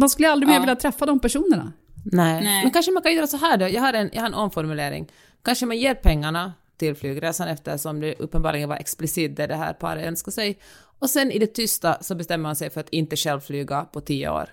Man 0.00 0.08
skulle 0.10 0.30
aldrig 0.30 0.48
mer 0.48 0.54
ja. 0.54 0.60
vilja 0.60 0.76
träffa 0.76 1.06
de 1.06 1.20
personerna. 1.20 1.72
Nej. 2.04 2.44
Nej. 2.44 2.62
men 2.62 2.72
kanske 2.72 2.92
man 2.92 3.02
kan 3.02 3.14
göra 3.14 3.26
så 3.26 3.36
här 3.36 3.56
då. 3.56 3.68
Jag 3.68 3.80
har 3.80 3.92
en, 3.92 4.10
jag 4.12 4.20
har 4.20 4.28
en 4.28 4.34
omformulering. 4.34 5.08
Kanske 5.42 5.66
man 5.66 5.78
ger 5.78 5.94
pengarna 5.94 6.52
till 6.76 6.94
flygresan 6.94 7.48
eftersom 7.48 8.00
det 8.00 8.14
uppenbarligen 8.14 8.68
var 8.68 8.76
explicit 8.76 9.36
det 9.36 9.46
det 9.46 9.54
här 9.54 9.72
paret 9.72 10.06
önskade 10.06 10.34
sig. 10.34 10.58
Och 10.98 11.10
sen 11.10 11.30
i 11.30 11.38
det 11.38 11.46
tysta 11.46 12.02
så 12.02 12.14
bestämmer 12.14 12.42
man 12.42 12.56
sig 12.56 12.70
för 12.70 12.80
att 12.80 12.88
inte 12.88 13.16
själv 13.16 13.40
flyga 13.40 13.84
på 13.84 14.00
tio 14.00 14.30
år. 14.30 14.50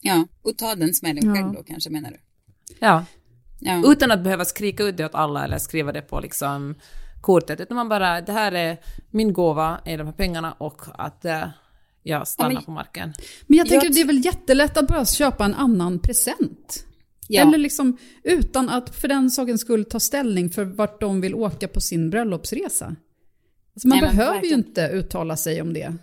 Ja, 0.00 0.26
och 0.42 0.58
ta 0.58 0.74
den 0.74 0.94
smällen 0.94 1.26
ja. 1.26 1.34
själv 1.34 1.52
då 1.52 1.62
kanske 1.62 1.90
menar 1.90 2.10
du? 2.10 2.18
Ja. 2.80 3.04
ja. 3.60 3.82
Utan 3.86 4.10
att 4.10 4.20
behöva 4.24 4.44
skrika 4.44 4.84
ut 4.84 4.96
det 4.96 5.04
åt 5.04 5.14
alla 5.14 5.44
eller 5.44 5.58
skriva 5.58 5.92
det 5.92 6.02
på 6.02 6.20
liksom 6.20 6.74
kortet, 7.20 7.60
utan 7.60 7.76
man 7.76 7.88
bara, 7.88 8.20
det 8.20 8.32
här 8.32 8.52
är 8.52 8.78
min 9.10 9.32
gåva, 9.32 9.80
är 9.84 9.98
de 9.98 10.06
här 10.06 10.14
pengarna 10.14 10.52
och 10.52 10.82
att 10.94 11.24
eh, 11.24 11.48
jag 12.06 12.28
stannar 12.28 12.50
ja, 12.50 12.54
men, 12.54 12.64
på 12.64 12.70
marken. 12.70 13.12
Men 13.46 13.58
jag 13.58 13.68
tänker, 13.68 13.86
jag... 13.86 13.94
det 13.94 14.00
är 14.00 14.06
väl 14.06 14.24
jättelätt 14.24 14.76
att 14.76 14.88
bara 14.88 15.04
köpa 15.04 15.44
en 15.44 15.54
annan 15.54 15.98
present? 15.98 16.84
Ja. 17.28 17.42
Eller 17.42 17.58
liksom 17.58 17.96
utan 18.22 18.68
att 18.68 18.96
för 18.96 19.08
den 19.08 19.30
sakens 19.30 19.60
skull 19.60 19.84
ta 19.84 20.00
ställning 20.00 20.50
för 20.50 20.64
vart 20.64 21.00
de 21.00 21.20
vill 21.20 21.34
åka 21.34 21.68
på 21.68 21.80
sin 21.80 22.10
bröllopsresa. 22.10 22.96
Alltså 23.74 23.88
man 23.88 23.98
Nej, 23.98 24.10
behöver 24.10 24.42
ju 24.42 24.54
inte 24.54 24.90
uttala 24.92 25.36
sig 25.36 25.62
om 25.62 25.72
det. 25.72 25.94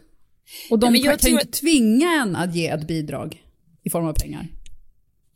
Och 0.69 0.79
de 0.79 0.93
Nej, 0.93 1.03
kan, 1.03 1.17
kan 1.17 1.29
ju 1.29 1.39
inte 1.39 1.59
tvinga 1.59 2.11
en 2.11 2.35
att 2.35 2.55
ge 2.55 2.67
ett 2.67 2.87
bidrag 2.87 3.43
i 3.83 3.89
form 3.89 4.05
av 4.05 4.13
pengar. 4.13 4.47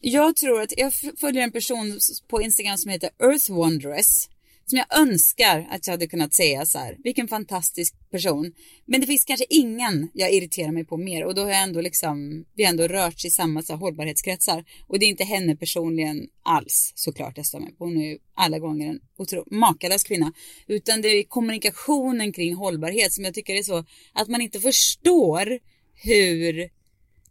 Jag 0.01 0.35
tror 0.35 0.61
att 0.61 0.73
jag 0.77 0.93
följer 0.93 1.43
en 1.43 1.51
person 1.51 1.99
på 2.27 2.41
Instagram 2.41 2.77
som 2.77 2.91
heter 2.91 3.09
Earth 3.23 3.51
Wondress 3.51 4.29
som 4.65 4.77
jag 4.77 4.99
önskar 4.99 5.67
att 5.69 5.87
jag 5.87 5.93
hade 5.93 6.07
kunnat 6.07 6.33
säga 6.33 6.65
så 6.65 6.77
här, 6.77 6.97
vilken 7.03 7.27
fantastisk 7.27 8.09
person. 8.11 8.51
Men 8.85 9.01
det 9.01 9.07
finns 9.07 9.25
kanske 9.25 9.45
ingen 9.49 10.09
jag 10.13 10.33
irriterar 10.33 10.71
mig 10.71 10.85
på 10.85 10.97
mer 10.97 11.25
och 11.25 11.35
då 11.35 11.41
har 11.41 11.49
jag 11.49 11.63
ändå 11.63 11.81
liksom, 11.81 12.45
vi 12.55 12.63
har 12.63 12.69
ändå 12.69 12.87
rört 12.87 13.19
sig 13.19 13.27
i 13.27 13.31
samma 13.31 13.61
så 13.61 13.73
här, 13.73 13.79
hållbarhetskretsar. 13.79 14.65
Och 14.87 14.99
det 14.99 15.05
är 15.05 15.09
inte 15.09 15.23
henne 15.23 15.55
personligen 15.55 16.27
alls 16.43 16.91
såklart 16.95 17.37
jag 17.37 17.45
står 17.45 17.59
mig 17.59 17.75
på. 17.75 17.85
Hon 17.85 17.97
är 17.97 18.05
ju 18.05 18.17
alla 18.35 18.59
gånger 18.59 18.89
en 18.89 18.99
otro, 19.17 19.43
makalös 19.51 20.03
kvinna. 20.03 20.33
Utan 20.67 21.01
det 21.01 21.07
är 21.07 21.23
kommunikationen 21.23 22.33
kring 22.33 22.55
hållbarhet 22.55 23.13
som 23.13 23.23
jag 23.23 23.33
tycker 23.33 23.55
är 23.55 23.63
så 23.63 23.85
att 24.13 24.27
man 24.27 24.41
inte 24.41 24.59
förstår 24.59 25.59
hur 26.03 26.69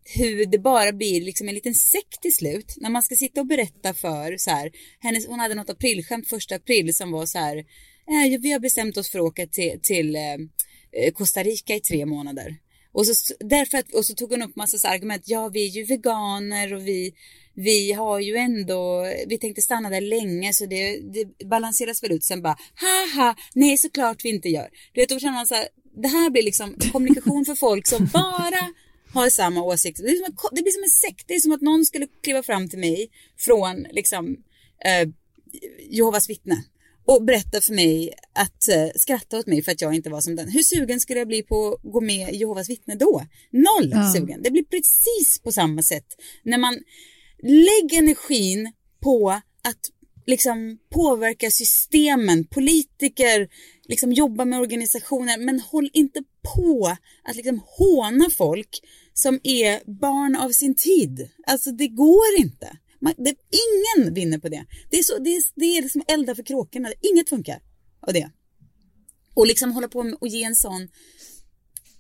hur 0.05 0.47
det 0.47 0.59
bara 0.59 0.93
blir 0.93 1.21
liksom 1.21 1.49
en 1.49 1.55
liten 1.55 1.75
säck 1.75 2.21
till 2.23 2.35
slut. 2.35 2.75
När 2.77 2.91
man 2.91 3.03
ska 3.03 3.15
sitta 3.15 3.41
och 3.41 3.47
berätta 3.47 3.95
för 3.95 4.37
så 4.37 4.51
här. 4.51 4.71
Hennes, 5.01 5.27
hon 5.27 5.41
hade 5.41 5.55
något 5.55 5.71
aprilskämt 5.71 6.29
första 6.29 6.55
april 6.55 6.95
som 6.95 7.13
var 7.13 7.27
så 7.27 7.39
här. 7.39 7.57
Eh, 7.57 8.41
vi 8.41 8.53
har 8.53 8.61
bestämt 8.61 8.97
oss 8.97 9.11
för 9.11 9.19
att 9.19 9.25
åka 9.25 9.47
till, 9.47 9.81
till 9.83 10.17
eh, 10.17 11.13
Costa 11.15 11.43
Rica 11.43 11.75
i 11.75 11.81
tre 11.81 12.07
månader. 12.07 12.57
Och 12.93 13.07
så, 13.07 13.35
därför 13.41 13.79
att, 13.79 13.95
och 13.95 14.07
så 14.07 14.15
tog 14.15 14.31
hon 14.31 14.43
upp 14.43 14.57
massa 14.57 14.79
så 14.79 14.89
argument. 14.89 15.23
Ja, 15.27 15.49
vi 15.49 15.67
är 15.67 15.71
ju 15.71 15.85
veganer 15.85 16.75
och 16.75 16.87
vi, 16.87 17.15
vi 17.55 17.93
har 17.93 18.21
ju 18.21 18.37
ändå, 18.37 19.07
vi 19.27 19.39
tänkte 19.39 19.63
stanna 19.63 19.91
där 19.91 20.01
länge 20.01 20.53
så 20.53 20.67
det, 20.67 21.01
det 21.13 21.49
balanseras 21.49 22.03
väl 22.03 22.13
ut. 22.13 22.25
Sen 22.25 22.43
bara, 22.43 22.57
haha, 22.75 23.37
nej 23.55 23.79
såklart 23.79 24.25
vi 24.25 24.29
inte 24.29 24.49
gör. 24.49 24.69
Du 24.93 25.01
vet, 25.01 25.09
då 25.09 25.19
känner 25.19 25.35
man 25.35 25.47
så 25.47 25.55
här, 25.55 25.69
det 26.03 26.09
här 26.09 26.31
blir 26.31 26.43
liksom 26.43 26.75
kommunikation 26.93 27.45
för 27.45 27.55
folk 27.55 27.87
som 27.87 28.07
bara 28.13 28.73
har 29.15 29.31
samma 29.31 29.63
åsikt. 29.63 29.99
Det, 29.99 30.03
blir 30.03 30.25
som, 30.25 30.35
det 30.53 30.63
blir 30.63 30.73
som 30.73 30.83
en 30.83 30.91
sekt. 30.91 31.29
Det 31.29 31.35
är 31.35 31.41
som 31.41 31.53
att 31.53 31.61
någon 31.61 31.85
skulle 31.85 32.07
kliva 32.23 32.43
fram 32.43 32.69
till 32.69 32.79
mig 32.79 33.11
från 33.39 33.87
liksom 33.91 34.37
eh, 34.85 35.09
Jehovas 35.91 36.31
vittne 36.31 36.65
och 37.07 37.25
berätta 37.25 37.61
för 37.61 37.75
mig 37.75 38.13
att 38.33 38.69
eh, 38.69 38.89
skratta 38.97 39.39
åt 39.39 39.47
mig 39.47 39.63
för 39.63 39.73
att 39.73 39.81
jag 39.81 39.95
inte 39.95 40.11
var 40.11 40.21
som 40.21 40.37
den. 40.37 40.49
Hur 40.49 40.63
sugen 40.63 41.01
skulle 41.01 41.19
jag 41.19 41.29
bli 41.29 41.43
på 41.43 41.69
att 41.69 41.93
gå 41.93 42.01
med 42.01 42.35
i 42.35 42.37
Jehovas 42.37 42.71
vittne 42.71 42.95
då? 42.95 43.27
Noll 43.51 43.91
ja. 43.93 44.13
sugen. 44.17 44.43
Det 44.43 44.51
blir 44.51 44.65
precis 44.65 45.41
på 45.43 45.53
samma 45.53 45.83
sätt 45.83 46.07
när 46.43 46.59
man 46.59 46.79
lägger 47.43 47.99
energin 47.99 48.73
på 49.01 49.31
att 49.63 49.91
liksom 50.27 50.79
påverka 50.91 51.51
systemen, 51.51 52.45
politiker, 52.45 53.49
liksom 53.89 54.13
jobba 54.13 54.45
med 54.45 54.61
organisationer, 54.61 55.39
men 55.39 55.61
håll 55.61 55.91
inte 55.93 56.23
på 56.55 56.97
att 57.25 57.37
liksom 57.37 57.61
håna 57.67 58.31
folk 58.31 58.81
som 59.15 59.41
är 59.43 59.91
barn 60.01 60.37
av 60.37 60.51
sin 60.51 60.75
tid. 60.75 61.31
Alltså 61.47 61.73
det 61.73 61.89
går 61.89 62.39
inte. 62.39 62.79
Man, 63.01 63.15
det, 63.17 63.37
ingen 63.51 64.15
vinner 64.15 64.39
på 64.39 64.49
det. 64.49 64.65
Det 64.91 64.99
är, 64.99 65.03
så, 65.03 65.19
det, 65.19 65.31
är, 65.37 65.43
det 65.55 65.65
är 65.65 65.83
liksom 65.83 66.03
elda 66.09 66.35
för 66.35 66.43
kråkorna. 66.43 66.93
Inget 67.01 67.29
funkar 67.29 67.63
av 68.01 68.13
det. 68.13 68.31
Och 69.35 69.47
liksom 69.47 69.73
hålla 69.73 69.89
på 69.89 70.03
med 70.03 70.15
och 70.15 70.29
ge 70.29 70.43
en 70.43 70.57
sån 70.57 70.89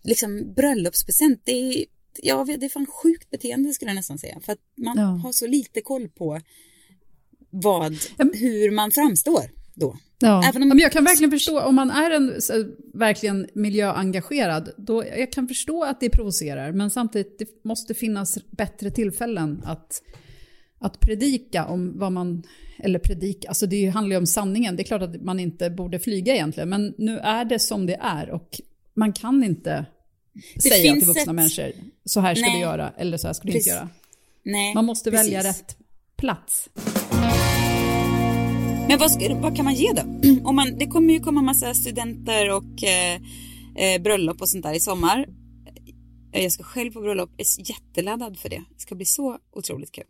liksom 0.03 0.55
bröllopspresent. 0.55 1.41
Det 1.45 1.53
är, 1.53 1.85
ja, 2.23 2.45
det 2.45 2.67
är 2.67 2.69
fan 2.69 2.87
sjukt 2.87 3.31
beteende 3.31 3.75
skulle 3.75 3.91
jag 3.91 3.97
nästan 3.97 4.19
säga. 4.19 4.41
För 4.41 4.53
att 4.53 4.61
man 4.77 4.99
ja. 4.99 5.05
har 5.05 5.33
så 5.33 5.47
lite 5.47 5.81
koll 5.81 6.09
på 6.09 6.41
vad, 7.51 7.97
hur 8.33 8.71
man 8.71 8.91
framstår 8.91 9.51
då. 9.75 9.97
Ja. 10.19 10.43
Även 10.49 10.63
om... 10.63 10.69
Men 10.69 10.79
jag 10.79 10.93
kan 10.93 11.05
verkligen 11.05 11.31
förstå, 11.31 11.61
om 11.61 11.75
man 11.75 11.91
är 11.91 12.11
en 12.11 12.41
verkligen 12.95 13.47
miljöengagerad, 13.55 14.71
då 14.77 15.05
jag 15.05 15.33
kan 15.33 15.49
förstå 15.49 15.85
att 15.85 16.01
det 16.01 16.11
provocerar, 16.11 16.73
men 16.73 16.91
samtidigt 16.91 17.39
det 17.39 17.65
måste 17.65 17.95
finnas 17.95 18.39
bättre 18.51 18.91
tillfällen 18.91 19.63
att, 19.65 20.03
att 20.79 21.01
predika 21.01 21.67
om 21.67 21.99
vad 21.99 22.13
man, 22.13 22.43
eller 22.79 22.99
predika, 22.99 23.49
alltså 23.49 23.67
det 23.67 23.87
handlar 23.87 24.15
ju 24.15 24.19
om 24.19 24.27
sanningen, 24.27 24.77
det 24.77 24.83
är 24.83 24.85
klart 24.85 25.03
att 25.03 25.23
man 25.23 25.41
inte 25.41 25.71
borde 25.71 25.99
flyga 25.99 26.35
egentligen, 26.35 26.69
men 26.69 26.95
nu 26.99 27.19
är 27.19 27.45
det 27.45 27.59
som 27.59 27.87
det 27.87 27.99
är 28.01 28.31
och 28.31 28.61
man 28.95 29.13
kan 29.13 29.45
inte 29.45 29.87
det 30.55 30.61
säga 30.61 30.95
till 30.95 31.05
vuxna 31.05 31.23
ett... 31.23 31.37
människor, 31.37 31.73
så 32.05 32.21
här 32.21 32.35
ska 32.35 32.47
Nej. 32.47 32.57
du 32.57 32.61
göra, 32.61 32.93
eller 32.97 33.17
så 33.17 33.27
här 33.27 33.35
ska 33.35 33.47
du 33.47 33.53
Precis. 33.53 33.67
inte 33.67 33.77
göra. 33.77 33.89
Nej, 34.43 34.75
man 34.75 34.85
måste 34.85 35.11
Precis. 35.11 35.27
välja 35.27 35.51
rätt 35.51 35.77
plats. 36.17 36.69
Men 38.89 38.99
vad, 38.99 39.11
ska, 39.11 39.35
vad 39.35 39.57
kan 39.57 39.65
man 39.65 39.75
ge 39.75 39.93
då? 39.93 40.03
Om 40.49 40.57
man, 40.57 40.79
det 40.79 40.87
kommer 40.87 41.15
ju 41.15 41.21
komma 41.21 41.43
massa 41.43 41.75
studenter 41.75 42.51
och 42.51 42.85
eh, 42.85 43.21
eh, 43.77 44.03
bröllop 44.03 44.41
och 44.41 44.49
sånt 44.49 44.63
där 44.65 44.75
i 44.75 44.81
sommar. 44.81 45.27
Eh, 46.33 46.43
jag 46.43 46.53
ska 46.53 46.63
själv 46.63 46.93
på 46.93 47.01
bröllop, 47.01 47.31
är 47.39 47.71
jätteladdad 47.71 48.39
för 48.39 48.49
det. 48.49 48.65
Det 48.75 48.81
ska 48.81 48.95
bli 48.95 49.05
så 49.05 49.39
otroligt 49.53 49.93
kul. 49.93 50.05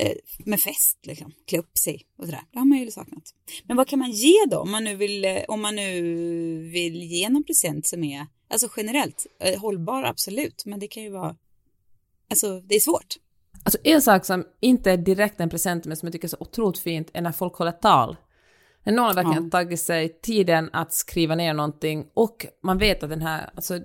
Eh, 0.00 0.12
med 0.38 0.60
fest 0.60 0.98
liksom, 1.02 1.32
klä 1.46 1.58
upp 1.58 1.78
sig 1.78 2.02
och 2.18 2.24
sådär. 2.24 2.42
Det 2.52 2.58
har 2.58 2.66
man 2.66 2.78
ju 2.78 2.90
saknat. 2.90 3.24
Men 3.64 3.76
vad 3.76 3.88
kan 3.88 3.98
man 3.98 4.10
ge 4.10 4.46
då 4.50 4.58
om 4.58 4.70
man 4.70 4.84
nu 4.84 4.96
vill, 4.96 5.24
eh, 5.24 5.42
om 5.48 5.62
man 5.62 5.76
nu 5.76 6.02
vill 6.72 7.02
ge 7.02 7.28
någon 7.28 7.44
present 7.44 7.86
som 7.86 8.04
är, 8.04 8.26
alltså 8.50 8.68
generellt, 8.76 9.26
hållbar 9.58 10.02
absolut, 10.02 10.62
men 10.66 10.80
det 10.80 10.88
kan 10.88 11.02
ju 11.02 11.10
vara, 11.10 11.36
alltså 12.30 12.60
det 12.60 12.74
är 12.74 12.80
svårt. 12.80 13.16
Alltså 13.66 13.78
en 13.84 14.02
sak 14.02 14.24
som 14.24 14.44
inte 14.60 14.92
är 14.92 14.96
direkt 14.96 15.40
en 15.40 15.50
present 15.50 15.86
men 15.86 15.96
som 15.96 16.06
jag 16.06 16.12
tycker 16.12 16.26
är 16.26 16.30
så 16.30 16.36
otroligt 16.40 16.78
fint 16.78 17.10
är 17.12 17.22
när 17.22 17.32
folk 17.32 17.54
håller 17.54 17.72
tal. 17.72 18.16
När 18.84 18.92
någon 18.92 19.04
har 19.04 19.14
verkligen 19.14 19.44
ja. 19.44 19.50
tagit 19.50 19.80
sig 19.80 20.20
tiden 20.22 20.70
att 20.72 20.92
skriva 20.92 21.34
ner 21.34 21.54
någonting 21.54 22.06
och 22.14 22.46
man 22.62 22.78
vet 22.78 23.02
att 23.02 23.10
den 23.10 23.22
här, 23.22 23.50
alltså 23.54 23.78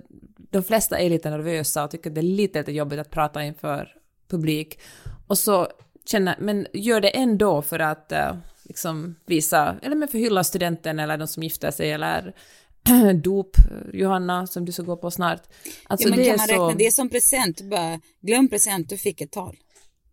de 0.50 0.62
flesta 0.62 0.98
är 0.98 1.10
lite 1.10 1.30
nervösa 1.30 1.84
och 1.84 1.90
tycker 1.90 2.10
att 2.10 2.14
det 2.14 2.20
är 2.20 2.22
lite, 2.22 2.58
lite 2.58 2.72
jobbigt 2.72 3.00
att 3.00 3.10
prata 3.10 3.44
inför 3.44 3.88
publik. 4.28 4.78
Och 5.26 5.38
så 5.38 5.68
känner, 6.06 6.36
men 6.40 6.66
gör 6.72 7.00
det 7.00 7.08
ändå 7.08 7.62
för 7.62 7.78
att 7.78 8.12
uh, 8.12 8.36
liksom 8.62 9.14
visa, 9.26 9.76
eller 9.82 9.96
men 9.96 10.08
förhylla 10.08 10.44
studenten 10.44 10.98
eller 10.98 11.18
de 11.18 11.28
som 11.28 11.42
gifter 11.42 11.70
sig 11.70 11.92
eller 11.92 12.34
dop, 13.22 13.56
Johanna, 13.92 14.46
som 14.46 14.64
du 14.64 14.72
ska 14.72 14.82
gå 14.82 14.96
på 14.96 15.10
snart. 15.10 15.42
Alltså 15.84 16.08
ja, 16.08 16.10
men 16.10 16.18
det 16.18 16.30
kan 16.30 16.36
man 16.36 16.48
så... 16.48 16.52
räkna 16.52 16.78
det 16.78 16.92
som 16.92 17.08
present? 17.08 17.60
Bara, 17.60 18.00
glöm 18.20 18.48
present, 18.48 18.88
du 18.88 18.96
fick 18.96 19.20
ett 19.20 19.32
tal. 19.32 19.56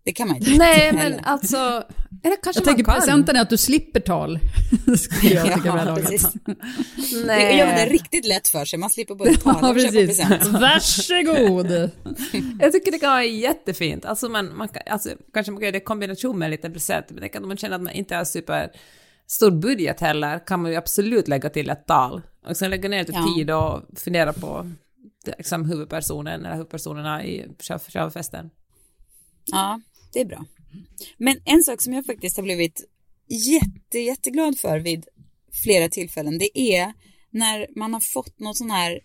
Det 0.03 0.12
kan 0.12 0.27
man 0.27 0.38
inte. 0.38 0.51
Nej, 0.51 0.93
men 0.93 1.19
alltså... 1.23 1.83
Eller 2.23 2.35
kanske 2.43 2.59
jag 2.59 2.65
tänker 2.65 2.83
kan. 2.83 2.95
presenten 2.95 3.35
är 3.35 3.41
att 3.41 3.49
du 3.49 3.57
slipper 3.57 3.99
tal. 3.99 4.39
skulle 4.97 5.33
jag 5.33 5.53
tycka 5.55 5.83
ja, 5.85 5.95
precis. 5.95 6.27
Nej. 7.25 7.57
Gör 7.57 7.65
man 7.65 7.75
det 7.75 7.85
riktigt 7.85 8.27
lätt 8.27 8.47
för 8.47 8.65
sig, 8.65 8.79
man 8.79 8.89
slipper 8.89 9.15
både 9.15 9.38
tala 9.38 9.59
ja, 9.62 9.69
och 9.69 9.79
köpa 9.79 9.91
present. 9.91 10.45
Varsågod. 10.45 11.91
jag 12.59 12.71
tycker 12.71 12.91
det 12.91 12.99
kan 12.99 13.09
vara 13.09 13.23
jättefint. 13.23 14.05
Alltså, 14.05 14.29
man, 14.29 14.57
man 14.57 14.67
kan, 14.67 14.81
alltså, 14.85 15.09
kanske 15.33 15.51
man 15.51 15.59
kan 15.59 15.65
göra 15.65 15.71
det 15.71 15.77
i 15.77 15.83
kombination 15.83 16.39
med 16.39 16.45
en 16.45 16.51
liten 16.51 16.73
present, 16.73 17.05
men 17.09 17.21
det 17.21 17.29
kan, 17.29 17.43
om 17.43 17.47
man 17.47 17.57
känner 17.57 17.75
att 17.75 17.81
man 17.81 17.93
inte 17.93 18.15
har 18.15 18.25
super 18.25 18.71
stor 19.27 19.51
budget 19.51 19.99
heller, 19.99 20.47
kan 20.47 20.62
man 20.62 20.71
ju 20.71 20.77
absolut 20.77 21.27
lägga 21.27 21.49
till 21.49 21.69
ett 21.69 21.88
tal. 21.88 22.21
Och 22.45 22.57
sen 22.57 22.69
lägga 22.69 22.89
ner 22.89 22.99
lite 22.99 23.12
ja. 23.12 23.33
tid 23.35 23.51
och 23.51 23.99
fundera 23.99 24.33
på 24.33 24.71
liksom, 25.38 25.65
huvudpersonen 25.65 26.45
eller 26.45 26.55
huvudpersonerna 26.55 27.25
i 27.25 27.47
själva 27.89 28.12
festen. 28.12 28.49
Ja, 29.45 29.79
det 30.13 30.19
är 30.19 30.26
bra. 30.26 30.45
Men 31.17 31.41
en 31.45 31.63
sak 31.63 31.82
som 31.82 31.93
jag 31.93 32.06
faktiskt 32.06 32.38
har 32.38 32.43
blivit 32.43 32.89
jätte, 33.28 34.00
jätteglad 34.00 34.60
för 34.60 34.80
vid 34.80 35.06
flera 35.63 35.89
tillfällen, 35.89 36.38
det 36.38 36.60
är 36.60 36.93
när 37.30 37.67
man 37.76 37.93
har 37.93 38.02
fått 38.02 38.39
någon 38.39 38.56
sån 38.56 38.72
här 38.72 39.00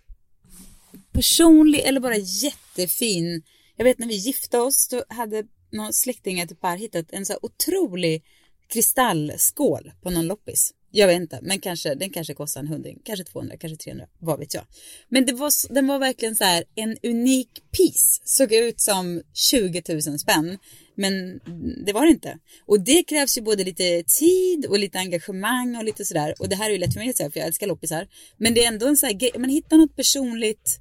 personlig 1.11 1.79
eller 1.79 1.99
bara 1.99 2.17
jättefin, 2.17 3.43
jag 3.77 3.85
vet 3.85 3.99
när 3.99 4.07
vi 4.07 4.15
gifte 4.15 4.59
oss, 4.59 4.87
då 4.87 5.03
hade 5.09 5.43
någon 5.71 5.93
släkting, 5.93 6.39
ett 6.39 6.61
par, 6.61 6.77
hittat 6.77 7.05
en 7.11 7.25
så 7.25 7.33
här 7.33 7.45
otrolig 7.45 8.23
kristallskål 8.67 9.91
på 10.01 10.09
någon 10.09 10.27
loppis. 10.27 10.73
Jag 10.91 11.07
vet 11.07 11.21
inte, 11.21 11.39
men 11.41 11.59
kanske, 11.59 11.95
den 11.95 12.09
kanske 12.09 12.33
kostar 12.33 12.61
en 12.61 12.67
hundring, 12.67 13.01
kanske 13.03 13.23
200, 13.23 13.57
kanske 13.57 13.77
300, 13.77 14.07
vad 14.19 14.39
vet 14.39 14.53
jag. 14.53 14.63
Men 15.09 15.25
det 15.25 15.33
var, 15.33 15.73
den 15.73 15.87
var 15.87 15.99
verkligen 15.99 16.35
så 16.35 16.43
här 16.43 16.63
en 16.75 16.97
unik 17.03 17.49
piece, 17.71 18.21
såg 18.23 18.53
ut 18.53 18.81
som 18.81 19.21
20 19.33 19.83
000 19.89 20.19
spänn, 20.19 20.57
men 20.95 21.39
det 21.85 21.93
var 21.93 22.05
det 22.05 22.11
inte. 22.11 22.39
Och 22.65 22.79
det 22.81 23.03
krävs 23.03 23.37
ju 23.37 23.41
både 23.41 23.63
lite 23.63 24.03
tid 24.03 24.65
och 24.65 24.79
lite 24.79 24.99
engagemang 24.99 25.75
och 25.75 25.83
lite 25.83 26.05
sådär. 26.05 26.35
Och 26.39 26.49
det 26.49 26.55
här 26.55 26.69
är 26.69 26.73
ju 26.73 26.77
lätt 26.77 26.93
för 26.93 26.99
mig 26.99 27.09
att 27.09 27.17
säga, 27.17 27.31
för 27.31 27.39
jag 27.39 27.47
älskar 27.47 27.67
loppisar. 27.67 28.07
Men 28.37 28.53
det 28.53 28.63
är 28.63 28.67
ändå 28.67 28.87
en 28.87 28.97
sån 28.97 29.07
här 29.07 29.39
man 29.39 29.49
hittar 29.49 29.77
något 29.77 29.95
personligt 29.95 30.79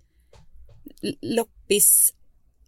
loppis 1.20 2.14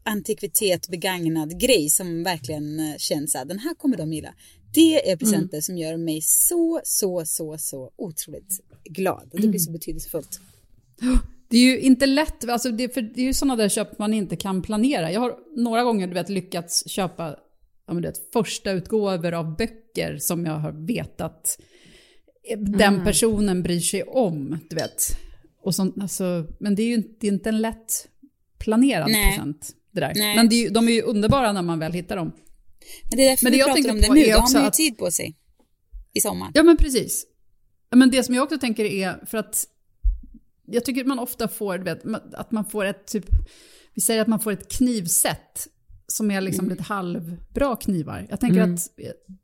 antikvitet 0.05 0.89
begagnad 0.89 1.61
grej 1.61 1.89
som 1.89 2.23
verkligen 2.23 2.81
eh, 2.81 2.97
känns 2.97 3.35
här, 3.35 3.45
den 3.45 3.59
här 3.59 3.75
kommer 3.75 3.97
de 3.97 4.13
gilla. 4.13 4.35
Det 4.75 5.11
är 5.11 5.17
presenter 5.17 5.57
mm. 5.57 5.63
som 5.63 5.79
gör 5.79 5.97
mig 5.97 6.21
så, 6.23 6.81
så, 6.85 7.23
så, 7.27 7.59
så 7.59 7.91
otroligt 7.97 8.61
glad. 8.85 9.31
Det 9.33 9.49
blir 9.49 9.61
så 9.61 9.71
betydelsefullt. 9.71 10.41
Det 11.49 11.57
är 11.57 11.61
ju 11.61 11.81
inte 11.81 12.07
lätt, 12.07 12.49
alltså 12.49 12.71
det, 12.71 12.95
för 12.95 13.03
det 13.03 13.21
är 13.21 13.25
ju 13.25 13.35
sådana 13.35 13.57
där 13.57 13.69
köp 13.69 13.99
man 13.99 14.15
inte 14.15 14.37
kan 14.37 14.63
planera. 14.63 15.13
Jag 15.13 15.21
har 15.21 15.35
några 15.57 15.85
gånger 15.85 16.07
du 16.07 16.15
vet, 16.15 16.29
lyckats 16.29 16.89
köpa 16.89 17.37
ja, 17.87 17.95
men 17.95 18.03
vet, 18.03 18.33
första 18.33 18.73
utgåvor 18.73 19.35
av 19.35 19.57
böcker 19.57 20.19
som 20.19 20.47
jag 20.47 20.53
har 20.53 20.73
vetat 20.73 21.59
den 22.57 22.95
mm. 22.95 23.05
personen 23.05 23.63
bryr 23.63 23.81
sig 23.81 24.03
om. 24.03 24.59
Du 24.71 24.77
vet. 24.77 25.19
Och 25.63 25.75
sånt, 25.75 25.95
alltså, 26.01 26.47
men 26.61 26.75
det 26.75 26.83
är 26.83 26.87
ju 26.87 27.03
det 27.21 27.27
är 27.27 27.33
inte 27.33 27.49
en 27.49 27.61
lätt 27.61 28.09
planerad 28.59 29.11
Nej. 29.11 29.29
present. 29.29 29.71
Det 29.93 30.01
där. 30.01 30.13
Nej. 30.15 30.37
Men 30.37 30.49
det 30.49 30.67
är, 30.67 30.71
de 30.71 30.89
är 30.89 30.93
ju 30.93 31.03
underbara 31.03 31.53
när 31.53 31.63
man 31.63 31.79
väl 31.79 31.93
hittar 31.93 32.17
dem. 32.17 32.33
Men 33.11 33.17
det 33.17 33.25
är 33.25 33.31
därför 33.31 33.45
men 33.45 33.53
det 33.53 33.59
vi 33.59 33.65
pratar 33.65 33.91
om 33.91 34.01
det 34.01 34.15
nu, 34.15 34.33
då 34.33 34.39
har 34.39 34.55
man 34.55 34.65
ju 34.65 34.71
tid 34.71 34.99
på 34.99 35.11
sig 35.11 35.37
i 36.13 36.21
sommar. 36.21 36.51
Ja 36.55 36.63
men 36.63 36.77
precis. 36.77 37.27
Men 37.91 38.11
det 38.11 38.23
som 38.23 38.35
jag 38.35 38.45
också 38.45 38.59
tänker 38.59 38.85
är, 38.85 39.27
för 39.27 39.39
att 39.39 39.65
jag 40.67 40.85
tycker 40.85 41.05
man 41.05 41.19
ofta 41.19 41.49
får, 41.49 41.79
vet, 41.79 42.03
att 42.33 42.51
man 42.51 42.65
får 42.65 42.85
ett 42.85 43.07
typ, 43.07 43.27
vi 43.95 44.01
säger 44.01 44.23
att 44.23 44.29
man 44.29 44.41
får 44.41 44.53
ett 44.53 44.73
knivset 44.73 45.69
som 46.09 46.31
är 46.31 46.41
liksom 46.41 46.65
mm. 46.65 46.71
lite 46.71 46.83
halvbra 46.83 47.77
knivar. 47.77 48.27
Jag 48.31 48.41
tänker 48.41 48.61
mm. 48.61 48.75
att, 48.75 48.91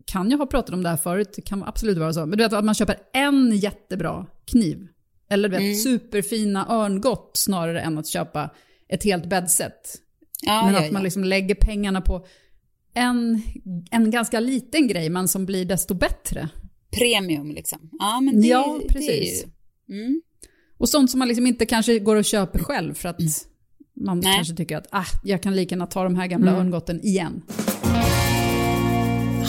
kan 0.05 0.31
jag 0.31 0.39
ha 0.39 0.47
pratat 0.47 0.75
om 0.75 0.83
det 0.83 0.89
här 0.89 0.97
förut? 0.97 1.33
Det 1.37 1.43
kan 1.43 1.63
absolut 1.63 1.99
vara 1.99 2.13
så. 2.13 2.27
Men 2.27 2.39
du 2.39 2.45
vet 2.45 2.53
att 2.53 2.65
man 2.65 2.75
köper 2.75 2.97
en 3.13 3.57
jättebra 3.57 4.27
kniv. 4.45 4.89
Eller 5.31 5.49
du 5.49 5.57
vet, 5.57 5.63
mm. 5.63 5.75
superfina 5.75 6.67
örngott 6.69 7.31
snarare 7.35 7.81
än 7.81 7.99
att 7.99 8.09
köpa 8.09 8.51
ett 8.89 9.05
helt 9.05 9.27
bäddset. 9.27 9.99
Ja, 10.43 10.65
men 10.65 10.75
ja, 10.75 10.87
att 10.87 10.93
man 10.93 11.03
liksom 11.03 11.25
lägger 11.25 11.55
pengarna 11.55 12.01
på 12.01 12.27
en, 12.95 13.43
en 13.91 14.11
ganska 14.11 14.41
liten 14.41 14.89
grej, 14.89 15.09
men 15.09 15.29
som 15.29 15.47
blir 15.47 15.65
desto 15.65 15.95
bättre. 15.95 16.49
Premium 16.91 17.51
liksom. 17.51 17.91
Ja, 17.99 18.21
men 18.21 18.41
det, 18.41 18.49
ja, 18.49 18.81
precis. 18.89 19.45
Det 19.87 19.95
ju, 19.95 20.05
mm. 20.05 20.23
Och 20.83 20.89
sånt 20.89 21.11
som 21.11 21.19
man 21.19 21.29
liksom 21.29 21.47
inte 21.47 21.67
kanske 21.67 21.99
går 21.99 22.17
och 22.17 22.25
köper 22.25 22.59
själv 22.59 22.95
för 22.95 23.09
att 23.09 23.21
Man 23.95 24.21
Nej. 24.21 24.35
kanske 24.37 24.55
tycker 24.55 24.77
att 24.77 24.87
ah, 24.91 25.05
jag 25.25 25.43
kan 25.43 25.57
lika 25.57 25.75
gärna 25.75 25.87
ta 25.87 26.05
de 26.05 26.15
här 26.15 26.27
gamla 26.27 26.51
Mm. 26.51 26.61
örngotten 26.67 27.01
igen. 27.01 27.43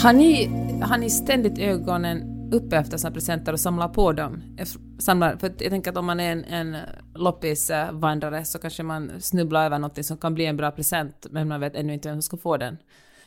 Har 0.02 0.12
ni, 0.12 0.46
har 0.82 0.98
ni 0.98 1.10
ständigt 1.10 1.58
ögonen 1.58 2.22
uppe 2.52 2.76
efter 2.76 2.96
såna 2.96 3.14
presenter 3.14 3.52
och 3.52 3.60
samlar 3.60 3.88
på 3.88 4.12
dem? 4.12 4.42
Eff- 4.58 4.98
Samlar, 5.00 5.36
för 5.36 5.52
jag 5.60 5.70
tänker 5.70 5.90
att 5.90 5.96
om 5.96 6.06
man 6.06 6.20
är 6.20 6.32
en, 6.32 6.44
en 6.44 6.76
loppisvandrare 7.14 8.44
så 8.44 8.58
kanske 8.58 8.82
man 8.82 9.10
snubblar 9.20 9.66
över 9.66 9.78
något 9.78 10.06
som 10.06 10.16
kan 10.16 10.34
bli 10.34 10.46
en 10.46 10.56
bra 10.56 10.70
present 10.70 11.26
men 11.30 11.48
man 11.48 11.60
vet 11.60 11.74
ännu 11.76 11.94
inte 11.94 12.08
vem 12.08 12.16
som 12.16 12.22
ska 12.22 12.36
få 12.36 12.56
den. 12.56 12.76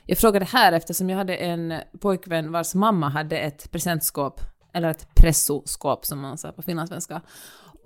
Jag 0.06 0.18
frågade 0.18 0.46
här 0.46 0.72
eftersom 0.74 1.10
jag 1.10 1.18
hade 1.18 1.36
en 1.36 1.74
pojkvän 2.00 2.52
vars 2.52 2.74
mamma 2.76 3.10
hade 3.10 3.38
ett 3.40 3.72
presentskåp, 3.72 4.42
eller 4.74 4.90
ett 4.90 5.16
pressoskåp 5.16 6.06
som 6.06 6.20
man 6.20 6.38
säger 6.38 6.54
på 6.54 6.62
finlandssvenska. 6.62 7.22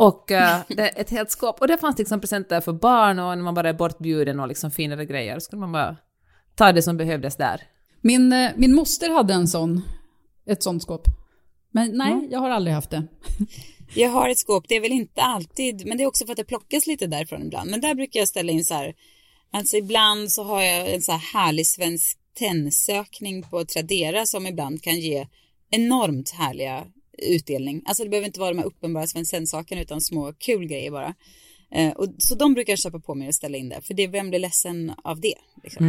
Och 0.02 0.24
det, 0.28 0.88
ett 0.88 1.10
helt 1.10 1.32
skåp, 1.32 1.62
och 1.62 1.68
det 1.68 1.78
fanns 1.78 1.98
liksom 1.98 2.22
presenter 2.22 2.62
för 2.62 2.74
barn 2.74 3.20
och 3.20 3.38
när 3.38 3.44
man 3.44 3.54
bara 3.54 3.70
är 3.70 3.74
bortbjuden 3.74 4.40
och 4.40 4.48
liksom 4.48 4.72
finare 4.72 5.06
grejer, 5.06 5.36
så 5.36 5.42
skulle 5.42 5.60
man 5.60 5.72
bara 5.72 5.98
ta 6.56 6.72
det 6.72 6.82
som 6.82 6.98
behövdes 6.98 7.36
där. 7.36 7.62
Min, 8.02 8.34
eh, 8.34 8.52
min 8.56 8.76
moster 8.76 9.10
hade 9.10 9.34
en 9.34 9.48
sån, 9.48 9.82
ett 10.46 10.64
sånt 10.64 10.84
skåp. 10.84 11.08
Men 11.72 11.98
nej, 11.98 12.28
jag 12.32 12.40
har 12.40 12.50
aldrig 12.50 12.74
haft 12.74 12.90
det. 12.90 13.08
Jag 13.96 14.10
har 14.10 14.30
ett 14.30 14.38
skåp, 14.38 14.66
det 14.68 14.76
är 14.76 14.82
väl 14.82 14.92
inte 14.92 15.22
alltid, 15.22 15.88
men 15.88 15.98
det 15.98 16.04
är 16.04 16.08
också 16.08 16.26
för 16.26 16.34
att 16.34 16.38
det 16.38 16.44
plockas 16.44 16.88
lite 16.88 17.08
därifrån 17.08 17.42
ibland. 17.42 17.72
Men 17.72 17.82
där 17.82 17.96
brukar 17.96 18.20
jag 18.20 18.28
ställa 18.28 18.52
in 18.52 18.66
så 18.66 18.74
här, 18.74 18.96
alltså 19.52 19.78
ibland 19.78 20.32
så 20.32 20.44
har 20.44 20.62
jag 20.62 20.94
en 20.94 21.02
så 21.02 21.12
här 21.12 21.20
härlig 21.34 21.68
svensk 21.68 22.18
tennsökning 22.34 23.44
på 23.44 23.66
Tradera 23.66 24.26
som 24.26 24.48
ibland 24.48 24.84
kan 24.84 25.00
ge 25.00 25.28
enormt 25.70 26.30
härliga 26.30 26.86
utdelning. 27.22 27.82
Alltså 27.86 28.04
det 28.04 28.10
behöver 28.10 28.28
inte 28.28 28.40
vara 28.40 28.50
de 28.50 28.58
här 28.58 28.66
uppenbara 28.66 29.08
Svenskt 29.08 29.32
Tenn-sakerna 29.32 29.82
utan 29.82 30.02
små 30.02 30.34
kul 30.34 30.68
grejer 30.68 30.92
bara. 30.92 31.16
Eh, 31.76 31.92
och, 31.92 32.08
så 32.18 32.36
de 32.36 32.54
brukar 32.54 32.72
jag 32.72 32.80
köpa 32.80 33.00
på 33.00 33.16
mig 33.16 33.28
och 33.28 33.36
ställa 33.36 33.58
in 33.58 33.70
där, 33.70 33.82
för 33.82 33.94
det, 33.94 34.08
vem 34.08 34.30
blir 34.30 34.40
ledsen 34.40 34.94
av 35.04 35.22
det? 35.22 35.36
Liksom. 35.64 35.86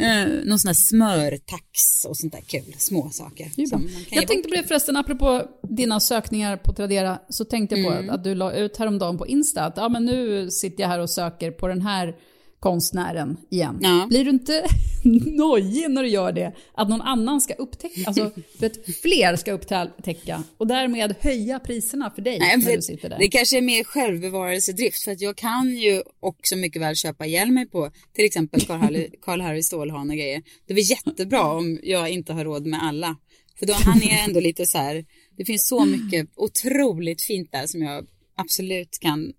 Eh, 0.00 0.28
någon 0.44 0.58
sån 0.58 0.68
här 0.68 0.74
smörtax 0.74 2.04
och 2.08 2.16
sånt 2.16 2.32
där 2.32 2.40
kul, 2.40 2.74
små 2.78 3.10
saker. 3.10 3.50
Det 3.56 3.62
Jag 4.10 4.28
tänkte 4.28 4.48
på 4.48 4.54
det 4.54 4.62
förresten, 4.62 4.96
apropå 4.96 5.42
dina 5.68 6.00
sökningar 6.00 6.56
på 6.56 6.72
Tradera, 6.72 7.18
så 7.28 7.44
tänkte 7.44 7.76
jag 7.76 7.86
på 7.86 7.92
Mm. 7.92 8.10
att, 8.10 8.14
att 8.14 8.24
du 8.24 8.34
la 8.34 8.52
ut 8.52 8.76
häromdagen 8.76 9.18
på 9.18 9.26
Insta 9.26 9.62
att 9.64 9.76
ja, 9.76 9.88
men 9.88 10.04
nu 10.04 10.50
sitter 10.50 10.82
jag 10.82 10.88
här 10.88 10.98
och 10.98 11.10
söker 11.10 11.50
på 11.50 11.68
den 11.68 11.82
här 11.82 12.16
konstnären 12.62 13.36
igen. 13.50 13.78
Ja. 13.82 14.06
Blir 14.08 14.24
du 14.24 14.30
inte 14.30 14.64
nojig 15.36 15.90
när 15.90 16.02
du 16.02 16.08
gör 16.08 16.32
det? 16.32 16.52
Att 16.74 16.88
någon 16.88 17.00
annan 17.00 17.40
ska 17.40 17.54
upptäcka, 17.54 18.00
alltså 18.06 18.30
vet, 18.58 18.96
fler 19.02 19.36
ska 19.36 19.52
upptäcka 19.52 20.42
och 20.56 20.66
därmed 20.66 21.14
höja 21.20 21.58
priserna 21.58 22.10
för 22.10 22.22
dig 22.22 22.38
Nej, 22.38 22.56
när 22.56 22.76
du 22.76 22.82
sitter 22.82 23.08
där. 23.08 23.18
Det 23.18 23.28
kanske 23.28 23.58
är 23.58 23.62
mer 23.62 23.84
självbevarelsedrift 23.84 25.02
för 25.02 25.12
att 25.12 25.20
jag 25.20 25.36
kan 25.36 25.76
ju 25.76 26.02
också 26.20 26.56
mycket 26.56 26.82
väl 26.82 26.96
köpa 26.96 27.26
ihjäl 27.26 27.50
mig 27.50 27.66
på 27.66 27.90
till 28.14 28.24
exempel 28.24 28.60
Karl-Harry 28.60 29.10
Karl 29.22 29.62
Stålhane 29.62 30.12
och 30.12 30.18
grejer. 30.18 30.42
Det 30.66 30.72
är 30.72 30.74
väl 30.74 30.90
jättebra 30.90 31.42
om 31.42 31.78
jag 31.82 32.10
inte 32.10 32.32
har 32.32 32.44
råd 32.44 32.66
med 32.66 32.82
alla. 32.82 33.16
För 33.58 33.66
då 33.66 33.72
han 33.72 34.02
är 34.02 34.24
ändå 34.28 34.40
lite 34.40 34.66
så 34.66 34.78
här, 34.78 35.04
det 35.36 35.44
finns 35.44 35.68
så 35.68 35.84
mycket 35.84 36.28
otroligt 36.36 37.22
fint 37.22 37.52
där 37.52 37.66
som 37.66 37.82
jag 37.82 38.06
absolut 38.36 38.98
kan 39.00 39.32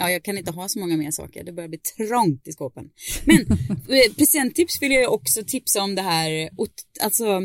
Ja, 0.00 0.10
jag 0.10 0.22
kan 0.22 0.38
inte 0.38 0.50
ha 0.50 0.68
så 0.68 0.78
många 0.78 0.96
mer 0.96 1.10
saker. 1.10 1.44
Det 1.44 1.52
börjar 1.52 1.68
bli 1.68 1.78
trångt 1.78 2.48
i 2.48 2.52
skåpen. 2.52 2.90
Men 3.24 3.40
eh, 3.70 4.14
presenttips 4.16 4.82
vill 4.82 4.92
jag 4.92 5.12
också 5.12 5.44
tipsa 5.46 5.82
om 5.82 5.94
det 5.94 6.02
här, 6.02 6.50
alltså 7.00 7.40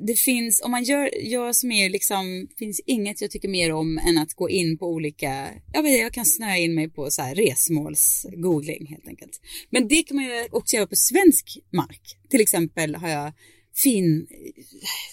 det 0.00 0.14
finns, 0.14 0.62
om 0.64 0.70
man 0.70 0.84
gör, 0.84 1.10
jag 1.22 1.56
som 1.56 1.72
är 1.72 1.90
liksom, 1.90 2.48
finns 2.58 2.80
inget 2.86 3.20
jag 3.20 3.30
tycker 3.30 3.48
mer 3.48 3.72
om 3.72 3.98
än 3.98 4.18
att 4.18 4.34
gå 4.34 4.50
in 4.50 4.78
på 4.78 4.86
olika, 4.86 5.48
jag 5.72 5.82
vet 5.82 6.00
jag 6.00 6.12
kan 6.12 6.26
snöa 6.26 6.56
in 6.56 6.74
mig 6.74 6.90
på 6.90 7.10
så 7.10 7.22
här 7.22 7.34
resmålsgoogling 7.34 8.86
helt 8.86 9.08
enkelt. 9.08 9.40
Men 9.70 9.88
det 9.88 10.02
kan 10.02 10.16
man 10.16 10.24
ju 10.24 10.48
också 10.50 10.76
göra 10.76 10.86
på 10.86 10.96
svensk 10.96 11.58
mark. 11.70 12.16
Till 12.28 12.40
exempel 12.40 12.94
har 12.94 13.08
jag 13.08 13.32
fin 13.74 14.26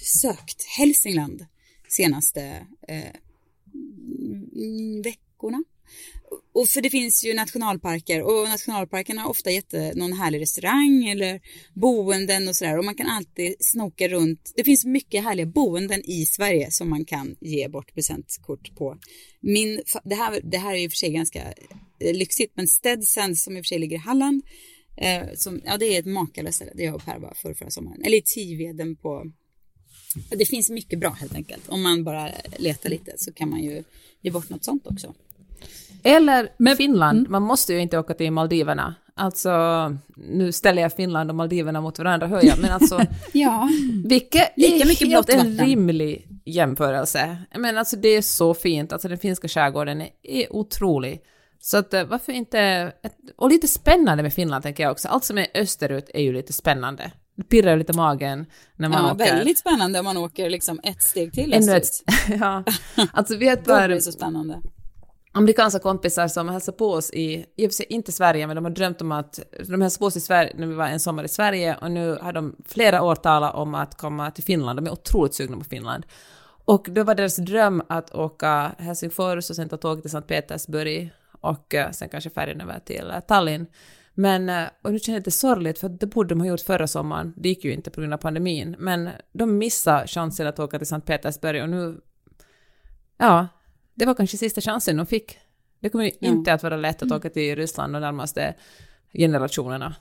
sökt 0.01 0.63
Hälsingland 0.77 1.45
senaste 1.87 2.41
eh, 2.87 3.11
mm. 4.55 5.01
Och 6.55 6.67
för 6.69 6.81
det 6.81 6.89
finns 6.89 7.23
ju 7.25 7.33
nationalparker 7.33 8.21
och 8.21 8.49
nationalparkerna 8.49 9.21
har 9.21 9.29
ofta 9.29 9.51
gett 9.51 9.73
eh, 9.73 9.89
någon 9.95 10.13
härlig 10.13 10.41
restaurang 10.41 11.05
eller 11.05 11.41
boenden 11.73 12.47
och 12.47 12.55
sådär 12.55 12.77
och 12.77 12.85
man 12.85 12.95
kan 12.95 13.07
alltid 13.07 13.55
snoka 13.59 14.07
runt. 14.07 14.53
Det 14.55 14.63
finns 14.63 14.85
mycket 14.85 15.23
härliga 15.23 15.45
boenden 15.45 16.01
i 16.05 16.25
Sverige 16.25 16.71
som 16.71 16.89
man 16.89 17.05
kan 17.05 17.35
ge 17.41 17.67
bort 17.67 17.93
presentkort 17.93 18.75
på. 18.75 18.97
Min, 19.41 19.81
det, 20.03 20.15
här, 20.15 20.41
det 20.43 20.57
här 20.57 20.73
är 20.73 20.77
ju 20.77 20.89
för 20.89 20.95
sig 20.95 21.11
ganska 21.11 21.53
eh, 21.99 22.13
lyxigt 22.13 22.53
men 22.55 22.67
Stedsans 22.67 23.43
som 23.43 23.57
i 23.57 23.61
och 23.61 23.65
för 23.65 23.67
sig 23.67 23.79
ligger 23.79 23.95
i 23.95 23.99
Halland 23.99 24.43
eh, 24.97 25.23
som, 25.35 25.61
ja 25.65 25.77
det 25.77 25.85
är 25.85 25.99
ett 25.99 26.05
makalöst 26.05 26.55
ställe, 26.55 26.71
det 26.75 26.83
jag 26.83 26.95
och 26.95 27.05
Per 27.05 27.19
var 27.19 27.33
för 27.33 27.53
förra 27.53 27.69
sommaren. 27.69 28.03
Eller 28.03 28.17
i 28.17 28.21
Tiveden 28.21 28.95
på 28.95 29.31
det 30.29 30.45
finns 30.45 30.69
mycket 30.69 30.99
bra 30.99 31.09
helt 31.09 31.35
enkelt. 31.35 31.69
Om 31.69 31.81
man 31.81 32.03
bara 32.03 32.31
letar 32.57 32.89
lite 32.89 33.13
så 33.17 33.33
kan 33.33 33.49
man 33.49 33.63
ju 33.63 33.83
ge 34.21 34.31
bort 34.31 34.49
något 34.49 34.63
sånt 34.63 34.87
också. 34.87 35.13
Eller 36.05 36.75
Finland, 36.75 37.29
man 37.29 37.41
måste 37.41 37.73
ju 37.73 37.79
inte 37.79 37.99
åka 37.99 38.13
till 38.13 38.31
Maldiverna. 38.31 38.95
Alltså, 39.17 39.51
nu 40.15 40.51
ställer 40.51 40.81
jag 40.81 40.93
Finland 40.93 41.29
och 41.29 41.35
Maldiverna 41.35 41.81
mot 41.81 41.99
varandra 41.99 42.27
hör 42.27 42.45
jag, 42.45 42.59
men 42.61 42.71
alltså, 42.71 43.01
Ja, 43.33 43.69
vilket 44.05 44.53
Lika 44.55 44.75
är 44.75 44.87
mycket 44.87 45.07
helt 45.07 45.27
blått 45.27 45.39
en 45.39 45.57
rimlig 45.57 46.27
jämförelse. 46.45 47.37
Men 47.55 47.77
alltså 47.77 47.95
det 47.95 48.07
är 48.09 48.21
så 48.21 48.53
fint, 48.53 48.93
alltså 48.93 49.07
den 49.07 49.17
finska 49.17 49.47
skärgården 49.47 50.01
är, 50.01 50.09
är 50.23 50.55
otrolig. 50.55 51.21
Så 51.59 51.77
att 51.77 51.93
eh, 51.93 52.03
varför 52.03 52.31
inte, 52.31 52.91
och 53.35 53.49
lite 53.49 53.67
spännande 53.67 54.23
med 54.23 54.33
Finland 54.33 54.63
tänker 54.63 54.83
jag 54.83 54.91
också, 54.91 55.07
allt 55.07 55.23
som 55.23 55.37
är 55.37 55.47
österut 55.55 56.09
är 56.13 56.21
ju 56.21 56.33
lite 56.33 56.53
spännande. 56.53 57.11
Det 57.37 57.43
pirrar 57.43 57.77
lite 57.77 57.93
i 57.93 57.95
magen 57.95 58.45
när 58.75 58.89
man 58.89 59.05
ja 59.05 59.13
åker. 59.13 59.35
väldigt 59.35 59.57
spännande 59.57 59.99
om 59.99 60.05
man 60.05 60.17
åker 60.17 60.49
liksom 60.49 60.79
ett 60.83 61.01
steg 61.01 61.33
till 61.33 61.53
Ännu 61.53 61.75
ett, 61.75 61.83
österut. 61.83 62.39
ja. 62.41 62.63
Alltså 63.13 63.35
vi 63.35 63.47
har 63.47 63.53
ett 63.53 63.63
blir 63.63 63.75
par 63.75 63.87
det 63.87 64.01
så 64.01 64.11
spännande 64.11 64.61
amerikanska 65.35 65.79
kompisar 65.79 66.27
som 66.27 66.49
hälsar 66.49 66.73
på 66.73 66.91
oss 66.91 67.11
i, 67.13 67.45
i 67.55 67.67
och 67.67 67.71
för 67.71 67.75
sig 67.75 67.85
inte 67.89 68.11
Sverige, 68.11 68.47
men 68.47 68.55
de 68.55 68.65
har 68.65 68.71
drömt 68.71 69.01
om 69.01 69.11
att, 69.11 69.39
de 69.67 69.81
hälsade 69.81 69.99
på 69.99 70.05
oss 70.05 70.15
i 70.15 70.21
Sverige 70.21 70.53
när 70.57 70.67
vi 70.67 70.73
var 70.73 70.87
en 70.87 70.99
sommar 70.99 71.23
i 71.23 71.27
Sverige 71.27 71.77
och 71.81 71.91
nu 71.91 72.17
har 72.21 72.33
de 72.33 72.55
flera 72.65 73.01
år 73.01 73.15
talat 73.15 73.55
om 73.55 73.75
att 73.75 73.97
komma 73.97 74.31
till 74.31 74.43
Finland, 74.43 74.77
de 74.77 74.87
är 74.87 74.91
otroligt 74.91 75.33
sugna 75.33 75.57
på 75.57 75.63
Finland. 75.63 76.05
Och 76.65 76.87
då 76.91 77.03
var 77.03 77.15
deras 77.15 77.35
dröm 77.35 77.83
att 77.89 78.15
åka 78.15 78.71
Helsingfors 78.77 79.49
och 79.49 79.55
sen 79.55 79.69
ta 79.69 79.77
tåget 79.77 80.03
till 80.03 80.11
Sankt 80.11 80.27
Petersburg 80.27 81.11
och 81.41 81.73
eh, 81.73 81.91
sen 81.91 82.09
kanske 82.09 82.29
färjan 82.29 82.61
över 82.61 82.79
till 82.79 83.11
eh, 83.11 83.19
Tallinn. 83.19 83.67
Men, 84.13 84.49
eh, 84.49 84.65
och 84.81 84.91
nu 84.91 84.99
känner 84.99 85.15
jag 85.15 85.19
lite 85.19 85.31
sorgligt 85.31 85.79
för 85.79 85.89
det 85.89 86.07
borde 86.07 86.29
de 86.29 86.39
ha 86.39 86.47
gjort 86.47 86.61
förra 86.61 86.87
sommaren, 86.87 87.33
det 87.37 87.49
gick 87.49 87.65
ju 87.65 87.73
inte 87.73 87.91
på 87.91 88.01
grund 88.01 88.13
av 88.13 88.17
pandemin, 88.17 88.75
men 88.79 89.09
de 89.33 89.57
missade 89.57 90.07
chansen 90.07 90.47
att 90.47 90.59
åka 90.59 90.77
till 90.77 90.87
Sankt 90.87 91.07
Petersburg 91.07 91.63
och 91.63 91.69
nu, 91.69 91.97
ja, 93.17 93.47
det 93.95 94.05
var 94.05 94.13
kanske 94.13 94.37
sista 94.37 94.61
chansen 94.61 94.97
de 94.97 95.05
fick. 95.05 95.37
Det 95.81 95.89
kommer 95.89 96.05
ju 96.05 96.11
Ja. 96.19 96.27
inte 96.27 96.53
att 96.53 96.63
vara 96.63 96.77
lätt 96.77 97.01
att 97.03 97.11
åka 97.11 97.29
till 97.29 97.55
Ryssland 97.55 97.93
de 97.93 97.99
närmaste 97.99 98.53
generationerna. 99.13 99.95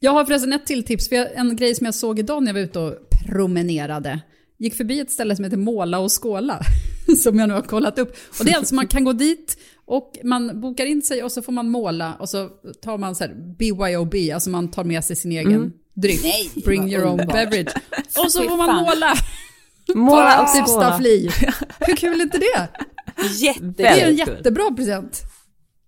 Jag 0.00 0.12
har 0.12 0.24
förresten 0.24 0.52
ett 0.52 0.66
till 0.66 0.84
tips, 0.84 1.08
för 1.08 1.16
en 1.16 1.56
grej 1.56 1.74
som 1.74 1.84
jag 1.84 1.94
såg 1.94 2.18
idag 2.18 2.42
när 2.42 2.48
jag 2.48 2.54
var 2.54 2.60
ute 2.60 2.78
och 2.78 2.94
promenerade. 3.26 4.20
Gick 4.58 4.74
förbi 4.74 5.00
ett 5.00 5.10
ställe 5.10 5.36
som 5.36 5.44
heter 5.44 5.56
Måla 5.56 5.98
och 5.98 6.22
skåla, 6.22 6.60
som 7.22 7.38
jag 7.38 7.48
nu 7.48 7.54
har 7.54 7.62
kollat 7.62 7.98
upp. 7.98 8.16
Och 8.38 8.44
det 8.44 8.50
är 8.50 8.56
alltså 8.56 8.74
man 8.74 8.86
kan 8.86 9.04
gå 9.04 9.12
dit 9.12 9.58
och 9.84 10.16
man 10.24 10.60
bokar 10.60 10.86
in 10.86 11.02
sig 11.02 11.22
och 11.22 11.32
så 11.32 11.42
får 11.42 11.52
man 11.52 11.68
måla 11.70 12.14
och 12.14 12.28
så 12.28 12.48
tar 12.82 12.98
man 12.98 13.14
så 13.14 13.24
här 13.24 13.34
BYOB, 13.58 14.14
alltså 14.34 14.50
man 14.50 14.70
tar 14.70 14.84
med 14.84 15.04
sig 15.04 15.16
sin 15.16 15.32
egen 15.32 15.72
dryck. 15.94 16.20
Nej, 16.22 16.50
Bring 16.64 16.92
your 16.92 17.04
own 17.06 17.16
beverage. 17.16 17.74
Och 18.24 18.32
så 18.32 18.42
får 18.42 18.56
man 18.56 18.76
måla. 18.76 19.14
Måla 19.94 20.42
och 20.42 20.52
typ 20.54 20.64
skåla. 20.66 20.98
Hur 21.80 21.96
kul 21.96 22.20
är 22.20 22.24
inte 22.24 22.38
det? 22.38 22.68
Jätte, 23.40 23.60
Det 23.60 23.86
är 23.86 24.08
en 24.08 24.16
jättebra 24.16 24.70
present. 24.76 25.22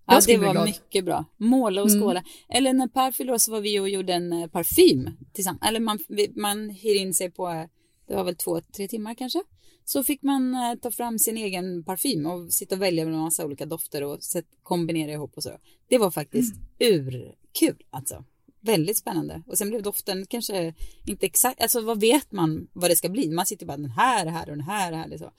ja, 0.07 0.21
det 0.27 0.37
var 0.37 0.51
glad. 0.51 0.65
mycket 0.65 1.05
bra. 1.05 1.25
Måla 1.37 1.83
och 1.83 1.89
skåla. 2.01 2.23
Eller 2.49 2.73
när 2.73 2.87
Per 2.87 3.31
år 3.31 3.37
så 3.37 3.51
var 3.51 3.61
vi 3.61 3.79
och 3.79 3.89
gjorde 3.89 4.13
en 4.13 4.33
eh, 4.33 4.47
parfym 4.47 5.09
tillsammans. 5.33 5.61
Eller 5.67 5.79
man, 5.79 5.99
man 6.35 6.69
hyr 6.69 6.95
in 6.95 7.13
sig 7.13 7.31
på, 7.31 7.49
eh, 7.49 7.63
det 8.07 8.15
var 8.15 8.23
väl 8.23 8.35
två, 8.35 8.61
tre 8.61 8.87
timmar 8.87 9.13
kanske. 9.15 9.43
Så 9.85 10.03
fick 10.03 10.21
man 10.23 10.53
eh, 10.53 10.75
ta 10.81 10.91
fram 10.91 11.19
sin 11.19 11.37
egen 11.37 11.83
parfym 11.83 12.25
och 12.25 12.53
sitta 12.53 12.75
och 12.75 12.81
välja 12.81 13.05
mellan 13.05 13.19
en 13.19 13.23
massa 13.23 13.45
olika 13.45 13.65
dofter 13.65 14.03
och 14.03 14.19
kombinera 14.63 15.11
ihop 15.11 15.31
och 15.37 15.43
så. 15.43 15.51
Det 15.89 15.97
var 15.97 16.11
faktiskt 16.11 16.55
urkul 16.79 17.83
alltså. 17.89 18.23
Väldigt 18.61 18.97
spännande. 18.97 19.43
Och 19.47 19.57
sen 19.57 19.69
blev 19.69 19.83
doften 19.83 20.25
kanske 20.25 20.73
inte 21.05 21.25
exakt, 21.25 21.61
alltså 21.61 21.81
vad 21.81 21.99
vet 21.99 22.31
man 22.31 22.67
vad 22.73 22.89
det 22.89 22.95
ska 22.95 23.09
bli? 23.09 23.29
Man 23.29 23.45
sitter 23.45 23.65
bara 23.65 23.77
den 23.77 23.91
här 23.91 24.25
är 24.25 24.31
här 24.31 24.49
och 24.49 24.57
den 24.57 24.65
här 24.65 24.91
är 24.91 24.97
här. 24.97 25.17
Så. 25.17 25.31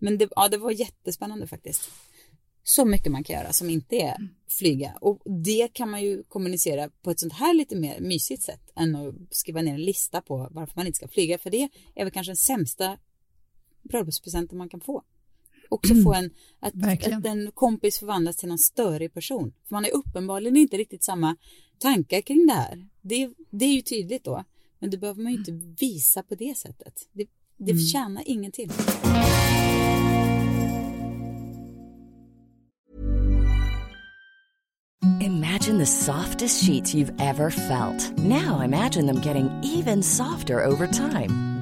Men 0.00 0.18
det, 0.18 0.28
ja, 0.36 0.48
det 0.48 0.58
var 0.58 0.70
jättespännande 0.70 1.46
faktiskt. 1.46 1.90
Så 2.64 2.84
mycket 2.84 3.12
man 3.12 3.24
kan 3.24 3.36
göra 3.36 3.52
som 3.52 3.70
inte 3.70 3.96
är 3.96 4.16
flyga. 4.48 4.98
Och 5.00 5.22
det 5.44 5.68
kan 5.72 5.90
man 5.90 6.02
ju 6.02 6.22
kommunicera 6.22 6.90
på 7.02 7.10
ett 7.10 7.20
sånt 7.20 7.32
här 7.32 7.54
lite 7.54 7.76
mer 7.76 8.00
mysigt 8.00 8.42
sätt 8.42 8.70
än 8.76 8.96
att 8.96 9.14
skriva 9.30 9.62
ner 9.62 9.74
en 9.74 9.82
lista 9.82 10.20
på 10.20 10.48
varför 10.50 10.72
man 10.76 10.86
inte 10.86 10.96
ska 10.96 11.08
flyga. 11.08 11.38
För 11.38 11.50
det 11.50 11.68
är 11.94 12.04
väl 12.04 12.12
kanske 12.12 12.30
den 12.30 12.36
sämsta 12.36 12.98
bröllopspresenten 13.82 14.58
man 14.58 14.68
kan 14.68 14.80
få. 14.80 15.02
också 15.68 15.94
få 16.04 16.14
en, 16.14 16.30
att, 16.60 16.74
att 17.12 17.26
en 17.26 17.52
kompis 17.52 17.98
förvandlas 17.98 18.36
till 18.36 18.48
någon 18.48 18.58
störig 18.58 19.14
person. 19.14 19.52
För 19.68 19.74
man 19.74 19.84
har 19.84 19.90
uppenbarligen 19.90 20.56
inte 20.56 20.76
riktigt 20.76 21.04
samma 21.04 21.36
tankar 21.82 22.20
kring 22.20 22.46
det 22.46 22.52
här. 22.52 22.88
Det, 23.00 23.30
det 23.50 23.64
är 23.64 23.72
ju 23.74 23.82
tydligt 23.82 24.24
då. 24.24 24.44
Men 24.78 24.90
det 24.90 24.98
behöver 24.98 25.22
man 25.22 25.32
ju 25.32 25.38
inte 25.38 25.52
visa 25.84 26.22
på 26.22 26.34
det 26.34 26.58
sättet. 26.58 27.08
Det, 27.12 27.26
det 27.56 27.78
tjänar 27.78 28.22
ingenting. 28.26 28.70
Imagine 35.20 35.78
the 35.78 35.86
softest 35.86 36.66
sheets 36.66 36.94
you've 36.94 37.20
ever 37.20 37.50
felt. 37.50 38.18
Now 38.18 38.62
imagine 38.64 39.06
them 39.06 39.20
getting 39.22 39.50
even 39.62 40.02
softer 40.02 40.66
over 40.66 40.86
time. 40.86 41.51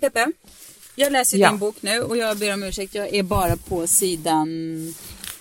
Peppe, 0.00 0.32
jag 0.94 1.12
läser 1.12 1.38
Ja. 1.38 1.50
din 1.50 1.58
bok 1.58 1.76
nu 1.80 2.00
och 2.00 2.16
jag 2.16 2.38
ber 2.38 2.54
om 2.54 2.62
ursäkt. 2.62 2.94
Jag 2.94 3.14
är 3.14 3.22
bara 3.22 3.56
på 3.56 3.86
sidan... 3.86 4.48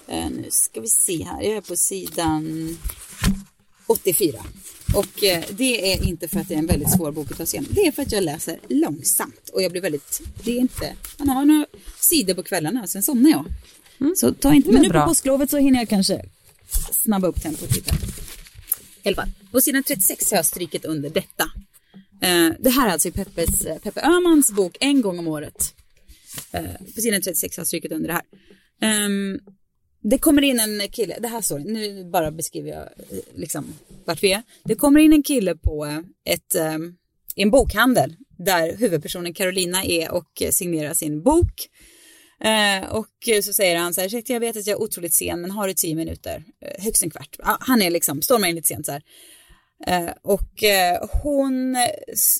Eh, 0.07 0.29
nu 0.29 0.45
ska 0.49 0.81
vi 0.81 0.87
se 0.87 1.23
här. 1.23 1.41
Jag 1.41 1.57
är 1.57 1.61
på 1.61 1.75
sidan 1.75 2.77
84. 3.87 4.43
Och 4.95 5.23
eh, 5.23 5.43
det 5.49 5.93
är 5.93 6.03
inte 6.07 6.27
för 6.27 6.39
att 6.39 6.47
det 6.47 6.53
är 6.53 6.57
en 6.59 6.65
väldigt 6.67 6.91
svår 6.91 7.11
bok 7.11 7.31
att 7.31 7.37
ta 7.37 7.45
sig 7.45 7.59
igenom. 7.59 7.75
Det 7.75 7.81
är 7.87 7.91
för 7.91 8.01
att 8.01 8.11
jag 8.11 8.23
läser 8.23 8.59
långsamt. 8.67 9.49
Och 9.53 9.61
jag 9.61 9.71
blir 9.71 9.81
väldigt... 9.81 10.21
Det 10.43 10.51
är 10.51 10.59
inte... 10.59 10.95
Man 11.17 11.29
har 11.29 11.45
några 11.45 11.65
sidor 11.99 12.33
på 12.33 12.43
kvällarna 12.43 12.81
och 12.81 12.89
sen 12.89 13.03
somnar 13.03 13.29
jag. 13.29 13.45
Så 14.17 14.33
ta 14.33 14.53
inte... 14.53 14.71
Men 14.71 14.81
nu 14.81 14.89
bra. 14.89 15.01
på 15.01 15.07
påsklovet 15.07 15.49
så 15.49 15.57
hinner 15.57 15.79
jag 15.79 15.89
kanske 15.89 16.25
snabba 16.91 17.27
upp 17.27 17.41
tempot 17.41 17.75
lite. 17.75 17.95
I 19.03 19.07
alla 19.07 19.15
fall. 19.15 19.29
På 19.51 19.61
sidan 19.61 19.83
36 19.83 20.31
har 20.31 20.37
jag 20.37 20.45
strykit 20.45 20.85
under 20.85 21.09
detta. 21.09 21.51
Eh, 22.21 22.49
det 22.59 22.69
här 22.69 22.87
är 22.87 22.91
alltså 22.91 23.07
i 23.07 23.11
Peppes, 23.11 23.65
eh, 23.65 23.77
Peppe 23.77 24.01
Öhmans 24.01 24.51
bok 24.51 24.77
En 24.79 25.01
gång 25.01 25.19
om 25.19 25.27
året. 25.27 25.73
Eh, 26.51 26.93
på 26.95 27.01
sidan 27.01 27.21
36 27.21 27.57
har 27.57 27.65
stryket 27.65 27.91
under 27.91 28.07
det 28.07 28.13
här. 28.13 28.23
Ehm, 28.81 29.39
det 30.01 30.17
kommer 30.17 30.41
in 30.41 30.59
en 30.59 30.89
kille, 30.89 31.17
det 31.19 31.27
här 31.27 31.41
står 31.41 31.59
nu 31.59 32.09
bara 32.11 32.31
beskriver 32.31 32.69
jag 32.69 32.81
eh, 32.81 33.19
liksom 33.35 33.73
vart 34.05 34.23
vi 34.23 34.31
är. 34.31 34.43
Det 34.63 34.75
kommer 34.75 34.99
in 34.99 35.13
en 35.13 35.23
kille 35.23 35.55
på 35.55 35.85
eh, 35.85 36.33
ett, 36.33 36.55
eh, 36.55 36.77
i 37.35 37.41
en 37.41 37.51
bokhandel 37.51 38.15
där 38.37 38.77
huvudpersonen 38.77 39.33
Carolina 39.33 39.83
är 39.83 40.11
och 40.11 40.43
signerar 40.51 40.93
sin 40.93 41.23
bok. 41.23 41.69
Eh, 42.43 42.89
och 42.89 43.43
så 43.43 43.53
säger 43.53 43.77
han 43.77 43.93
så 43.93 44.01
här, 44.01 44.07
ursäkta 44.07 44.33
jag 44.33 44.39
vet 44.39 44.57
att 44.57 44.67
jag 44.67 44.79
är 44.79 44.83
otroligt 44.83 45.13
sen 45.13 45.41
men 45.41 45.51
har 45.51 45.67
du 45.67 45.73
tio 45.73 45.95
minuter? 45.95 46.43
Eh, 46.65 46.83
högst 46.83 47.03
en 47.03 47.09
kvart. 47.09 47.35
Ja, 47.37 47.57
han 47.59 47.81
är 47.81 47.89
liksom, 47.89 48.21
stormar 48.21 48.47
in 48.47 48.55
lite 48.55 48.67
sent 48.67 48.85
så 48.85 48.91
här. 48.91 49.03
Eh, 49.87 50.09
och 50.23 50.63
eh, 50.63 51.07
hon, 51.23 51.75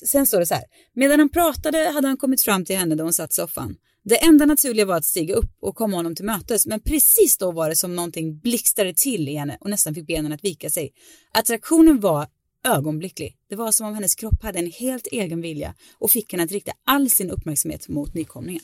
sen 0.04 0.26
står 0.26 0.40
det 0.40 0.46
så 0.46 0.54
här, 0.54 0.64
medan 0.94 1.18
han 1.18 1.28
pratade 1.28 1.90
hade 1.94 2.08
han 2.08 2.16
kommit 2.16 2.42
fram 2.42 2.64
till 2.64 2.76
henne 2.76 2.94
då 2.94 3.04
hon 3.04 3.12
satt 3.12 3.32
i 3.32 3.34
soffan. 3.34 3.76
Det 4.02 4.24
enda 4.24 4.46
naturliga 4.46 4.86
var 4.86 4.96
att 4.96 5.04
stiga 5.04 5.34
upp 5.34 5.56
och 5.60 5.76
komma 5.76 5.96
honom 5.96 6.14
till 6.14 6.24
mötes, 6.24 6.66
men 6.66 6.80
precis 6.80 7.36
då 7.36 7.52
var 7.52 7.68
det 7.68 7.76
som 7.76 7.96
någonting 7.96 8.38
blixtrade 8.38 8.94
till 8.94 9.28
i 9.28 9.34
henne 9.34 9.58
och 9.60 9.70
nästan 9.70 9.94
fick 9.94 10.06
benen 10.06 10.32
att 10.32 10.44
vika 10.44 10.70
sig. 10.70 10.92
Attraktionen 11.32 12.00
var 12.00 12.26
ögonblicklig. 12.64 13.36
Det 13.48 13.56
var 13.56 13.72
som 13.72 13.86
om 13.86 13.94
hennes 13.94 14.14
kropp 14.14 14.42
hade 14.42 14.58
en 14.58 14.70
helt 14.70 15.06
egen 15.06 15.40
vilja 15.40 15.74
och 15.98 16.10
fick 16.10 16.32
henne 16.32 16.44
att 16.44 16.52
rikta 16.52 16.72
all 16.84 17.10
sin 17.10 17.30
uppmärksamhet 17.30 17.88
mot 17.88 18.14
nykomlingen. 18.14 18.62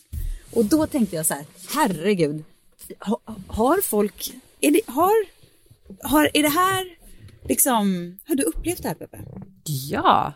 Och 0.52 0.64
då 0.64 0.86
tänkte 0.86 1.16
jag 1.16 1.26
så 1.26 1.34
här, 1.34 1.44
herregud, 1.68 2.44
har 3.46 3.80
folk, 3.80 4.34
är 4.60 4.70
det, 4.70 4.80
har, 4.86 5.26
har, 6.02 6.30
är 6.34 6.42
det 6.42 6.48
här 6.48 6.95
liksom, 7.48 8.18
har 8.24 8.35
du 8.35 8.42
upplevt 8.42 8.82
det 8.82 8.88
här 8.88 8.94
Peppe? 8.94 9.18
Ja. 9.64 10.32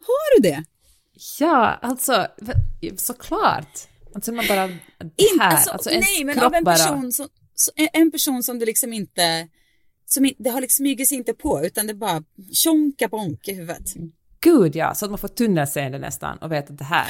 Har 0.00 0.36
du 0.36 0.48
det? 0.48 0.64
Ja, 1.40 1.78
alltså 1.82 2.26
såklart. 2.96 3.78
Alltså 4.14 4.32
man 4.32 4.44
bara... 4.48 4.66
Det 4.66 5.40
här, 5.40 5.50
alltså, 5.50 5.70
alltså 5.70 5.90
nej, 5.90 6.24
men 6.24 6.40
av 6.40 6.54
en 6.54 6.64
bara... 6.64 6.76
person, 6.76 7.12
som, 7.12 7.28
så- 7.54 7.72
en- 7.92 8.10
person 8.10 8.42
som 8.42 8.58
du 8.58 8.66
liksom 8.66 8.92
inte, 8.92 9.48
som 10.06 10.30
det 10.38 10.50
har 10.50 10.60
liksom 10.60 10.84
smugit 10.84 11.08
sig 11.08 11.16
inte 11.18 11.34
på 11.34 11.64
utan 11.64 11.86
det 11.86 11.94
bara 11.94 12.22
tjonka 12.52 13.08
bonk 13.08 13.48
i 13.48 13.54
huvudet. 13.54 13.86
Gud 14.40 14.76
ja, 14.76 14.94
så 14.94 15.04
att 15.04 15.10
man 15.10 15.18
får 15.18 15.28
tunnelseende 15.28 15.98
nästan 15.98 16.38
och 16.38 16.52
vet 16.52 16.70
att 16.70 16.78
det 16.78 16.84
här. 16.84 17.06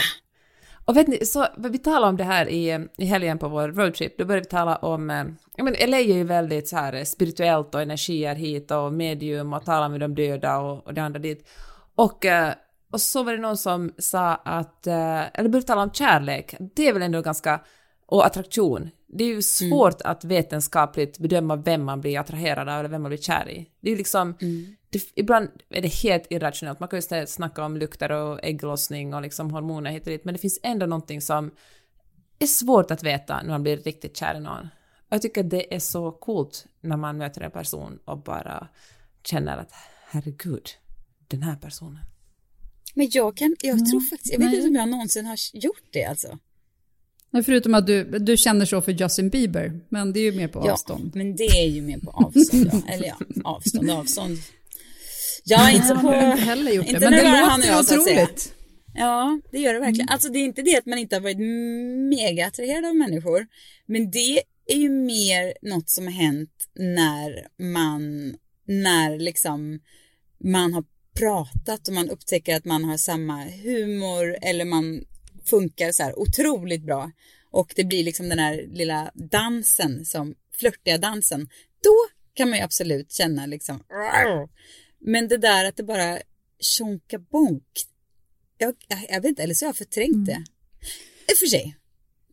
Och 0.91 0.97
vet 0.97 1.09
ni, 1.09 1.27
så 1.27 1.47
vi 1.57 1.79
talade 1.79 2.07
om 2.07 2.17
det 2.17 2.25
här 2.25 2.49
i, 2.49 2.87
i 2.99 3.05
helgen 3.05 3.39
på 3.39 3.49
vår 3.49 3.69
roadtrip, 3.69 4.19
då 4.19 4.25
började 4.25 4.45
vi 4.45 4.51
tala 4.51 4.77
om, 4.77 5.11
eh, 5.11 5.25
ja 5.57 5.65
men 5.65 5.91
LA 5.91 5.99
är 5.99 6.15
ju 6.15 6.25
väldigt 6.25 6.69
så 6.69 6.77
här 6.77 7.05
spirituellt 7.05 7.75
och 7.75 7.83
energier 7.83 8.35
hit 8.35 8.71
och 8.71 8.93
medium 8.93 9.53
och 9.53 9.65
tala 9.65 9.89
med 9.89 10.01
de 10.01 10.15
döda 10.15 10.59
och, 10.59 10.87
och 10.87 10.95
det 10.95 11.03
andra 11.03 11.19
dit. 11.19 11.49
Och, 11.95 12.27
eh, 12.27 12.53
och 12.93 13.01
så 13.01 13.23
var 13.23 13.33
det 13.33 13.39
någon 13.39 13.57
som 13.57 13.93
sa 13.99 14.35
att, 14.35 14.87
eh, 14.87 15.39
eller 15.39 15.49
började 15.49 15.67
tala 15.67 15.83
om 15.83 15.93
kärlek, 15.93 16.55
det 16.75 16.89
är 16.89 16.93
väl 16.93 17.03
ändå 17.03 17.23
ganska, 17.23 17.61
och 18.07 18.27
attraktion. 18.27 18.91
Det 19.09 19.25
är 19.25 19.29
ju 19.29 19.43
svårt 19.43 20.01
att 20.05 20.25
vetenskapligt 20.25 21.19
bedöma 21.19 21.57
vem 21.57 21.85
man 21.85 22.01
blir 22.01 22.19
attraherad 22.19 22.69
av 22.69 22.79
eller 22.79 22.89
vem 22.89 23.03
man 23.03 23.09
blir 23.11 23.19
kär 23.19 23.49
i. 23.51 23.67
Det 23.81 23.89
är 23.89 23.91
ju 23.91 23.99
liksom, 23.99 24.35
det, 24.91 25.03
ibland 25.15 25.49
är 25.71 25.83
det 25.83 25.89
helt 25.89 26.27
irrationellt. 26.31 26.81
Man 26.81 26.89
kan 26.89 26.97
ju 26.97 26.99
istället 26.99 27.31
snacka 27.31 27.65
om 27.65 27.77
lukter 27.77 28.13
och 28.13 28.41
ägglossning 28.45 29.15
och 29.15 29.23
liksom 29.23 29.51
hormoner 29.51 29.91
hit 29.91 30.03
och 30.03 30.11
dit, 30.11 30.25
men 30.25 30.35
det 30.35 30.41
finns 30.41 30.61
ändå 30.63 30.87
någonting 30.87 31.21
som 31.21 31.51
är 32.39 32.47
svårt 32.47 32.91
att 32.91 33.03
veta 33.03 33.43
när 33.43 33.49
man 33.49 33.63
blir 33.63 33.77
riktigt 33.77 34.17
kär 34.17 34.35
i 34.37 34.41
någon. 34.41 34.69
Jag 35.09 35.23
tycker 35.23 35.43
det 35.43 35.75
är 35.75 35.79
så 35.79 36.13
coolt 36.13 36.67
när 36.81 36.97
man 36.97 37.19
möter 37.19 37.41
en 37.41 37.51
person 37.51 37.99
och 38.05 38.19
bara 38.23 38.69
känner 39.25 39.57
att 39.57 39.73
herregud, 40.11 40.69
den 41.29 41.43
här 41.43 41.57
personen. 41.57 41.99
Men 42.95 43.09
jag 43.11 43.37
kan, 43.37 43.57
jag 43.63 43.91
tror 43.91 44.01
faktiskt, 44.01 44.33
jag 44.33 44.39
vet 44.41 44.49
nej. 44.49 44.57
inte 44.57 44.69
om 44.69 44.75
jag 44.75 44.89
någonsin 44.89 45.27
har 45.27 45.37
gjort 45.53 45.85
det 45.93 46.05
alltså. 46.05 46.39
Nej, 47.31 47.43
Förutom 47.43 47.75
att 47.75 47.87
du, 47.87 48.05
du 48.05 48.37
känner 48.37 48.65
så 48.65 48.81
för 48.81 48.93
Justin 48.93 49.29
Bieber, 49.31 49.81
men 49.89 50.13
det 50.13 50.21
är 50.21 50.25
ju 50.25 50.33
mer 50.33 50.49
på 50.49 50.63
Ja, 50.67 50.73
avstånd. 50.73 51.11
men 51.15 51.37
det 51.37 51.45
är 51.45 51.69
ju 51.69 51.83
mer 51.83 51.99
på 51.99 52.11
avstånd. 52.11 52.71
Ja. 52.73 52.93
Eller 52.95 53.07
ja, 53.07 53.17
avstånd, 53.45 53.91
avstånd. 53.91 54.39
Jag 55.45 55.75
inte 55.75 55.87
så 55.87 55.95
på... 55.95 56.01
har 56.01 56.31
inte 56.31 56.43
heller 56.43 56.73
gjort 56.73 56.87
det, 56.87 56.93
inte 56.93 57.11
men 57.11 57.19
det 57.19 57.23
bara 57.23 57.37
han 57.37 57.61
och 57.61 57.67
låter 57.67 57.95
jag, 57.95 58.03
otroligt. 58.03 58.55
Ja, 58.95 59.41
det 59.51 59.59
gör 59.59 59.75
det 59.75 59.81
verkligen. 59.81 60.09
Alltså 60.09 60.29
det 60.29 60.39
är 60.39 60.45
inte 60.45 60.63
det 60.63 60.79
att 60.79 60.87
man 60.87 60.99
inte 60.99 61.17
har 61.17 61.21
varit 61.21 61.39
mega 62.19 62.47
attraherad 62.47 62.85
av 62.85 62.97
människor. 62.97 63.47
Men 63.87 64.11
det 64.11 64.43
är 64.67 64.77
ju 64.77 64.91
mer 64.91 65.55
något 65.63 65.91
som 65.91 66.05
har 66.05 66.13
hänt 66.13 66.69
när 66.75 67.47
man, 67.59 68.35
när 68.67 69.19
liksom 69.19 69.81
man 70.45 70.75
har 70.75 70.85
pratat 71.19 71.89
och 71.89 71.95
man 71.95 72.11
upptäcker 72.11 72.57
att 72.57 72.65
man 72.65 72.85
har 72.85 72.97
samma 72.97 73.45
humor 73.45 74.37
eller 74.43 74.65
man 74.65 75.05
funkar 75.45 75.93
så 75.93 76.03
här 76.03 76.19
otroligt 76.19 76.83
bra. 76.83 77.11
Och 77.51 77.73
det 77.77 77.85
blir 77.85 78.05
liksom 78.05 78.29
den 78.29 78.39
här 78.39 78.65
lilla 78.73 79.11
dansen, 79.15 80.05
som 80.05 80.35
flörtiga 80.59 80.99
dansen. 80.99 81.49
Då 81.83 81.97
kan 82.35 82.51
man 82.51 82.59
ju 82.59 82.65
absolut 82.65 83.13
känna 83.13 83.47
liksom 83.47 83.83
Men 85.01 85.29
det 85.29 85.37
där 85.39 85.65
att 85.65 85.77
det 85.77 85.83
bara 85.83 86.19
tjonka 86.61 87.19
bonk. 87.19 87.63
Jag, 88.59 88.75
jag, 88.89 88.99
jag 89.09 89.21
vet 89.21 89.29
inte, 89.29 89.43
eller 89.43 89.55
så 89.55 89.65
har 89.65 89.69
jag 89.69 89.77
förträngt 89.77 90.27
det. 90.27 90.33
I 91.29 91.33
och 91.35 91.39
för 91.41 91.47
sig. 91.47 91.77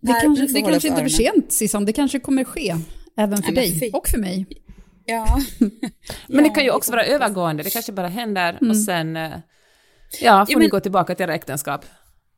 Det 0.02 0.14
Per, 0.14 0.22
kanske, 0.22 0.46
det 0.46 0.62
kanske 0.62 0.88
inte 0.88 1.02
är 1.02 1.04
för 1.04 1.10
sent 1.10 1.52
Sissan, 1.54 1.86
det 1.86 1.94
kanske 1.94 2.20
kommer 2.20 2.44
ske. 2.44 2.76
Även 3.18 3.42
för 3.44 3.52
Nej, 3.52 3.80
dig 3.80 3.92
och 3.94 4.08
för 4.08 4.18
mig. 4.18 4.46
Ja. 5.06 5.40
Men 6.28 6.44
det 6.44 6.48
Ja, 6.48 6.54
kan 6.54 6.64
ju 6.64 6.72
också 6.72 6.92
vara 6.92 7.06
övergående, 7.06 7.64
det 7.64 7.70
kanske 7.70 7.92
bara 7.92 8.08
händer 8.08 8.58
och 8.70 8.78
sen 8.78 9.16
eh, 9.18 9.32
ja, 10.22 10.46
får 10.46 10.54
ni 10.54 10.60
men- 10.60 10.70
gå 10.70 10.80
tillbaka 10.80 11.16
till 11.16 11.24
era 11.24 11.36
äktenskap. 11.36 11.86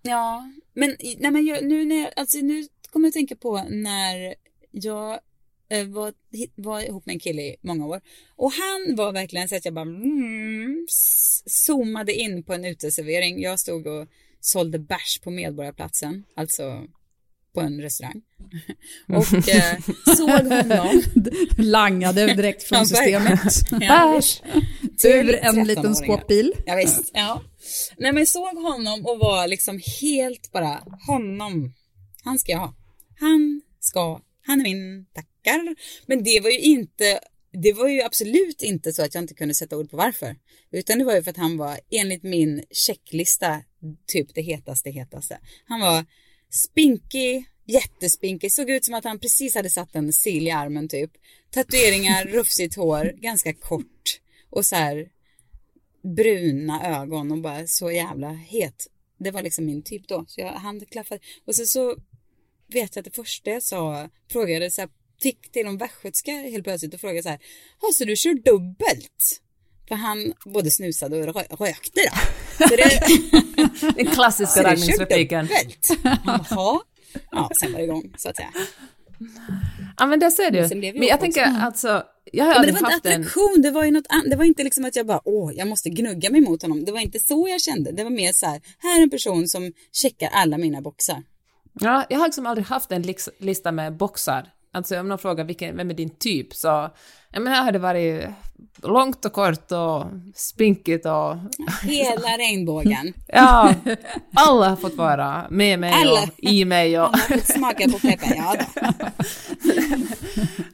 Ja, 0.01 0.51
men, 0.73 0.95
nej, 1.19 1.31
men 1.31 1.45
jag, 1.45 1.65
nu, 1.65 1.85
när 1.85 1.95
jag, 1.95 2.11
alltså, 2.15 2.37
nu 2.37 2.67
kommer 2.91 3.07
att 3.07 3.13
tänka 3.13 3.35
på 3.35 3.63
när 3.69 4.35
jag 4.71 5.19
var, 5.87 6.13
var 6.55 6.81
ihop 6.81 7.05
med 7.05 7.13
en 7.13 7.19
kille 7.19 7.41
i 7.41 7.55
många 7.61 7.85
år. 7.85 8.01
Och 8.35 8.51
han 8.51 8.95
var 8.95 9.11
verkligen 9.11 9.49
så 9.49 9.55
att 9.55 9.65
jag 9.65 9.73
bara 9.73 9.81
mm, 9.81 10.87
zoomade 11.45 12.13
in 12.13 12.43
på 12.43 12.53
en 12.53 12.65
uteservering. 12.65 13.41
Jag 13.41 13.59
stod 13.59 13.87
och 13.87 14.07
sålde 14.41 14.79
bärs 14.79 15.19
på 15.23 15.31
Medborgarplatsen, 15.31 16.23
alltså 16.35 16.87
på 17.53 17.61
en 17.61 17.81
restaurang. 17.81 18.21
Och 19.07 19.49
eh, 19.49 19.79
såg 20.17 20.29
honom. 20.29 21.01
Langade 21.57 22.33
direkt 22.33 22.63
från 22.63 22.85
systemet. 22.85 23.69
Bärs. 23.69 24.41
Ur 25.03 25.35
en 25.35 25.67
liten 25.67 25.85
13-åringar. 25.85 25.93
skåpbil. 25.93 26.53
Ja, 26.65 26.75
visst. 26.75 27.11
Ja. 27.13 27.41
Nej 27.97 28.11
men 28.11 28.25
såg 28.25 28.57
honom 28.57 29.05
och 29.05 29.19
var 29.19 29.47
liksom 29.47 29.81
helt 30.01 30.51
bara 30.51 30.83
honom. 31.07 31.73
Han 32.23 32.39
ska 32.39 32.51
jag 32.51 32.59
ha. 32.59 32.73
Han 33.19 33.61
ska, 33.79 34.21
han 34.45 34.59
är 34.59 34.63
min, 34.63 35.05
tackar. 35.43 35.75
Men 36.05 36.23
det 36.23 36.39
var 36.39 36.49
ju 36.49 36.59
inte, 36.59 37.19
det 37.63 37.73
var 37.73 37.87
ju 37.87 38.01
absolut 38.01 38.61
inte 38.61 38.93
så 38.93 39.03
att 39.03 39.13
jag 39.13 39.23
inte 39.23 39.33
kunde 39.33 39.53
sätta 39.53 39.77
ord 39.77 39.89
på 39.89 39.97
varför. 39.97 40.35
Utan 40.71 40.99
det 40.99 41.05
var 41.05 41.15
ju 41.15 41.23
för 41.23 41.31
att 41.31 41.37
han 41.37 41.57
var 41.57 41.79
enligt 41.91 42.23
min 42.23 42.63
checklista 42.71 43.61
typ 44.07 44.35
det 44.35 44.41
hetaste 44.41 44.89
hetaste. 44.89 45.39
Han 45.65 45.79
var 45.79 46.05
spinkig, 46.49 47.45
jättespinkig, 47.65 48.51
såg 48.51 48.69
ut 48.69 48.85
som 48.85 48.93
att 48.93 49.03
han 49.03 49.19
precis 49.19 49.55
hade 49.55 49.69
satt 49.69 49.95
en 49.95 50.13
sil 50.21 50.47
i 50.47 50.51
armen 50.51 50.87
typ. 50.87 51.11
Tatueringar, 51.51 52.25
rufsigt 52.33 52.75
hår, 52.75 53.13
ganska 53.17 53.53
kort 53.53 54.19
och 54.49 54.65
så 54.65 54.75
här 54.75 55.09
bruna 56.15 57.01
ögon 57.01 57.31
och 57.31 57.37
bara 57.37 57.67
så 57.67 57.91
jävla 57.91 58.29
het. 58.29 58.87
Det 59.19 59.31
var 59.31 59.41
liksom 59.41 59.65
min 59.65 59.83
typ 59.83 60.07
då. 60.07 60.25
Så 60.27 60.41
jag 60.41 60.51
handklaffade. 60.51 61.21
Och 61.45 61.55
så, 61.55 61.65
så 61.65 61.95
vet 62.67 62.95
jag 62.95 63.01
att 63.01 63.05
det 63.05 63.15
första 63.15 63.51
jag 63.51 63.63
sa, 63.63 64.09
frågade 64.31 64.71
så 64.71 64.81
här, 64.81 64.89
fick 65.21 65.51
till 65.51 65.67
en 65.67 65.77
västgötska 65.77 66.31
helt 66.31 66.63
plötsligt 66.63 66.93
och 66.93 66.99
frågade 66.99 67.23
så 67.23 67.29
här, 67.29 67.39
så 67.93 68.05
du 68.05 68.15
kör 68.15 68.33
dubbelt? 68.33 69.41
För 69.87 69.95
han 69.95 70.33
både 70.45 70.71
snusade 70.71 71.17
och 71.17 71.35
rö- 71.35 71.57
rökte 71.65 72.01
då. 72.59 72.67
Så 72.67 72.75
det, 72.75 73.01
Den 73.95 74.05
klassiska 74.05 74.63
raggningsrepliken. 74.63 75.47
Jaha. 76.25 76.79
Ja, 77.31 77.49
sen 77.59 77.71
var 77.71 77.79
det 77.79 77.85
igång 77.85 78.13
så 78.17 78.29
att 78.29 78.35
säga. 78.35 78.51
Ja 79.97 80.05
men 80.05 80.19
det 80.19 80.31
ser 80.31 80.51
du. 80.51 80.75
Men 80.99 81.07
jag 81.07 81.19
tänker 81.19 81.41
också. 81.41 81.59
alltså, 81.61 82.03
jag 82.31 82.45
har 82.45 82.53
Ja, 82.53 82.59
men 82.59 82.67
det 82.67 82.71
var 82.71 82.79
inte 82.79 82.93
haft 82.93 83.05
en... 83.05 83.21
attraktion, 83.21 83.61
det 83.61 83.71
var 83.71 83.85
ju 83.85 83.91
något 83.91 84.05
annat. 84.09 84.29
Det 84.29 84.35
var 84.35 84.45
inte 84.45 84.63
liksom 84.63 84.85
att 84.85 84.95
jag 84.95 85.05
bara, 85.07 85.21
åh, 85.25 85.51
jag 85.55 85.67
måste 85.67 85.89
gnugga 85.89 86.29
mig 86.29 86.41
mot 86.41 86.61
honom. 86.61 86.85
Det 86.85 86.91
var 86.91 86.99
inte 86.99 87.19
så 87.19 87.47
jag 87.49 87.61
kände. 87.61 87.91
Det 87.91 88.03
var 88.03 88.11
mer 88.11 88.31
så 88.33 88.45
här, 88.45 88.61
här 88.79 88.99
är 88.99 89.03
en 89.03 89.09
person 89.09 89.47
som 89.47 89.73
checkar 89.91 90.29
alla 90.33 90.57
mina 90.57 90.81
boxar. 90.81 91.23
Ja, 91.73 92.05
jag 92.09 92.19
har 92.19 92.27
liksom 92.27 92.45
aldrig 92.45 92.67
haft 92.67 92.91
en 92.91 93.13
lista 93.39 93.71
med 93.71 93.97
boxar. 93.97 94.49
Alltså 94.73 94.99
om 94.99 95.07
någon 95.07 95.17
frågar 95.17 95.43
vilken, 95.43 95.77
vem 95.77 95.89
är 95.89 95.93
din 95.93 96.17
typ 96.17 96.53
så, 96.53 96.89
jag 97.31 97.41
menar 97.41 97.55
här 97.55 97.63
har 97.63 97.71
det 97.71 97.79
varit 97.79 98.25
långt 98.83 99.25
och 99.25 99.33
kort 99.33 99.71
och 99.71 100.05
spinkigt 100.35 101.05
och 101.05 101.37
Hela 101.83 102.27
regnbågen. 102.37 103.13
ja, 103.27 103.73
alla 104.35 104.69
har 104.69 104.75
fått 104.75 104.95
vara 104.95 105.47
med 105.49 105.79
mig 105.79 105.93
Alla. 105.93 106.21
och 106.23 106.29
i 106.37 106.65
mig 106.65 106.99
och 106.99 107.05
Alla 107.05 107.17
har 107.17 107.37
fått 107.37 107.45
smaka 107.47 107.89
på 107.89 107.99
peppar, 107.99 108.35
ja 108.35 108.55
då. 108.59 108.81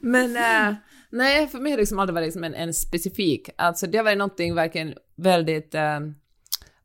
Men 0.00 0.36
eh, 0.36 0.74
nej, 1.10 1.48
för 1.48 1.58
mig 1.58 1.72
har 1.72 1.76
det 1.76 1.82
liksom 1.82 1.98
aldrig 1.98 2.14
varit 2.14 2.26
liksom 2.26 2.44
en, 2.44 2.54
en 2.54 2.74
specifik, 2.74 3.50
alltså 3.58 3.86
det 3.86 3.98
har 3.98 4.04
varit 4.04 4.18
någonting 4.18 4.54
verkligen 4.54 4.94
väldigt 5.16 5.74
eh, 5.74 6.00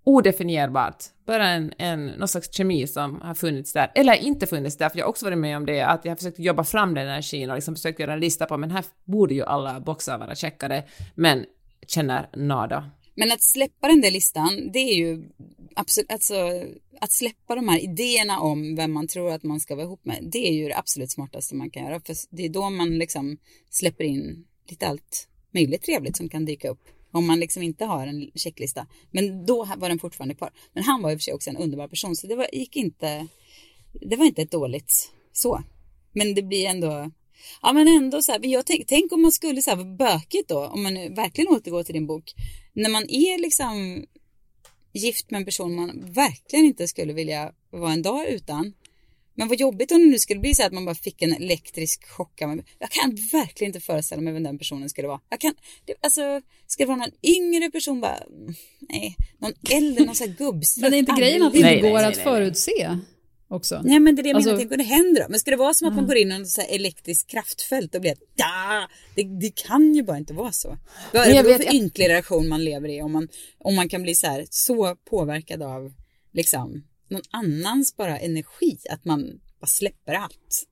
odefinierbart. 0.03 1.03
Bara 1.25 1.49
en, 1.49 1.73
en, 1.77 2.05
någon 2.05 2.27
slags 2.27 2.53
kemi 2.53 2.87
som 2.87 3.21
har 3.21 3.33
funnits 3.33 3.73
där, 3.73 3.91
eller 3.95 4.13
inte 4.13 4.47
funnits 4.47 4.77
där, 4.77 4.89
för 4.89 4.97
jag 4.97 5.05
har 5.05 5.09
också 5.09 5.25
varit 5.25 5.37
med 5.37 5.57
om 5.57 5.65
det, 5.65 5.81
att 5.81 6.05
jag 6.05 6.11
har 6.11 6.15
försökt 6.15 6.39
jobba 6.39 6.63
fram 6.63 6.93
den 6.93 7.07
energin 7.07 7.49
och 7.49 7.55
liksom 7.55 7.75
försökt 7.75 7.99
göra 7.99 8.13
en 8.13 8.19
lista 8.19 8.45
på, 8.45 8.57
men 8.57 8.71
här 8.71 8.85
borde 9.03 9.33
ju 9.33 9.43
alla 9.43 9.79
boxar 9.79 10.17
vara 10.17 10.35
checkade, 10.35 10.83
men 11.15 11.45
känner 11.87 12.29
nada. 12.35 12.91
Men 13.15 13.31
att 13.31 13.43
släppa 13.43 13.87
den 13.87 14.01
där 14.01 14.11
listan, 14.11 14.71
det 14.73 14.79
är 14.79 14.95
ju 14.95 15.29
absolut, 15.75 16.11
alltså 16.11 16.35
att 17.01 17.11
släppa 17.11 17.55
de 17.55 17.67
här 17.67 17.79
idéerna 17.79 18.39
om 18.39 18.75
vem 18.75 18.91
man 18.91 19.07
tror 19.07 19.31
att 19.31 19.43
man 19.43 19.59
ska 19.59 19.75
vara 19.75 19.85
ihop 19.85 20.05
med, 20.05 20.29
det 20.31 20.47
är 20.47 20.53
ju 20.53 20.67
det 20.67 20.77
absolut 20.77 21.11
smartaste 21.11 21.55
man 21.55 21.69
kan 21.69 21.83
göra. 21.83 21.99
För 21.99 22.15
det 22.29 22.45
är 22.45 22.49
då 22.49 22.69
man 22.69 22.97
liksom 22.97 23.37
släpper 23.69 24.03
in 24.03 24.45
lite 24.69 24.87
allt 24.87 25.27
möjligt 25.51 25.83
trevligt 25.83 26.17
som 26.17 26.29
kan 26.29 26.45
dyka 26.45 26.69
upp. 26.69 26.83
Om 27.11 27.27
man 27.27 27.39
liksom 27.39 27.63
inte 27.63 27.85
har 27.85 28.07
en 28.07 28.31
checklista. 28.35 28.87
Men 29.11 29.45
då 29.45 29.65
var 29.77 29.89
den 29.89 29.99
fortfarande 29.99 30.35
kvar. 30.35 30.51
Men 30.73 30.83
han 30.83 31.01
var 31.01 31.11
i 31.11 31.15
och 31.15 31.19
för 31.19 31.23
sig 31.23 31.33
också 31.33 31.49
en 31.49 31.57
underbar 31.57 31.87
person, 31.87 32.15
så 32.15 32.27
det 32.27 32.35
var, 32.35 32.47
gick 32.53 32.75
inte, 32.75 33.27
det 33.91 34.15
var 34.15 34.25
inte 34.25 34.41
ett 34.41 34.51
dåligt 34.51 35.11
så. 35.33 35.63
Men 36.13 36.35
det 36.35 36.43
blir 36.43 36.65
ändå, 36.65 37.11
ja 37.61 37.73
men 37.73 37.87
ändå 37.87 38.21
så 38.21 38.31
här, 38.31 38.39
jag 38.45 38.65
tänk, 38.65 38.87
tänk 38.87 39.11
om 39.11 39.21
man 39.21 39.31
skulle 39.31 39.61
så 39.61 39.69
här 39.69 39.97
bökigt 39.97 40.49
då, 40.49 40.65
om 40.67 40.83
man 40.83 40.93
nu 40.93 41.09
verkligen 41.09 41.53
återgår 41.53 41.83
till 41.83 41.93
din 41.93 42.07
bok. 42.07 42.33
När 42.73 42.89
man 42.89 43.03
är 43.03 43.41
liksom 43.41 44.05
gift 44.93 45.31
med 45.31 45.39
en 45.39 45.45
person 45.45 45.75
man 45.75 46.11
verkligen 46.13 46.65
inte 46.65 46.87
skulle 46.87 47.13
vilja 47.13 47.51
vara 47.69 47.93
en 47.93 48.01
dag 48.01 48.27
utan. 48.27 48.73
Men 49.35 49.47
vad 49.47 49.59
jobbigt 49.59 49.91
om 49.91 49.99
det 49.99 50.07
nu 50.07 50.19
skulle 50.19 50.39
bli 50.39 50.55
så 50.55 50.63
att 50.63 50.73
man 50.73 50.85
bara 50.85 50.95
fick 50.95 51.21
en 51.21 51.33
elektrisk 51.33 52.07
chock. 52.07 52.41
Jag 52.79 52.89
kan 52.89 53.15
verkligen 53.31 53.69
inte 53.69 53.79
föreställa 53.79 54.21
mig 54.21 54.33
vem 54.33 54.43
den 54.43 54.57
personen 54.57 54.89
skulle 54.89 55.07
vara. 55.07 55.19
Jag 55.29 55.39
kan, 55.39 55.53
det, 55.85 55.93
alltså, 56.01 56.41
ska 56.67 56.83
det 56.83 56.87
vara 56.87 56.97
någon 56.97 57.11
yngre 57.23 57.71
person 57.71 58.01
bara, 58.01 58.17
mm, 58.17 58.53
nej, 58.79 59.15
någon 59.39 59.53
äldre, 59.71 60.05
någon 60.05 60.15
sån 60.15 60.27
här 60.27 60.35
gubbstrutt. 60.35 60.81
Men 60.81 60.91
det 60.91 60.97
är 60.97 60.99
inte 60.99 61.15
grejen 61.17 61.43
att 61.43 61.53
det 61.53 61.59
inte 61.59 61.89
går 61.89 61.93
nej, 61.93 62.05
att 62.05 62.15
nej. 62.15 62.23
förutse 62.23 62.97
också? 63.47 63.81
Nej 63.83 63.99
men 63.99 64.15
det 64.15 64.21
är 64.21 64.23
det 64.23 64.29
jag 64.29 64.35
Alltså- 64.35 64.49
menar, 64.49 64.59
tänk 64.59 64.71
om 64.71 64.77
det 64.77 64.83
händer 64.83 65.21
då. 65.21 65.27
Men 65.29 65.39
ska 65.39 65.51
det 65.51 65.57
vara 65.57 65.73
som 65.73 65.87
att 65.87 65.95
man 65.95 66.07
går 66.07 66.17
in 66.17 66.31
i 66.31 66.35
en 66.35 66.45
så 66.45 66.61
här 66.61 66.75
elektrisk 66.75 67.27
kraftfält 67.27 67.95
och 67.95 68.01
blir 68.01 68.15
ja, 68.35 68.87
det, 69.15 69.23
det 69.23 69.55
kan 69.55 69.95
ju 69.95 70.03
bara 70.03 70.17
inte 70.17 70.33
vara 70.33 70.51
så. 70.51 70.77
Vad 71.13 71.27
är 71.27 71.43
det 71.43 71.57
för 71.57 71.75
ynklig 71.75 72.09
relation 72.09 72.47
man 72.47 72.63
lever 72.63 72.89
i 72.89 73.01
om 73.01 73.11
man, 73.11 73.27
om 73.59 73.75
man 73.75 73.89
kan 73.89 74.03
bli 74.03 74.15
så 74.15 74.27
här 74.27 74.45
så 74.49 74.95
påverkad 75.09 75.63
av 75.63 75.93
liksom 76.33 76.83
någon 77.11 77.21
annans 77.31 77.97
bara 77.97 78.19
energi 78.19 78.77
att 78.89 79.05
man 79.05 79.39
bara 79.59 79.67
släpper 79.67 80.13
allt. 80.13 80.67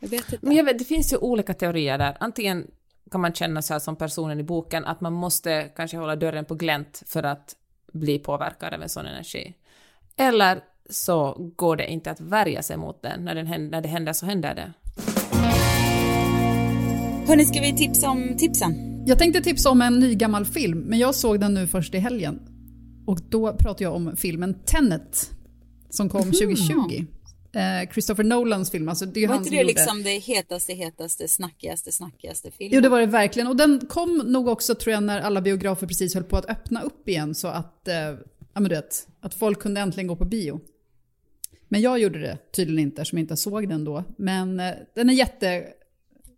Jag 0.00 0.08
vet 0.08 0.32
inte. 0.32 0.46
Men 0.46 0.56
jag 0.56 0.64
vet, 0.64 0.78
det 0.78 0.84
finns 0.84 1.12
ju 1.12 1.16
olika 1.16 1.54
teorier 1.54 1.98
där. 1.98 2.16
Antingen 2.20 2.66
kan 3.10 3.20
man 3.20 3.34
känna 3.34 3.62
så 3.62 3.72
här 3.72 3.80
som 3.80 3.96
personen 3.96 4.40
i 4.40 4.42
boken, 4.42 4.84
att 4.84 5.00
man 5.00 5.12
måste 5.12 5.72
kanske 5.76 5.96
hålla 5.96 6.16
dörren 6.16 6.44
på 6.44 6.54
glänt 6.54 7.02
för 7.06 7.22
att 7.22 7.56
bli 7.92 8.18
påverkad 8.18 8.74
av 8.74 8.82
en 8.82 8.88
sån 8.88 9.06
energi. 9.06 9.54
Eller 10.16 10.60
så 10.90 11.34
går 11.56 11.76
det 11.76 11.86
inte 11.90 12.10
att 12.10 12.20
värja 12.20 12.62
sig 12.62 12.76
mot 12.76 13.02
den. 13.02 13.24
När, 13.24 13.34
den 13.34 13.46
händer, 13.46 13.70
när 13.70 13.80
det 13.80 13.88
händer 13.88 14.12
så 14.12 14.26
händer 14.26 14.54
det. 14.54 14.72
Hörni, 17.26 17.44
ska 17.44 17.60
vi 17.60 17.76
tipsa 17.76 18.10
om 18.10 18.36
tipsen? 18.38 19.02
Jag 19.06 19.18
tänkte 19.18 19.40
tipsa 19.40 19.70
om 19.70 19.82
en 19.82 19.98
ny 19.98 20.14
gammal 20.14 20.44
film, 20.44 20.78
men 20.78 20.98
jag 20.98 21.14
såg 21.14 21.40
den 21.40 21.54
nu 21.54 21.66
först 21.66 21.94
i 21.94 21.98
helgen. 21.98 22.40
Och 23.06 23.18
då 23.30 23.56
pratar 23.56 23.84
jag 23.84 23.94
om 23.94 24.16
filmen 24.16 24.54
Tenet, 24.64 25.30
som 25.94 26.08
kom 26.08 26.32
2020. 26.32 27.04
Eh, 27.54 27.90
Christopher 27.92 28.24
Nolans 28.24 28.70
film, 28.70 28.88
alltså 28.88 29.06
det 29.06 29.24
är 29.24 29.28
Var 29.28 29.34
han 29.34 29.42
inte 29.44 29.50
det 29.50 29.56
gjorde... 29.56 29.74
liksom 29.74 30.02
det 30.02 30.18
hetaste, 30.18 30.74
hetaste, 30.74 31.28
snackigaste, 31.28 31.92
snackigaste 31.92 32.50
filmen? 32.50 32.74
Jo, 32.74 32.80
det 32.80 32.88
var 32.88 33.00
det 33.00 33.06
verkligen. 33.06 33.48
Och 33.48 33.56
den 33.56 33.86
kom 33.88 34.16
nog 34.16 34.48
också, 34.48 34.74
tror 34.74 34.92
jag, 34.92 35.02
när 35.02 35.20
alla 35.20 35.40
biografer 35.40 35.86
precis 35.86 36.14
höll 36.14 36.24
på 36.24 36.36
att 36.36 36.50
öppna 36.50 36.82
upp 36.82 37.08
igen, 37.08 37.34
så 37.34 37.48
att, 37.48 37.88
eh, 37.88 37.94
ja, 37.94 38.16
men 38.54 38.62
du 38.64 38.74
vet, 38.74 39.08
att 39.20 39.34
folk 39.34 39.60
kunde 39.60 39.80
äntligen 39.80 40.06
gå 40.06 40.16
på 40.16 40.24
bio. 40.24 40.60
Men 41.68 41.80
jag 41.80 41.98
gjorde 41.98 42.18
det 42.18 42.38
tydligen 42.52 42.88
inte, 42.88 43.02
eftersom 43.02 43.18
jag 43.18 43.24
inte 43.24 43.36
såg 43.36 43.68
den 43.68 43.84
då. 43.84 44.04
Men 44.16 44.60
eh, 44.60 44.72
den 44.94 45.10
är 45.10 45.14
jätte, 45.14 45.64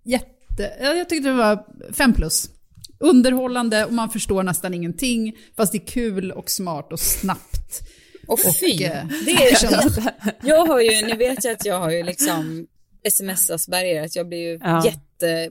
jätte, 0.03 0.73
ja, 0.81 0.95
jag 0.95 1.09
tyckte 1.09 1.29
det 1.29 1.35
var 1.35 1.67
fem 1.93 2.15
plus. 2.15 2.51
Underhållande 2.99 3.85
och 3.85 3.93
man 3.93 4.11
förstår 4.11 4.43
nästan 4.43 4.75
ingenting, 4.75 5.37
fast 5.57 5.73
det 5.73 5.79
är 5.79 5.87
kul 5.87 6.33
och 6.33 6.51
smart 6.51 6.93
och 6.93 7.01
snabbt. 7.01 7.83
Och 8.27 8.41
fy, 8.41 8.77
det 8.77 8.85
är, 9.33 9.59
jag 10.47 10.67
har 10.67 10.81
ju, 10.81 11.07
nu 11.07 11.17
vet 11.17 11.45
jag 11.45 11.53
att 11.53 11.65
jag 11.67 11.79
har 11.79 11.91
ju 11.91 12.03
liksom 12.03 12.67
sms-asperger, 13.05 14.03
att 14.05 14.17
jag 14.17 14.29
blir 14.29 14.39
ju 14.39 14.59
Ja. 14.63 14.83
jätte 14.85 15.51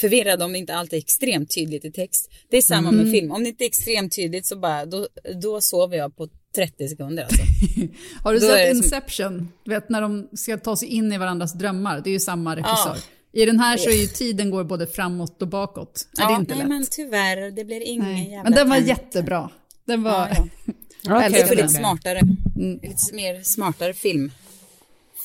förvirrad 0.00 0.42
om 0.42 0.52
det 0.52 0.58
inte 0.58 0.74
alltid 0.74 0.96
är 0.96 0.98
extremt 1.02 1.54
tydligt 1.54 1.84
i 1.84 1.92
text. 1.92 2.30
Det 2.50 2.56
är 2.56 2.62
samma 2.62 2.88
Mm. 2.88 3.00
med 3.04 3.12
film, 3.12 3.32
om 3.32 3.42
det 3.42 3.48
inte 3.48 3.64
är 3.64 3.66
extremt 3.66 4.16
tydligt 4.16 4.46
så 4.46 4.56
bara, 4.56 4.86
då, 4.86 5.08
då 5.42 5.60
sover 5.60 5.96
jag 5.96 6.16
på 6.16 6.28
30 6.54 6.88
sekunder 6.88 7.22
alltså. 7.22 7.42
Har 8.24 8.32
du 8.32 8.38
Då 8.38 8.46
sett 8.46 8.56
det 8.56 8.68
som- 8.68 8.76
Inception? 8.76 9.48
Du 9.64 9.70
vet 9.70 9.88
när 9.88 10.00
de 10.00 10.28
ska 10.32 10.56
ta 10.58 10.76
sig 10.76 10.88
in 10.88 11.12
i 11.12 11.18
varandras 11.18 11.52
drömmar, 11.52 12.00
det 12.04 12.10
är 12.10 12.12
ju 12.12 12.20
samma 12.20 12.56
regissör. 12.56 12.96
Ja. 13.32 13.42
I 13.42 13.44
den 13.46 13.60
här 13.60 13.76
så 13.76 13.90
är 13.90 13.94
ju 13.94 14.06
tiden 14.06 14.50
går 14.50 14.64
både 14.64 14.86
framåt 14.86 15.42
och 15.42 15.48
bakåt. 15.48 16.08
Ja, 16.16 16.26
det 16.28 16.34
är 16.34 16.38
inte 16.38 16.52
nej 16.54 16.58
lätt. 16.62 16.68
men 16.68 16.86
tyvärr, 16.90 17.50
det 17.50 17.64
blir 17.64 17.80
ingen 17.80 18.12
Nej. 18.12 18.24
jävla 18.30 18.42
Men 18.42 18.52
den 18.52 18.68
var 18.68 18.76
Tenet. 18.76 18.88
jättebra. 18.88 19.50
Den 19.84 20.02
var... 20.02 20.12
Ja, 20.12 20.28
ja. 20.36 20.72
Är 21.06 21.22
älskar 21.22 21.46
för 21.46 21.56
lite 21.56 21.68
smartare, 21.68 22.20
Mm. 22.56 22.80
lite 22.82 23.14
mer 23.14 23.42
smartare 23.42 23.94
film, 23.94 24.32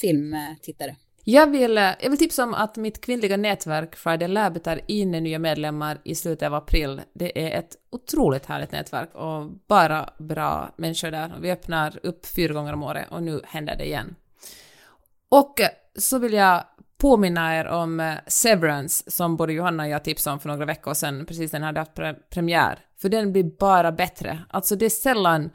filmtittare. 0.01 0.95
Jag 1.25 1.51
vill, 1.51 1.77
eh, 1.77 1.83
jag 2.01 2.09
vill 2.09 2.19
tipsa 2.19 2.43
om 2.43 2.53
att 2.53 2.75
mitt 2.77 3.01
kvinnliga 3.01 3.37
nätverk 3.37 3.95
Friday 3.95 4.27
Lab 4.27 4.63
tar 4.63 4.81
in 4.87 5.11
nya 5.11 5.39
medlemmar 5.39 6.01
i 6.03 6.15
slutet 6.15 6.45
av 6.47 6.53
april. 6.53 7.01
Det 7.13 7.47
är 7.47 7.59
ett 7.59 7.75
otroligt 7.91 8.45
härligt 8.45 8.71
nätverk 8.71 9.15
och 9.15 9.49
bara 9.67 10.09
bra 10.17 10.73
människor 10.77 11.11
där. 11.11 11.33
Vi 11.41 11.51
öppnar 11.51 11.99
upp 12.03 12.25
fyra 12.25 12.53
gånger 12.53 12.73
om 12.73 12.83
året 12.83 13.07
och 13.09 13.23
nu 13.23 13.41
händer 13.45 13.75
det 13.75 13.85
igen. 13.85 14.15
Och 15.29 15.61
eh, 15.61 15.69
så 15.95 16.19
vill 16.19 16.33
jag 16.33 16.63
påminna 17.03 17.59
er 17.59 17.67
om 17.67 17.99
eh, 17.99 18.13
Severance 18.27 19.11
som 19.11 19.37
både 19.37 19.53
Johanna 19.53 19.83
och 19.83 19.89
jag 19.89 20.03
tipsade 20.03 20.33
om 20.33 20.39
för 20.39 20.49
några 20.49 20.65
veckor 20.65 20.93
sedan, 20.93 21.25
precis 21.25 21.53
när 21.53 21.59
den 21.59 21.65
hade 21.65 21.79
haft 21.79 21.93
pre 21.93 22.13
premiär. 22.13 22.79
För 23.01 23.09
den 23.09 23.31
blir 23.31 23.43
bara 23.43 23.91
bättre. 23.91 24.39
Alltså 24.49 24.75
det 24.75 24.85
är 24.85 24.89
sällan 24.89 25.49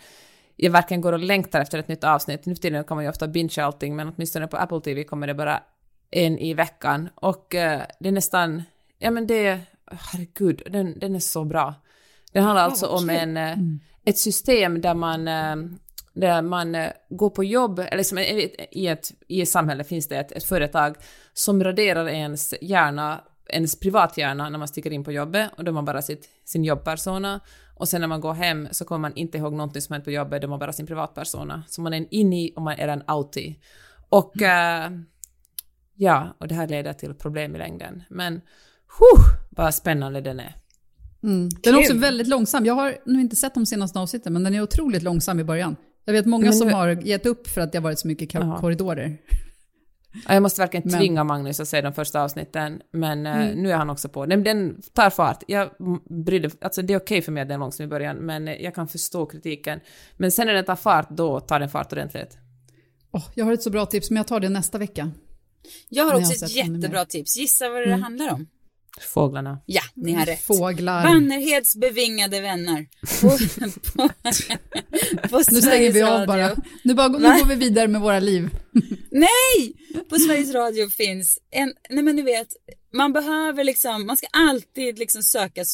jag 0.56 0.70
verkligen 0.70 1.00
går 1.00 1.12
och 1.12 1.18
längtar 1.18 1.60
efter 1.60 1.78
ett 1.78 1.88
nytt 1.88 2.04
avsnitt. 2.04 2.46
Nu 2.46 2.54
för 2.54 2.62
tiden 2.62 2.84
kan 2.84 2.96
man 2.96 3.04
ju 3.04 3.10
ofta 3.10 3.28
binge 3.28 3.54
allting, 3.58 3.96
men 3.96 4.08
åtminstone 4.08 4.46
på 4.46 4.56
Apple 4.56 4.80
TV 4.80 5.04
kommer 5.04 5.26
det 5.26 5.34
bara 5.34 5.62
en 6.10 6.38
i 6.38 6.54
veckan. 6.54 7.08
Och 7.14 7.54
uh, 7.54 7.80
det 8.00 8.08
är 8.08 8.12
nästan, 8.12 8.62
ja 8.98 9.10
men 9.10 9.26
det, 9.26 9.60
herregud, 9.86 10.62
den, 10.70 10.98
den 10.98 11.14
är 11.14 11.20
så 11.20 11.44
bra. 11.44 11.74
Det 12.32 12.40
handlar 12.40 12.62
alltså 12.62 12.86
om 12.86 13.10
en, 13.10 13.36
uh, 13.36 13.56
ett 14.04 14.18
system 14.18 14.80
där 14.80 14.94
man 14.94 15.28
uh, 15.28 15.78
där 16.20 16.42
man 16.42 16.76
går 17.08 17.30
på 17.30 17.44
jobb, 17.44 17.78
eller 17.78 18.02
som 18.02 18.18
i 18.18 18.86
ett, 18.86 19.12
i 19.28 19.42
ett 19.42 19.48
samhälle 19.48 19.84
finns 19.84 20.08
det 20.08 20.16
ett, 20.16 20.32
ett 20.32 20.44
företag 20.44 20.96
som 21.32 21.64
raderar 21.64 22.08
ens 22.08 22.54
hjärna, 22.60 23.20
ens 23.48 23.80
privathjärna 23.80 24.48
när 24.48 24.58
man 24.58 24.68
sticker 24.68 24.92
in 24.92 25.04
på 25.04 25.12
jobbet 25.12 25.50
och 25.56 25.64
då 25.64 25.70
har 25.70 25.74
man 25.74 25.84
bara 25.84 26.02
sitt, 26.02 26.28
sin 26.44 26.64
jobbpersona 26.64 27.40
och 27.74 27.88
sen 27.88 28.00
när 28.00 28.08
man 28.08 28.20
går 28.20 28.32
hem 28.32 28.68
så 28.70 28.84
kommer 28.84 28.98
man 28.98 29.14
inte 29.14 29.38
ihåg 29.38 29.52
någonting 29.52 29.82
som 29.82 29.92
hänt 29.92 30.04
på 30.04 30.10
jobbet, 30.10 30.42
då 30.42 30.46
har 30.46 30.50
man 30.50 30.58
bara 30.58 30.72
sin 30.72 30.86
privatpersona. 30.86 31.62
Så 31.68 31.80
man 31.80 31.92
är 31.92 31.96
en 31.96 32.08
inni 32.10 32.52
och 32.56 32.62
man 32.62 32.74
är 32.78 32.88
en 32.88 33.02
outi. 33.10 33.58
Och 34.08 34.42
mm. 34.42 34.92
äh, 34.92 35.00
ja, 35.94 36.36
och 36.38 36.48
det 36.48 36.54
här 36.54 36.68
leder 36.68 36.92
till 36.92 37.14
problem 37.14 37.54
i 37.56 37.58
längden. 37.58 38.02
Men 38.10 38.34
huh, 38.98 39.24
vad 39.50 39.74
spännande 39.74 40.20
den 40.20 40.40
är. 40.40 40.54
Mm. 41.22 41.48
Den 41.62 41.74
är 41.74 41.78
också 41.78 41.94
väldigt 41.94 42.28
långsam. 42.28 42.66
Jag 42.66 42.74
har 42.74 42.96
nu 43.06 43.20
inte 43.20 43.36
sett 43.36 43.54
de 43.54 43.66
senaste 43.66 43.98
avsnitten, 43.98 44.32
men 44.32 44.44
den 44.44 44.54
är 44.54 44.62
otroligt 44.62 45.02
långsam 45.02 45.40
i 45.40 45.44
början. 45.44 45.76
Jag 46.08 46.12
vet 46.12 46.26
många 46.26 46.46
nu... 46.46 46.52
som 46.52 46.72
har 46.72 46.88
gett 46.88 47.26
upp 47.26 47.46
för 47.46 47.60
att 47.60 47.72
det 47.72 47.78
har 47.78 47.82
varit 47.82 47.98
så 47.98 48.08
mycket 48.08 48.32
korridorer. 48.32 49.18
Ja, 50.26 50.34
jag 50.34 50.42
måste 50.42 50.60
verkligen 50.60 50.90
men... 50.90 51.00
tvinga 51.00 51.24
Magnus 51.24 51.60
att 51.60 51.68
se 51.68 51.80
de 51.80 51.92
första 51.92 52.22
avsnitten, 52.22 52.82
men 52.90 53.26
eh, 53.26 53.36
mm. 53.36 53.62
nu 53.62 53.72
är 53.72 53.76
han 53.76 53.90
också 53.90 54.08
på. 54.08 54.26
Den, 54.26 54.44
den 54.44 54.82
tar 54.92 55.10
fart. 55.10 55.42
Jag 55.46 55.70
brydde, 56.24 56.50
alltså 56.60 56.82
det 56.82 56.92
är 56.92 56.98
okej 56.98 57.18
okay 57.18 57.22
för 57.22 57.32
mig 57.32 57.42
att 57.42 57.48
den 57.48 57.54
är 57.54 57.58
långsam 57.58 57.84
i 57.84 57.88
början, 57.88 58.16
men 58.16 58.48
eh, 58.48 58.54
jag 58.54 58.74
kan 58.74 58.88
förstå 58.88 59.26
kritiken. 59.26 59.80
Men 60.16 60.32
sen 60.32 60.46
när 60.46 60.54
den 60.54 60.64
tar 60.64 60.76
fart, 60.76 61.10
då 61.10 61.40
tar 61.40 61.60
den 61.60 61.68
fart 61.68 61.92
ordentligt. 61.92 62.38
Oh, 63.10 63.24
jag 63.34 63.44
har 63.44 63.52
ett 63.52 63.62
så 63.62 63.70
bra 63.70 63.86
tips, 63.86 64.10
men 64.10 64.16
jag 64.16 64.26
tar 64.26 64.40
det 64.40 64.48
nästa 64.48 64.78
vecka. 64.78 65.10
Jag 65.88 66.04
har 66.04 66.14
också 66.14 66.44
ett 66.44 66.56
jättebra 66.56 67.04
tips. 67.04 67.36
Gissa 67.36 67.68
vad 67.68 67.80
det 67.80 67.84
mm. 67.84 68.02
handlar 68.02 68.32
om? 68.32 68.46
Fåglarna. 69.02 69.60
Ja, 69.66 69.82
ni 69.94 70.12
har 70.12 70.26
rätt. 70.26 70.42
Fåglar. 70.42 71.02
Vannerheds 71.02 71.76
bevingade 71.76 72.40
vänner. 72.40 72.86
På, 73.20 73.30
på, 73.92 74.08
på 75.28 75.42
nu 75.50 75.60
stänger 75.60 75.92
vi 75.92 76.02
av 76.02 76.26
bara. 76.26 76.56
Nu, 76.82 76.94
bara, 76.94 77.08
nu 77.08 77.18
går 77.18 77.46
vi 77.46 77.54
vidare 77.54 77.88
med 77.88 78.00
våra 78.00 78.20
liv. 78.20 78.50
nej! 79.10 79.74
På 80.08 80.16
Sveriges 80.16 80.54
Radio 80.54 80.88
finns 80.88 81.38
en, 81.50 81.72
nej 81.90 82.04
men 82.04 82.16
du 82.16 82.22
vet, 82.22 82.48
man 82.92 83.12
behöver 83.12 83.64
liksom, 83.64 84.06
man 84.06 84.16
ska 84.16 84.26
alltid 84.32 84.98
liksom 84.98 85.22
söka, 85.22 85.64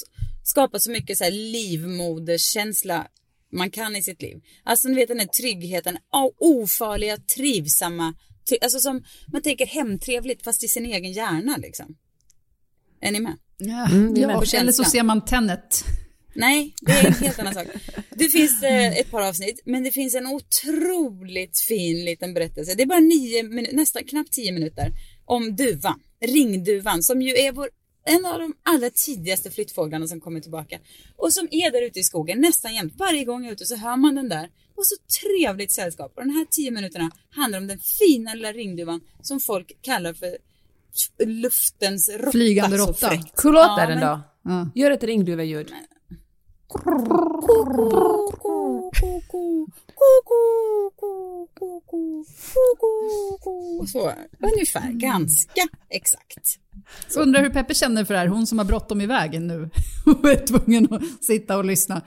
skapa 0.45 0.79
så 0.79 0.91
mycket 0.91 1.19
så 1.19 1.25
här 1.25 1.31
livmoderskänsla 1.31 3.07
man 3.53 3.71
kan 3.71 3.97
i 3.97 4.03
sitt 4.03 4.23
liv. 4.23 4.41
Alltså 4.65 4.89
ni 4.89 4.95
vet 4.95 5.09
den 5.09 5.19
här 5.19 5.27
tryggheten, 5.27 5.99
ofarliga, 6.39 7.17
trivsamma, 7.17 8.15
alltså 8.63 8.79
som 8.79 9.05
man 9.33 9.43
tänker 9.43 9.67
hemtrevligt 9.67 10.45
fast 10.45 10.65
i 10.65 10.69
sin 10.69 10.87
egen 10.87 11.13
hjärna 11.13 11.57
liksom. 11.57 11.97
Är 13.01 13.13
ni 13.13 13.21
med? 13.21 13.37
Ja, 13.59 13.87
mm, 13.87 14.17
ja 14.17 14.43
eller 14.55 14.73
så 14.73 14.85
ser 14.85 15.03
man 15.03 15.25
Tenet. 15.25 15.85
Nej, 16.35 16.75
det 16.81 16.93
är 16.93 17.07
en 17.07 17.13
helt 17.13 17.39
annan 17.39 17.55
sak. 17.55 17.67
Det 18.11 18.29
finns 18.29 18.63
eh, 18.63 18.99
ett 18.99 19.11
par 19.11 19.29
avsnitt, 19.29 19.63
men 19.65 19.85
det 19.85 19.91
finns 19.91 20.15
en 20.15 20.27
otroligt 20.27 21.59
fin 21.59 22.05
liten 22.05 22.35
berättelse. 22.35 22.75
Det 22.75 22.83
är 22.83 22.87
bara 22.87 23.01
nio 23.01 23.43
minuter, 23.43 23.77
nästan 23.77 24.05
knappt 24.05 24.33
tio 24.33 24.53
minuter, 24.53 24.93
om 25.25 25.57
duvan, 25.57 26.01
ringduvan, 26.21 27.03
som 27.03 27.23
ju 27.23 27.37
är 27.37 27.53
vår, 27.53 27.69
en 28.07 28.27
av 28.27 28.39
de 28.39 28.55
allra 28.63 28.91
tidigaste 28.91 29.51
flyttfåglarna 29.51 30.07
som 30.07 30.21
kommer 30.21 30.41
tillbaka. 30.41 30.79
Och 31.17 31.33
som 31.33 31.49
är 31.51 31.71
där 31.71 31.83
ute 31.83 32.01
i 32.01 32.05
skogen 32.05 32.41
nästan 32.41 32.75
jämt. 32.75 32.95
Varje 32.97 33.25
gång 33.25 33.43
jag 33.43 33.49
är 33.49 33.53
ute 33.53 33.67
så 33.67 33.77
hör 33.77 33.97
man 33.97 34.15
den 34.15 34.29
där. 34.29 34.49
Och 34.77 34.87
så 34.87 34.95
trevligt 35.21 35.73
sällskap. 35.73 36.13
Och 36.17 36.23
de 36.27 36.31
här 36.31 36.47
tio 36.51 36.71
minuterna 36.71 37.11
handlar 37.31 37.59
om 37.59 37.67
den 37.67 37.79
fina 37.79 38.35
lilla 38.35 38.53
ringduvan 38.53 39.01
som 39.23 39.41
folk 39.41 39.83
kallar 39.83 40.15
för 40.15 40.37
luftens 41.27 42.09
råtta. 42.09 42.31
Flygande 42.31 42.77
råtta. 42.77 43.11
Hur 43.43 43.53
låter 43.53 43.83
ja, 43.83 43.87
den 43.87 44.01
då? 44.01 44.21
Ja. 44.43 44.69
Gör 44.75 44.91
ett 44.91 45.05
ringduveljud. 45.05 45.73
Så, 53.93 54.13
ungefär, 54.41 54.93
ganska 54.93 55.63
exakt. 55.91 56.59
Så. 57.09 57.21
Undrar 57.21 57.43
hur 57.43 57.51
Peppe 57.51 57.75
känner 57.75 58.05
för 58.05 58.15
det 58.15 58.21
här, 58.21 58.27
hon 58.27 58.47
som 58.47 58.59
har 58.59 58.65
bråttom 58.65 59.01
iväg 59.01 59.41
nu 59.41 59.71
och 60.07 60.31
är 60.31 60.47
tvungen 60.47 60.95
att 60.95 61.25
sitta 61.25 61.57
och 61.57 61.65
lyssna 61.65 62.03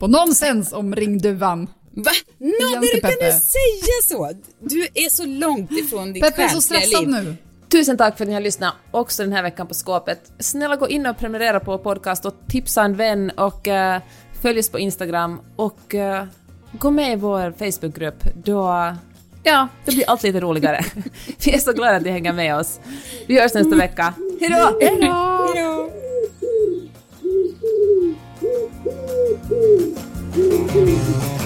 på 0.00 0.06
nonsens 0.06 0.72
om 0.72 0.94
ringduvan. 0.94 1.68
Va? 1.90 2.10
Nådde 2.38 2.86
du 2.94 3.00
kunde 3.00 3.32
säga 3.32 4.02
så? 4.04 4.32
Du 4.60 4.82
är 4.82 5.10
så 5.10 5.26
långt 5.26 5.70
ifrån 5.70 6.12
ditt 6.12 6.22
Peppe 6.22 6.42
är 6.42 6.48
så 6.48 6.60
stressad 6.60 7.00
liv. 7.00 7.08
nu. 7.08 7.36
Tusen 7.68 7.96
tack 7.96 8.16
för 8.16 8.24
att 8.24 8.28
ni 8.28 8.34
har 8.34 8.40
lyssnat 8.40 8.74
också 8.90 9.22
den 9.22 9.32
här 9.32 9.42
veckan 9.42 9.66
på 9.66 9.74
Skåpet. 9.74 10.32
Snälla 10.38 10.76
gå 10.76 10.88
in 10.88 11.06
och 11.06 11.18
prenumerera 11.18 11.60
på 11.60 11.78
podcast 11.78 12.24
och 12.24 12.34
tipsa 12.48 12.82
en 12.82 12.96
vän 12.96 13.30
och 13.30 13.66
uh, 13.66 13.96
följ 14.42 14.58
oss 14.58 14.70
på 14.70 14.78
Instagram 14.78 15.40
och 15.56 15.94
uh, 15.94 16.24
gå 16.72 16.90
med 16.90 17.12
i 17.12 17.16
vår 17.16 17.50
Facebookgrupp. 17.50 18.24
Då, 18.34 18.94
ja, 19.42 19.68
det 19.84 19.92
blir 19.92 20.10
allt 20.10 20.22
lite 20.22 20.40
roligare. 20.40 20.84
Vi 21.44 21.54
är 21.54 21.58
så 21.58 21.72
glada 21.72 21.96
att 21.96 22.02
ni 22.02 22.10
hänger 22.10 22.32
med 22.32 22.56
oss. 22.56 22.80
Vi 23.26 23.40
hörs 23.40 23.54
nästa 23.54 23.76
vecka. 23.76 24.14
Hejdå! 24.40 24.78
Hej 24.80 24.98
då! 25.00 25.90
Thank 30.36 31.40
you. 31.40 31.45